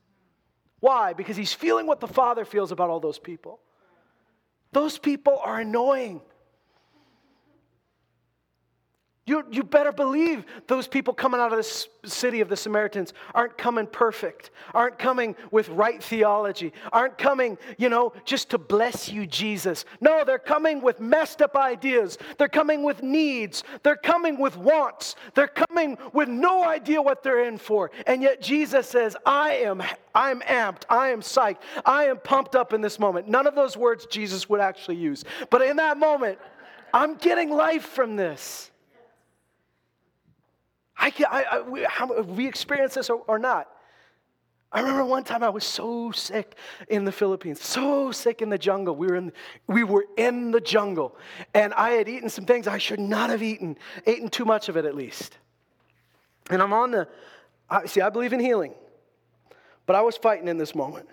Why? 0.80 1.12
Because 1.12 1.36
he's 1.36 1.52
feeling 1.52 1.86
what 1.86 2.00
the 2.00 2.08
Father 2.08 2.44
feels 2.44 2.72
about 2.72 2.90
all 2.90 2.98
those 2.98 3.20
people. 3.20 3.60
Those 4.72 4.98
people 4.98 5.38
are 5.44 5.60
annoying. 5.60 6.20
You, 9.26 9.44
you 9.50 9.64
better 9.64 9.90
believe 9.90 10.44
those 10.68 10.86
people 10.86 11.12
coming 11.12 11.40
out 11.40 11.50
of 11.50 11.58
this 11.58 11.88
city 12.04 12.40
of 12.40 12.48
the 12.48 12.56
Samaritans 12.56 13.12
aren't 13.34 13.58
coming 13.58 13.88
perfect, 13.88 14.52
aren't 14.72 15.00
coming 15.00 15.34
with 15.50 15.68
right 15.70 16.00
theology, 16.00 16.72
aren't 16.92 17.18
coming, 17.18 17.58
you 17.76 17.88
know, 17.88 18.12
just 18.24 18.50
to 18.50 18.58
bless 18.58 19.08
you, 19.08 19.26
Jesus. 19.26 19.84
No, 20.00 20.22
they're 20.24 20.38
coming 20.38 20.80
with 20.80 21.00
messed 21.00 21.42
up 21.42 21.56
ideas. 21.56 22.18
They're 22.38 22.46
coming 22.46 22.84
with 22.84 23.02
needs. 23.02 23.64
They're 23.82 23.96
coming 23.96 24.38
with 24.38 24.56
wants. 24.56 25.16
They're 25.34 25.48
coming 25.48 25.98
with 26.12 26.28
no 26.28 26.64
idea 26.64 27.02
what 27.02 27.24
they're 27.24 27.44
in 27.46 27.58
for. 27.58 27.90
And 28.06 28.22
yet 28.22 28.40
Jesus 28.40 28.86
says, 28.88 29.16
I 29.26 29.54
am, 29.54 29.82
I'm 30.14 30.38
amped. 30.42 30.84
I 30.88 31.08
am 31.08 31.20
psyched. 31.20 31.58
I 31.84 32.04
am 32.04 32.18
pumped 32.18 32.54
up 32.54 32.72
in 32.72 32.80
this 32.80 33.00
moment. 33.00 33.26
None 33.26 33.48
of 33.48 33.56
those 33.56 33.76
words 33.76 34.06
Jesus 34.06 34.48
would 34.48 34.60
actually 34.60 34.98
use. 34.98 35.24
But 35.50 35.62
in 35.62 35.78
that 35.78 35.98
moment, 35.98 36.38
I'm 36.94 37.16
getting 37.16 37.50
life 37.50 37.86
from 37.86 38.14
this. 38.14 38.70
I, 40.98 41.10
can, 41.10 41.26
I, 41.30 41.44
I 41.50 41.60
we, 41.60 41.84
how, 41.88 42.22
we 42.22 42.46
experience 42.46 42.94
this 42.94 43.10
or, 43.10 43.22
or 43.28 43.38
not. 43.38 43.68
I 44.72 44.80
remember 44.80 45.04
one 45.04 45.24
time 45.24 45.42
I 45.42 45.48
was 45.48 45.64
so 45.64 46.10
sick 46.10 46.56
in 46.88 47.04
the 47.04 47.12
Philippines, 47.12 47.62
so 47.62 48.10
sick 48.10 48.42
in 48.42 48.50
the 48.50 48.58
jungle. 48.58 48.96
We 48.96 49.06
were 49.06 49.16
in, 49.16 49.32
we 49.68 49.84
were 49.84 50.06
in 50.16 50.50
the 50.50 50.60
jungle, 50.60 51.16
and 51.54 51.72
I 51.74 51.90
had 51.90 52.08
eaten 52.08 52.28
some 52.28 52.44
things 52.44 52.66
I 52.66 52.78
should 52.78 53.00
not 53.00 53.30
have 53.30 53.42
eaten, 53.42 53.78
eaten 54.06 54.28
too 54.28 54.44
much 54.44 54.68
of 54.68 54.76
it 54.76 54.84
at 54.84 54.94
least. 54.94 55.38
And 56.50 56.60
I'm 56.60 56.72
on 56.72 56.90
the, 56.90 57.08
I, 57.70 57.86
see, 57.86 58.00
I 58.00 58.10
believe 58.10 58.32
in 58.32 58.40
healing, 58.40 58.74
but 59.86 59.96
I 59.96 60.02
was 60.02 60.16
fighting 60.16 60.48
in 60.48 60.58
this 60.58 60.74
moment. 60.74 61.08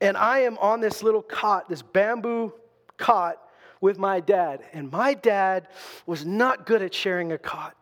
And 0.00 0.16
I 0.16 0.40
am 0.40 0.58
on 0.58 0.80
this 0.80 1.02
little 1.02 1.22
cot, 1.22 1.68
this 1.68 1.82
bamboo 1.82 2.52
cot 2.96 3.36
with 3.80 3.98
my 3.98 4.20
dad. 4.20 4.62
And 4.72 4.90
my 4.90 5.14
dad 5.14 5.68
was 6.06 6.24
not 6.24 6.66
good 6.66 6.82
at 6.82 6.94
sharing 6.94 7.32
a 7.32 7.38
cot. 7.38 7.76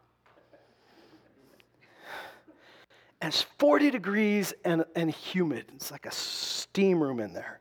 And 3.21 3.33
it's 3.33 3.43
40 3.59 3.91
degrees 3.91 4.55
and, 4.65 4.85
and 4.95 5.11
humid. 5.11 5.67
It's 5.75 5.91
like 5.91 6.07
a 6.07 6.11
steam 6.11 7.03
room 7.03 7.19
in 7.21 7.33
there. 7.33 7.61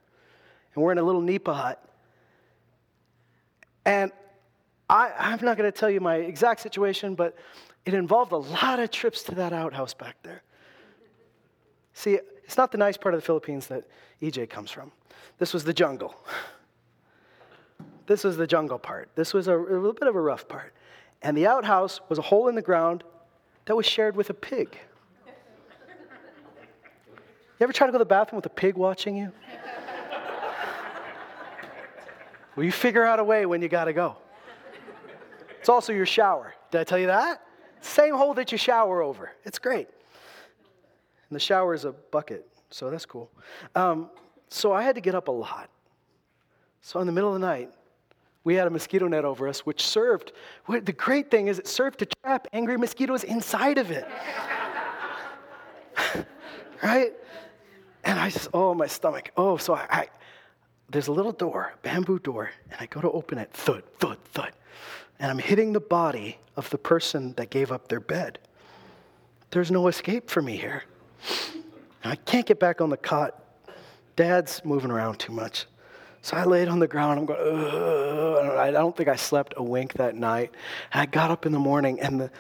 And 0.76 0.84
we're 0.84 0.92
in 0.92 1.00
a 1.00 1.04
little 1.04 1.22
Nipa 1.22 1.54
hut. 1.54 1.84
And 3.86 4.12
I, 4.90 5.12
I'm 5.18 5.44
not 5.44 5.58
going 5.58 5.72
to 5.72 5.78
tell 5.78 5.90
you 5.90 6.00
my 6.00 6.16
exact 6.16 6.62
situation, 6.62 7.16
but 7.16 7.36
it 7.86 7.94
involved 7.94 8.32
a 8.32 8.38
lot 8.38 8.80
of 8.80 8.92
trips 8.92 9.24
to 9.24 9.36
that 9.36 9.54
outhouse 9.54 9.94
back 9.94 10.18
there. 10.24 10.44
See, 11.94 12.20
it's 12.44 12.58
not 12.58 12.72
the 12.72 12.78
nice 12.78 12.96
part 12.96 13.16
of 13.16 13.22
the 13.22 13.26
Philippines 13.26 13.68
that 13.68 13.86
EJ 14.22 14.50
comes 14.50 14.70
from. 14.70 14.92
This 15.40 15.54
was 15.54 15.64
the 15.64 15.74
jungle. 15.74 16.16
This 18.06 18.24
was 18.24 18.38
the 18.38 18.48
jungle 18.48 18.80
part. 18.80 19.10
This 19.16 19.34
was 19.34 19.48
a, 19.48 19.58
a 19.58 19.60
little 19.60 19.94
bit 19.94 20.08
of 20.08 20.16
a 20.16 20.22
rough 20.22 20.48
part. 20.48 20.74
And 21.22 21.36
the 21.36 21.48
outhouse 21.48 22.00
was 22.08 22.20
a 22.20 22.22
hole 22.22 22.48
in 22.48 22.56
the 22.56 22.62
ground 22.62 23.04
that 23.66 23.76
was 23.76 23.86
shared 23.86 24.16
with 24.16 24.30
a 24.30 24.34
pig. 24.34 24.78
You 27.60 27.64
ever 27.64 27.74
try 27.74 27.88
to 27.88 27.92
go 27.92 27.98
to 27.98 28.04
the 28.04 28.06
bathroom 28.06 28.38
with 28.38 28.46
a 28.46 28.50
pig 28.50 28.76
watching 28.76 29.18
you? 29.18 29.32
well, 32.56 32.64
you 32.64 32.72
figure 32.72 33.04
out 33.04 33.20
a 33.20 33.24
way 33.24 33.48
when 33.48 33.64
you 33.64 33.68
got 33.68 33.86
to 33.86 33.94
go. 33.94 34.18
It's 35.60 35.70
also 35.70 35.92
your 35.92 36.06
shower. 36.06 36.54
Did 36.70 36.82
I 36.82 36.84
tell 36.84 37.00
you 37.00 37.08
that? 37.08 37.44
Same 37.82 38.16
hole 38.16 38.36
that 38.36 38.52
you 38.52 38.60
shower 38.60 39.02
over. 39.02 39.32
It's 39.44 39.58
great. 39.58 39.88
And 41.30 41.36
the 41.36 41.40
shower 41.40 41.74
is 41.74 41.84
a 41.84 41.94
bucket, 41.94 42.48
so 42.70 42.92
that's 42.92 43.06
cool. 43.06 43.32
Um, 43.74 44.12
so 44.50 44.72
I 44.72 44.84
had 44.84 44.94
to 44.96 45.02
get 45.02 45.16
up 45.16 45.28
a 45.28 45.32
lot. 45.32 45.70
So 46.82 47.00
in 47.00 47.08
the 47.08 47.12
middle 47.12 47.34
of 47.34 47.42
the 47.42 47.46
night, 47.46 47.72
we 48.44 48.54
had 48.54 48.68
a 48.68 48.70
mosquito 48.70 49.08
net 49.08 49.26
over 49.26 49.48
us, 49.48 49.66
which 49.66 49.86
served. 49.86 50.32
The 50.70 50.94
great 50.94 51.32
thing 51.32 51.48
is, 51.48 51.58
it 51.58 51.68
served 51.68 52.00
to 52.00 52.06
trap 52.24 52.48
angry 52.54 52.78
mosquitoes 52.78 53.24
inside 53.24 53.78
of 53.80 53.90
it. 53.92 54.08
right? 56.84 57.14
And 58.08 58.18
I 58.18 58.32
oh, 58.54 58.74
my 58.74 58.88
stomach. 58.88 59.32
Oh, 59.36 59.58
so 59.58 59.76
I, 59.76 59.86
I, 59.90 60.08
there's 60.90 61.10
a 61.10 61.12
little 61.12 61.34
door, 61.34 61.74
bamboo 61.84 62.20
door, 62.20 62.52
and 62.72 62.80
I 62.80 62.86
go 62.86 63.02
to 63.02 63.12
open 63.12 63.38
it, 63.38 63.52
thud, 63.52 63.84
thud, 64.00 64.18
thud. 64.32 64.54
And 65.20 65.30
I'm 65.30 65.40
hitting 65.40 65.74
the 65.74 65.82
body 65.82 66.38
of 66.56 66.70
the 66.70 66.78
person 66.78 67.34
that 67.34 67.50
gave 67.50 67.70
up 67.70 67.90
their 67.90 68.00
bed. 68.00 68.40
There's 69.52 69.72
no 69.72 69.90
escape 69.90 70.30
for 70.30 70.42
me 70.42 70.56
here. 70.56 70.84
I 72.06 72.16
can't 72.16 72.46
get 72.46 72.62
back 72.62 72.80
on 72.80 72.90
the 72.90 72.98
cot. 72.98 73.44
Dad's 74.16 74.64
moving 74.64 74.90
around 74.90 75.20
too 75.20 75.34
much. 75.34 75.66
So 76.22 76.38
I 76.38 76.46
laid 76.46 76.70
on 76.70 76.80
the 76.80 76.88
ground. 76.88 77.20
I'm 77.20 77.26
going, 77.26 77.40
Ugh. 77.42 78.58
I 78.58 78.72
don't 78.72 78.96
think 78.96 79.10
I 79.10 79.18
slept 79.18 79.54
a 79.58 79.64
wink 79.64 79.94
that 79.94 80.16
night. 80.16 80.52
And 80.94 81.02
I 81.02 81.06
got 81.08 81.30
up 81.30 81.46
in 81.46 81.52
the 81.52 81.60
morning, 81.60 82.00
and 82.00 82.22
the 82.22 82.32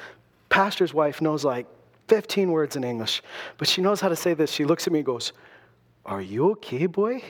pastor's 0.48 0.94
wife 0.94 1.20
knows 1.22 1.44
like 1.44 1.68
15 2.08 2.52
words 2.52 2.78
in 2.78 2.86
English, 2.86 3.22
but 3.58 3.68
she 3.68 3.82
knows 3.82 4.00
how 4.00 4.08
to 4.08 4.16
say 4.16 4.34
this. 4.34 4.50
She 4.50 4.64
looks 4.64 4.88
at 4.88 4.94
me 4.94 5.00
and 5.00 5.06
goes, 5.06 5.34
are 6.08 6.22
you 6.22 6.52
okay, 6.52 6.86
boy? 6.86 7.22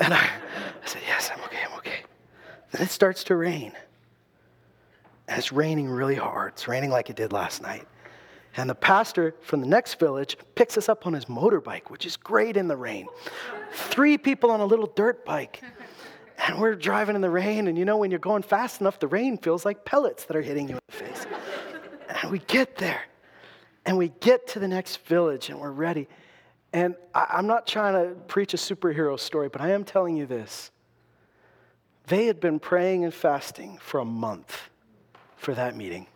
And 0.00 0.14
I, 0.14 0.30
I 0.82 0.86
said, 0.86 1.02
Yes, 1.06 1.30
I'm 1.32 1.42
okay, 1.44 1.58
I'm 1.70 1.78
okay. 1.78 2.00
Then 2.72 2.82
it 2.82 2.90
starts 2.90 3.22
to 3.24 3.36
rain. 3.36 3.72
And 5.28 5.38
it's 5.38 5.52
raining 5.52 5.88
really 5.88 6.16
hard. 6.16 6.54
It's 6.54 6.66
raining 6.66 6.90
like 6.90 7.10
it 7.10 7.16
did 7.16 7.32
last 7.32 7.62
night. 7.62 7.86
And 8.56 8.68
the 8.68 8.74
pastor 8.74 9.36
from 9.42 9.60
the 9.60 9.66
next 9.66 10.00
village 10.00 10.36
picks 10.54 10.76
us 10.76 10.88
up 10.88 11.06
on 11.06 11.12
his 11.12 11.26
motorbike, 11.26 11.90
which 11.90 12.04
is 12.04 12.16
great 12.16 12.56
in 12.56 12.66
the 12.66 12.76
rain. 12.76 13.06
Three 13.72 14.18
people 14.18 14.50
on 14.50 14.60
a 14.60 14.64
little 14.64 14.86
dirt 14.96 15.24
bike. 15.24 15.62
And 16.48 16.58
we're 16.58 16.74
driving 16.74 17.14
in 17.14 17.20
the 17.20 17.30
rain, 17.30 17.68
and 17.68 17.76
you 17.76 17.84
know, 17.84 17.98
when 17.98 18.10
you're 18.10 18.18
going 18.18 18.42
fast 18.42 18.80
enough, 18.80 18.98
the 18.98 19.06
rain 19.06 19.36
feels 19.36 19.64
like 19.64 19.84
pellets 19.84 20.24
that 20.24 20.36
are 20.36 20.42
hitting 20.42 20.68
you 20.68 20.76
in 20.76 20.80
the 20.88 20.96
face. 20.96 21.26
And 22.22 22.32
we 22.32 22.38
get 22.40 22.76
there, 22.76 23.02
and 23.84 23.98
we 23.98 24.08
get 24.20 24.48
to 24.48 24.58
the 24.58 24.66
next 24.66 25.04
village, 25.04 25.50
and 25.50 25.60
we're 25.60 25.70
ready. 25.70 26.08
And 26.72 26.94
I, 27.14 27.38
am 27.38 27.46
not 27.46 27.66
trying 27.66 27.94
to 27.94 28.14
preach 28.22 28.54
a 28.54 28.56
superhero 28.56 29.18
story, 29.18 29.48
but 29.48 29.60
I 29.60 29.70
am 29.70 29.84
telling 29.84 30.16
you 30.16 30.26
this. 30.26 30.70
They 32.06 32.26
had 32.26 32.40
been 32.40 32.58
praying 32.58 33.04
and 33.04 33.12
fasting 33.12 33.78
for 33.80 34.00
a 34.00 34.04
month 34.04 34.70
for 35.36 35.54
that 35.54 35.76
meeting. 35.76 36.06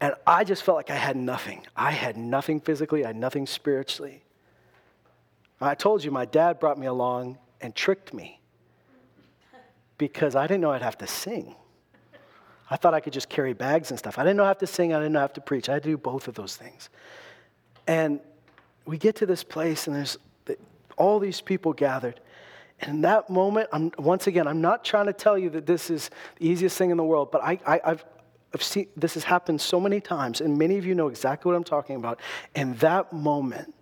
And 0.00 0.14
I 0.26 0.44
just 0.44 0.62
felt 0.62 0.76
like 0.76 0.90
I 0.90 0.96
had 0.96 1.16
nothing. 1.16 1.66
I 1.76 1.90
had 1.90 2.16
nothing 2.16 2.60
physically, 2.60 3.04
I 3.04 3.08
had 3.08 3.16
nothing 3.16 3.46
spiritually. 3.46 4.22
I 5.60 5.74
told 5.74 6.04
you 6.04 6.12
my 6.12 6.24
dad 6.24 6.60
brought 6.60 6.78
me 6.78 6.86
along 6.86 7.38
and 7.60 7.74
tricked 7.74 8.14
me 8.14 8.40
because 9.98 10.36
I 10.36 10.46
didn't 10.46 10.60
know 10.60 10.70
I'd 10.70 10.82
have 10.82 10.98
to 10.98 11.06
sing. 11.08 11.56
I 12.70 12.76
thought 12.76 12.94
I 12.94 13.00
could 13.00 13.12
just 13.12 13.28
carry 13.28 13.54
bags 13.54 13.90
and 13.90 13.98
stuff. 13.98 14.18
I 14.18 14.22
didn't 14.22 14.36
know 14.36 14.44
I 14.44 14.48
have 14.48 14.58
to 14.58 14.66
sing, 14.66 14.94
I 14.94 14.98
didn't 14.98 15.12
know 15.12 15.18
I 15.18 15.22
have 15.22 15.32
to 15.32 15.40
preach. 15.40 15.68
I 15.68 15.74
had 15.74 15.82
to 15.82 15.88
do 15.88 15.96
both 15.96 16.28
of 16.28 16.34
those 16.34 16.54
things. 16.54 16.90
And 17.88 18.20
we 18.88 18.96
get 18.96 19.16
to 19.16 19.26
this 19.26 19.44
place 19.44 19.86
and 19.86 19.94
there's 19.94 20.16
all 20.96 21.18
these 21.18 21.42
people 21.42 21.74
gathered. 21.74 22.18
And 22.80 22.96
in 22.96 23.00
that 23.02 23.28
moment, 23.28 23.68
I'm, 23.70 23.92
once 23.98 24.26
again, 24.26 24.48
I'm 24.48 24.62
not 24.62 24.82
trying 24.82 25.06
to 25.06 25.12
tell 25.12 25.36
you 25.36 25.50
that 25.50 25.66
this 25.66 25.90
is 25.90 26.08
the 26.38 26.48
easiest 26.48 26.78
thing 26.78 26.90
in 26.90 26.96
the 26.96 27.04
world, 27.04 27.30
but 27.30 27.42
I, 27.42 27.60
I, 27.66 27.80
I've, 27.84 28.04
I've 28.54 28.62
seen 28.62 28.86
this 28.96 29.12
has 29.12 29.24
happened 29.24 29.60
so 29.60 29.78
many 29.78 30.00
times, 30.00 30.40
and 30.40 30.56
many 30.56 30.78
of 30.78 30.86
you 30.86 30.94
know 30.94 31.08
exactly 31.08 31.50
what 31.50 31.56
I'm 31.56 31.64
talking 31.64 31.96
about. 31.96 32.18
In 32.54 32.76
that 32.76 33.12
moment, 33.12 33.74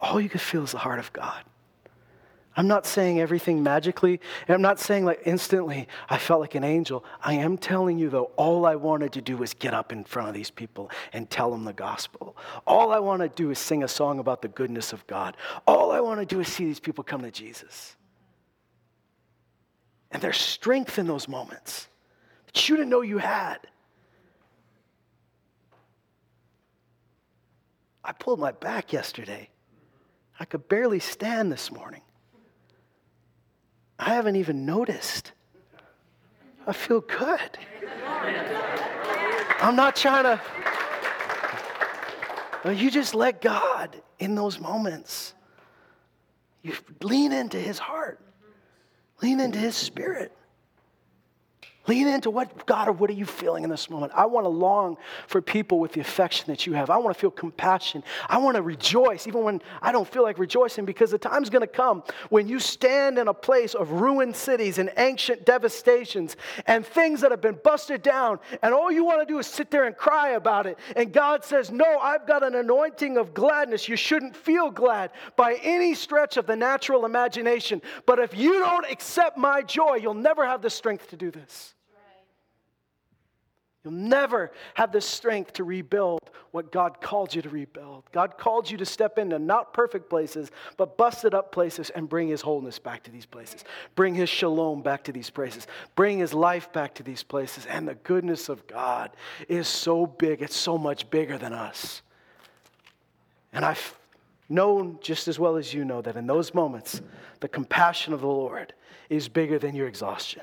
all 0.00 0.20
you 0.20 0.28
could 0.28 0.40
feel 0.40 0.64
is 0.64 0.72
the 0.72 0.78
heart 0.78 0.98
of 0.98 1.12
God. 1.12 1.44
I'm 2.54 2.68
not 2.68 2.84
saying 2.84 3.18
everything 3.18 3.62
magically, 3.62 4.20
and 4.46 4.54
I'm 4.54 4.60
not 4.60 4.78
saying 4.78 5.06
like 5.06 5.22
instantly 5.24 5.88
I 6.10 6.18
felt 6.18 6.40
like 6.40 6.54
an 6.54 6.64
angel. 6.64 7.02
I 7.22 7.34
am 7.34 7.56
telling 7.56 7.98
you 7.98 8.10
though, 8.10 8.30
all 8.36 8.66
I 8.66 8.74
wanted 8.74 9.12
to 9.14 9.22
do 9.22 9.38
was 9.38 9.54
get 9.54 9.72
up 9.72 9.90
in 9.90 10.04
front 10.04 10.28
of 10.28 10.34
these 10.34 10.50
people 10.50 10.90
and 11.14 11.30
tell 11.30 11.50
them 11.50 11.64
the 11.64 11.72
gospel. 11.72 12.36
All 12.66 12.92
I 12.92 12.98
want 12.98 13.22
to 13.22 13.28
do 13.28 13.50
is 13.50 13.58
sing 13.58 13.82
a 13.82 13.88
song 13.88 14.18
about 14.18 14.42
the 14.42 14.48
goodness 14.48 14.92
of 14.92 15.06
God. 15.06 15.36
All 15.66 15.92
I 15.92 16.00
want 16.00 16.20
to 16.20 16.26
do 16.26 16.40
is 16.40 16.48
see 16.48 16.66
these 16.66 16.80
people 16.80 17.02
come 17.02 17.22
to 17.22 17.30
Jesus. 17.30 17.96
And 20.10 20.20
there's 20.20 20.36
strength 20.36 20.98
in 20.98 21.06
those 21.06 21.26
moments 21.26 21.88
that 22.46 22.68
you 22.68 22.76
didn't 22.76 22.90
know 22.90 23.00
you 23.00 23.16
had. 23.16 23.58
I 28.04 28.12
pulled 28.12 28.40
my 28.40 28.52
back 28.52 28.92
yesterday. 28.92 29.48
I 30.38 30.44
could 30.44 30.68
barely 30.68 30.98
stand 30.98 31.50
this 31.50 31.72
morning. 31.72 32.02
I 34.04 34.14
haven't 34.14 34.34
even 34.34 34.66
noticed. 34.66 35.30
I 36.66 36.72
feel 36.72 37.02
good. 37.02 37.56
I'm 39.60 39.76
not 39.76 39.94
trying 39.94 40.24
to. 40.24 40.40
You 42.74 42.90
just 42.90 43.14
let 43.14 43.40
God 43.40 43.96
in 44.18 44.34
those 44.34 44.58
moments. 44.58 45.34
You 46.62 46.74
lean 47.00 47.30
into 47.30 47.58
his 47.58 47.78
heart, 47.78 48.20
lean 49.22 49.38
into 49.38 49.60
his 49.60 49.76
spirit. 49.76 50.32
Lean 51.88 52.06
into 52.06 52.30
what, 52.30 52.64
God, 52.64 52.86
or 52.86 52.92
what 52.92 53.10
are 53.10 53.14
you 53.14 53.24
feeling 53.24 53.64
in 53.64 53.70
this 53.70 53.90
moment? 53.90 54.12
I 54.14 54.26
want 54.26 54.44
to 54.44 54.48
long 54.48 54.96
for 55.26 55.42
people 55.42 55.80
with 55.80 55.92
the 55.92 56.00
affection 56.00 56.44
that 56.46 56.64
you 56.64 56.74
have. 56.74 56.90
I 56.90 56.96
want 56.96 57.16
to 57.16 57.20
feel 57.20 57.32
compassion. 57.32 58.04
I 58.28 58.38
want 58.38 58.54
to 58.54 58.62
rejoice, 58.62 59.26
even 59.26 59.42
when 59.42 59.60
I 59.80 59.90
don't 59.90 60.06
feel 60.06 60.22
like 60.22 60.38
rejoicing, 60.38 60.84
because 60.84 61.10
the 61.10 61.18
time's 61.18 61.50
going 61.50 61.62
to 61.62 61.66
come 61.66 62.04
when 62.28 62.46
you 62.46 62.60
stand 62.60 63.18
in 63.18 63.26
a 63.26 63.34
place 63.34 63.74
of 63.74 63.90
ruined 63.90 64.36
cities 64.36 64.78
and 64.78 64.92
ancient 64.96 65.44
devastations 65.44 66.36
and 66.66 66.86
things 66.86 67.20
that 67.20 67.32
have 67.32 67.40
been 67.40 67.58
busted 67.64 68.02
down, 68.02 68.38
and 68.62 68.72
all 68.72 68.92
you 68.92 69.04
want 69.04 69.20
to 69.20 69.26
do 69.26 69.40
is 69.40 69.48
sit 69.48 69.72
there 69.72 69.84
and 69.84 69.96
cry 69.96 70.30
about 70.30 70.66
it. 70.66 70.78
And 70.94 71.12
God 71.12 71.44
says, 71.44 71.72
No, 71.72 71.98
I've 71.98 72.28
got 72.28 72.44
an 72.44 72.54
anointing 72.54 73.16
of 73.16 73.34
gladness. 73.34 73.88
You 73.88 73.96
shouldn't 73.96 74.36
feel 74.36 74.70
glad 74.70 75.10
by 75.34 75.54
any 75.64 75.94
stretch 75.94 76.36
of 76.36 76.46
the 76.46 76.54
natural 76.54 77.06
imagination. 77.06 77.82
But 78.06 78.20
if 78.20 78.36
you 78.36 78.60
don't 78.60 78.88
accept 78.88 79.36
my 79.36 79.62
joy, 79.62 79.96
you'll 79.96 80.14
never 80.14 80.46
have 80.46 80.62
the 80.62 80.70
strength 80.70 81.08
to 81.08 81.16
do 81.16 81.32
this. 81.32 81.74
You'll 83.84 83.94
never 83.94 84.52
have 84.74 84.92
the 84.92 85.00
strength 85.00 85.54
to 85.54 85.64
rebuild 85.64 86.20
what 86.52 86.70
God 86.70 87.00
called 87.00 87.34
you 87.34 87.42
to 87.42 87.48
rebuild. 87.48 88.04
God 88.12 88.38
called 88.38 88.70
you 88.70 88.76
to 88.76 88.86
step 88.86 89.18
into 89.18 89.38
not 89.38 89.74
perfect 89.74 90.08
places, 90.08 90.50
but 90.76 90.96
busted 90.96 91.34
up 91.34 91.50
places 91.50 91.90
and 91.90 92.08
bring 92.08 92.28
His 92.28 92.42
wholeness 92.42 92.78
back 92.78 93.02
to 93.04 93.10
these 93.10 93.26
places. 93.26 93.64
Bring 93.96 94.14
His 94.14 94.28
shalom 94.28 94.82
back 94.82 95.02
to 95.04 95.12
these 95.12 95.30
places. 95.30 95.66
Bring 95.96 96.18
His 96.18 96.32
life 96.32 96.72
back 96.72 96.94
to 96.96 97.02
these 97.02 97.24
places. 97.24 97.66
And 97.66 97.88
the 97.88 97.96
goodness 97.96 98.48
of 98.48 98.66
God 98.68 99.10
is 99.48 99.66
so 99.66 100.06
big, 100.06 100.42
it's 100.42 100.56
so 100.56 100.78
much 100.78 101.10
bigger 101.10 101.36
than 101.36 101.52
us. 101.52 102.02
And 103.52 103.64
I've 103.64 103.98
known 104.48 104.98
just 105.00 105.26
as 105.26 105.40
well 105.40 105.56
as 105.56 105.74
you 105.74 105.84
know 105.84 106.02
that 106.02 106.16
in 106.16 106.26
those 106.28 106.54
moments, 106.54 107.00
the 107.40 107.48
compassion 107.48 108.12
of 108.12 108.20
the 108.20 108.28
Lord 108.28 108.74
is 109.10 109.28
bigger 109.28 109.58
than 109.58 109.74
your 109.74 109.88
exhaustion. 109.88 110.42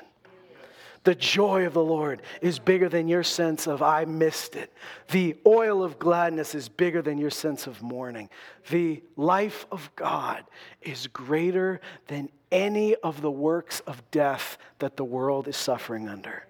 The 1.02 1.14
joy 1.14 1.64
of 1.64 1.72
the 1.72 1.82
Lord 1.82 2.20
is 2.42 2.58
bigger 2.58 2.88
than 2.88 3.08
your 3.08 3.22
sense 3.22 3.66
of, 3.66 3.82
I 3.82 4.04
missed 4.04 4.54
it. 4.54 4.70
The 5.10 5.36
oil 5.46 5.82
of 5.82 5.98
gladness 5.98 6.54
is 6.54 6.68
bigger 6.68 7.00
than 7.00 7.16
your 7.16 7.30
sense 7.30 7.66
of 7.66 7.82
mourning. 7.82 8.28
The 8.68 9.02
life 9.16 9.64
of 9.72 9.90
God 9.96 10.44
is 10.82 11.06
greater 11.06 11.80
than 12.08 12.28
any 12.52 12.96
of 12.96 13.22
the 13.22 13.30
works 13.30 13.80
of 13.80 14.02
death 14.10 14.58
that 14.78 14.98
the 14.98 15.04
world 15.04 15.48
is 15.48 15.56
suffering 15.56 16.06
under. 16.06 16.46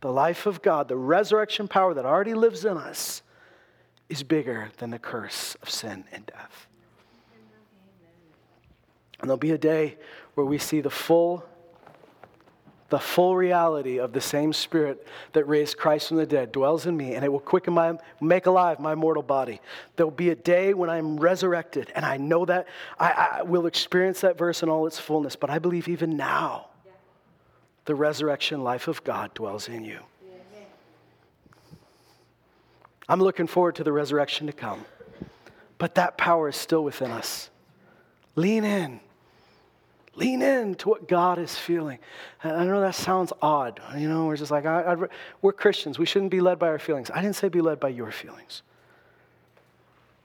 The 0.00 0.10
life 0.10 0.46
of 0.46 0.62
God, 0.62 0.88
the 0.88 0.96
resurrection 0.96 1.68
power 1.68 1.92
that 1.92 2.06
already 2.06 2.32
lives 2.32 2.64
in 2.64 2.78
us, 2.78 3.20
is 4.08 4.22
bigger 4.22 4.70
than 4.78 4.90
the 4.90 4.98
curse 4.98 5.54
of 5.62 5.68
sin 5.68 6.04
and 6.12 6.24
death. 6.24 6.66
And 9.20 9.28
there'll 9.28 9.36
be 9.36 9.50
a 9.50 9.58
day 9.58 9.98
where 10.34 10.46
we 10.46 10.56
see 10.56 10.80
the 10.80 10.88
full 10.88 11.44
the 12.90 12.98
full 12.98 13.36
reality 13.36 13.98
of 13.98 14.12
the 14.12 14.20
same 14.20 14.52
spirit 14.52 15.06
that 15.32 15.44
raised 15.44 15.78
Christ 15.78 16.08
from 16.08 16.18
the 16.18 16.26
dead 16.26 16.52
dwells 16.52 16.86
in 16.86 16.96
me, 16.96 17.14
and 17.14 17.24
it 17.24 17.32
will 17.32 17.40
quicken 17.40 17.72
my, 17.72 17.96
make 18.20 18.46
alive 18.46 18.80
my 18.80 18.94
mortal 18.94 19.22
body. 19.22 19.60
There 19.96 20.04
will 20.04 20.10
be 20.10 20.30
a 20.30 20.34
day 20.34 20.74
when 20.74 20.90
I'm 20.90 21.18
resurrected, 21.18 21.92
and 21.94 22.04
I 22.04 22.16
know 22.16 22.44
that 22.44 22.66
I, 22.98 23.38
I 23.38 23.42
will 23.42 23.66
experience 23.66 24.20
that 24.20 24.36
verse 24.36 24.62
in 24.62 24.68
all 24.68 24.86
its 24.86 24.98
fullness, 24.98 25.36
but 25.36 25.50
I 25.50 25.58
believe 25.58 25.88
even 25.88 26.16
now 26.16 26.66
the 27.84 27.94
resurrection 27.94 28.62
life 28.62 28.88
of 28.88 29.02
God 29.04 29.32
dwells 29.34 29.68
in 29.68 29.84
you. 29.84 30.00
I'm 33.08 33.20
looking 33.20 33.46
forward 33.46 33.74
to 33.76 33.84
the 33.84 33.92
resurrection 33.92 34.46
to 34.46 34.52
come, 34.52 34.84
but 35.78 35.94
that 35.94 36.18
power 36.18 36.48
is 36.48 36.56
still 36.56 36.84
within 36.84 37.10
us. 37.10 37.50
Lean 38.36 38.64
in. 38.64 39.00
Lean 40.16 40.42
in 40.42 40.74
to 40.76 40.88
what 40.88 41.08
God 41.08 41.38
is 41.38 41.54
feeling. 41.54 41.98
And 42.42 42.52
I 42.52 42.64
know 42.64 42.80
that 42.80 42.94
sounds 42.94 43.32
odd. 43.40 43.80
You 43.96 44.08
know, 44.08 44.26
we're 44.26 44.36
just 44.36 44.50
like, 44.50 44.66
I, 44.66 44.96
we're 45.40 45.52
Christians. 45.52 45.98
We 45.98 46.06
shouldn't 46.06 46.32
be 46.32 46.40
led 46.40 46.58
by 46.58 46.68
our 46.68 46.78
feelings. 46.78 47.10
I 47.14 47.22
didn't 47.22 47.36
say 47.36 47.48
be 47.48 47.60
led 47.60 47.78
by 47.78 47.90
your 47.90 48.10
feelings. 48.10 48.62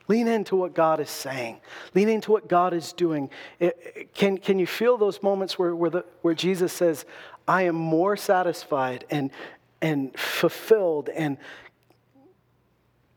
Lean 0.08 0.28
into 0.28 0.56
what 0.56 0.74
God 0.74 1.00
is 1.00 1.10
saying. 1.10 1.60
Lean 1.94 2.10
into 2.10 2.32
what 2.32 2.48
God 2.48 2.74
is 2.74 2.94
doing. 2.94 3.30
It, 3.60 3.78
it, 3.96 4.14
can, 4.14 4.38
can 4.38 4.60
you 4.60 4.68
feel 4.68 4.98
those 4.98 5.24
moments 5.24 5.58
where, 5.58 5.76
where, 5.76 5.90
the, 5.90 6.06
where 6.22 6.36
Jesus 6.36 6.74
says, 6.74 7.06
I 7.48 7.64
am 7.64 7.76
more 7.76 8.16
satisfied 8.16 9.06
and, 9.10 9.32
and 9.82 10.18
fulfilled, 10.18 11.10
and 11.10 11.38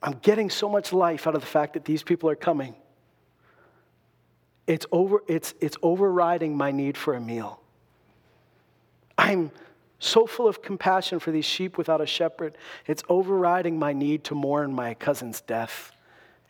I'm 0.03 0.19
getting 0.23 0.49
so 0.49 0.69
much 0.69 0.93
life 0.93 1.27
out 1.27 1.35
of 1.35 1.41
the 1.41 1.47
fact 1.47 1.75
that 1.75 1.85
these 1.85 2.03
people 2.03 2.31
are 2.31 2.37
coming? 2.37 2.75
It's, 4.69 4.85
over, 4.93 5.23
it's, 5.27 5.55
it's 5.61 5.79
overriding 5.83 6.55
my 6.55 6.71
need 6.71 6.99
for 6.99 7.14
a 7.14 7.21
meal. 7.21 7.59
I'm 9.16 9.51
so 9.99 10.27
full 10.27 10.47
of 10.47 10.61
compassion 10.61 11.21
for 11.21 11.31
these 11.31 11.47
sheep 11.47 11.79
without 11.79 12.03
a 12.03 12.07
shepherd. 12.07 12.57
It's 12.87 13.03
overriding 13.09 13.79
my 13.79 13.95
need 13.95 14.25
to 14.25 14.35
mourn 14.35 14.75
my 14.75 14.93
cousin's 14.93 15.41
death 15.41 15.91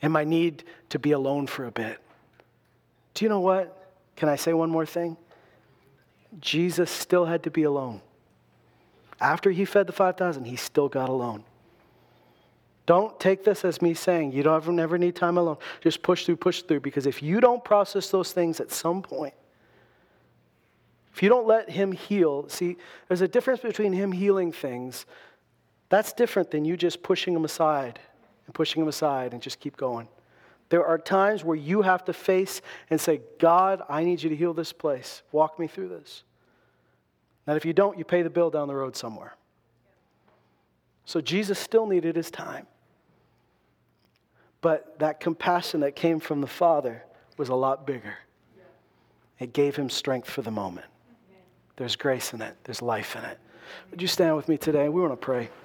and 0.03 0.13
my 0.13 0.25
need 0.25 0.65
to 0.89 0.99
be 0.99 1.13
alone 1.13 1.47
for 1.47 1.65
a 1.65 1.71
bit. 1.71 1.99
Do 3.15 3.25
you 3.25 3.29
know 3.29 3.41
what? 3.41 3.95
Can 4.17 4.29
I 4.29 4.35
say 4.35 4.53
one 4.53 4.69
more 4.69 4.85
thing? 4.85 5.17
Jesus 6.41 6.91
still 6.91 7.25
had 7.25 7.45
to 7.45 7.53
be 7.53 7.63
alone. 7.63 8.01
After 9.21 9.53
he 9.53 9.65
fed 9.65 9.87
the 9.87 9.93
5,000, 9.93 10.45
he 10.45 10.57
still 10.57 10.89
got 10.89 11.09
alone. 11.09 11.45
Don't 12.89 13.21
take 13.21 13.45
this 13.45 13.67
as 13.67 13.83
me 13.83 13.93
saying 13.93 14.33
you 14.33 14.43
don't 14.43 14.57
ever, 14.57 14.73
never 14.73 14.97
need 14.97 15.15
time 15.15 15.37
alone. 15.37 15.59
Just 15.83 16.03
push 16.03 16.25
through, 16.25 16.37
push 16.37 16.63
through. 16.63 16.81
Because 16.81 17.05
if 17.05 17.23
you 17.23 17.39
don't 17.39 17.63
process 17.63 18.09
those 18.09 18.33
things 18.33 18.61
at 18.61 18.73
some 18.73 19.03
point, 19.03 19.35
if 21.13 21.23
you 21.23 21.29
don't 21.29 21.47
let 21.47 21.69
Him 21.69 21.93
heal, 21.93 22.49
see, 22.49 22.79
there's 23.07 23.21
a 23.21 23.29
difference 23.29 23.61
between 23.61 23.93
Him 23.93 24.11
healing 24.11 24.53
things. 24.53 25.05
That's 25.91 26.15
different 26.15 26.51
than 26.51 26.65
you 26.65 26.79
just 26.79 27.03
pushing 27.03 27.35
Him 27.35 27.45
aside 27.45 28.01
and 28.47 28.55
pushing 28.55 28.81
Him 28.81 28.89
aside 28.89 29.35
and 29.35 29.43
just 29.43 29.61
keep 29.61 29.77
going. 29.77 30.09
There 30.71 30.87
are 30.87 30.97
times 30.97 31.45
where 31.45 31.59
you 31.59 31.83
have 31.83 32.07
to 32.07 32.15
face 32.15 32.63
and 32.89 32.99
say, 32.99 33.21
God, 33.39 33.83
I 33.91 34.03
need 34.03 34.23
you 34.23 34.31
to 34.31 34.37
heal 34.37 34.55
this 34.55 34.73
place. 34.73 35.21
Walk 35.31 35.59
me 35.59 35.67
through 35.67 35.89
this. 35.89 36.23
And 37.47 37.55
if 37.55 37.67
you 37.67 37.75
don't, 37.75 37.99
you 37.99 38.07
pay 38.07 38.23
the 38.23 38.31
bill 38.31 38.49
down 38.49 38.67
the 38.67 38.75
road 38.75 38.97
somewhere. 38.97 39.37
So 41.05 41.21
Jesus 41.21 41.59
still 41.59 41.87
needed 41.87 42.17
his 42.17 42.31
time. 42.31 42.67
But 44.61 44.99
that 44.99 45.21
compassion 45.21 45.81
that 45.81 45.95
came 45.95 46.21
from 46.21 46.41
the 46.41 46.47
Father 46.47 47.05
was 47.37 47.49
a 47.49 47.55
lot 47.55 47.87
bigger. 47.87 48.19
It 49.39 49.53
gave 49.53 49.77
him 49.77 49.89
strength 49.89 50.29
for 50.29 50.43
the 50.43 50.51
moment. 50.51 50.87
There's 51.77 51.95
grace 51.95 52.33
in 52.33 52.43
it, 52.43 52.57
there's 52.65 52.83
life 52.83 53.15
in 53.15 53.25
it. 53.25 53.39
Would 53.91 54.03
you 54.03 54.09
stand 54.09 54.37
with 54.37 54.49
me 54.49 54.57
today? 54.57 54.89
We 54.89 55.01
want 55.01 55.13
to 55.13 55.17
pray. 55.17 55.49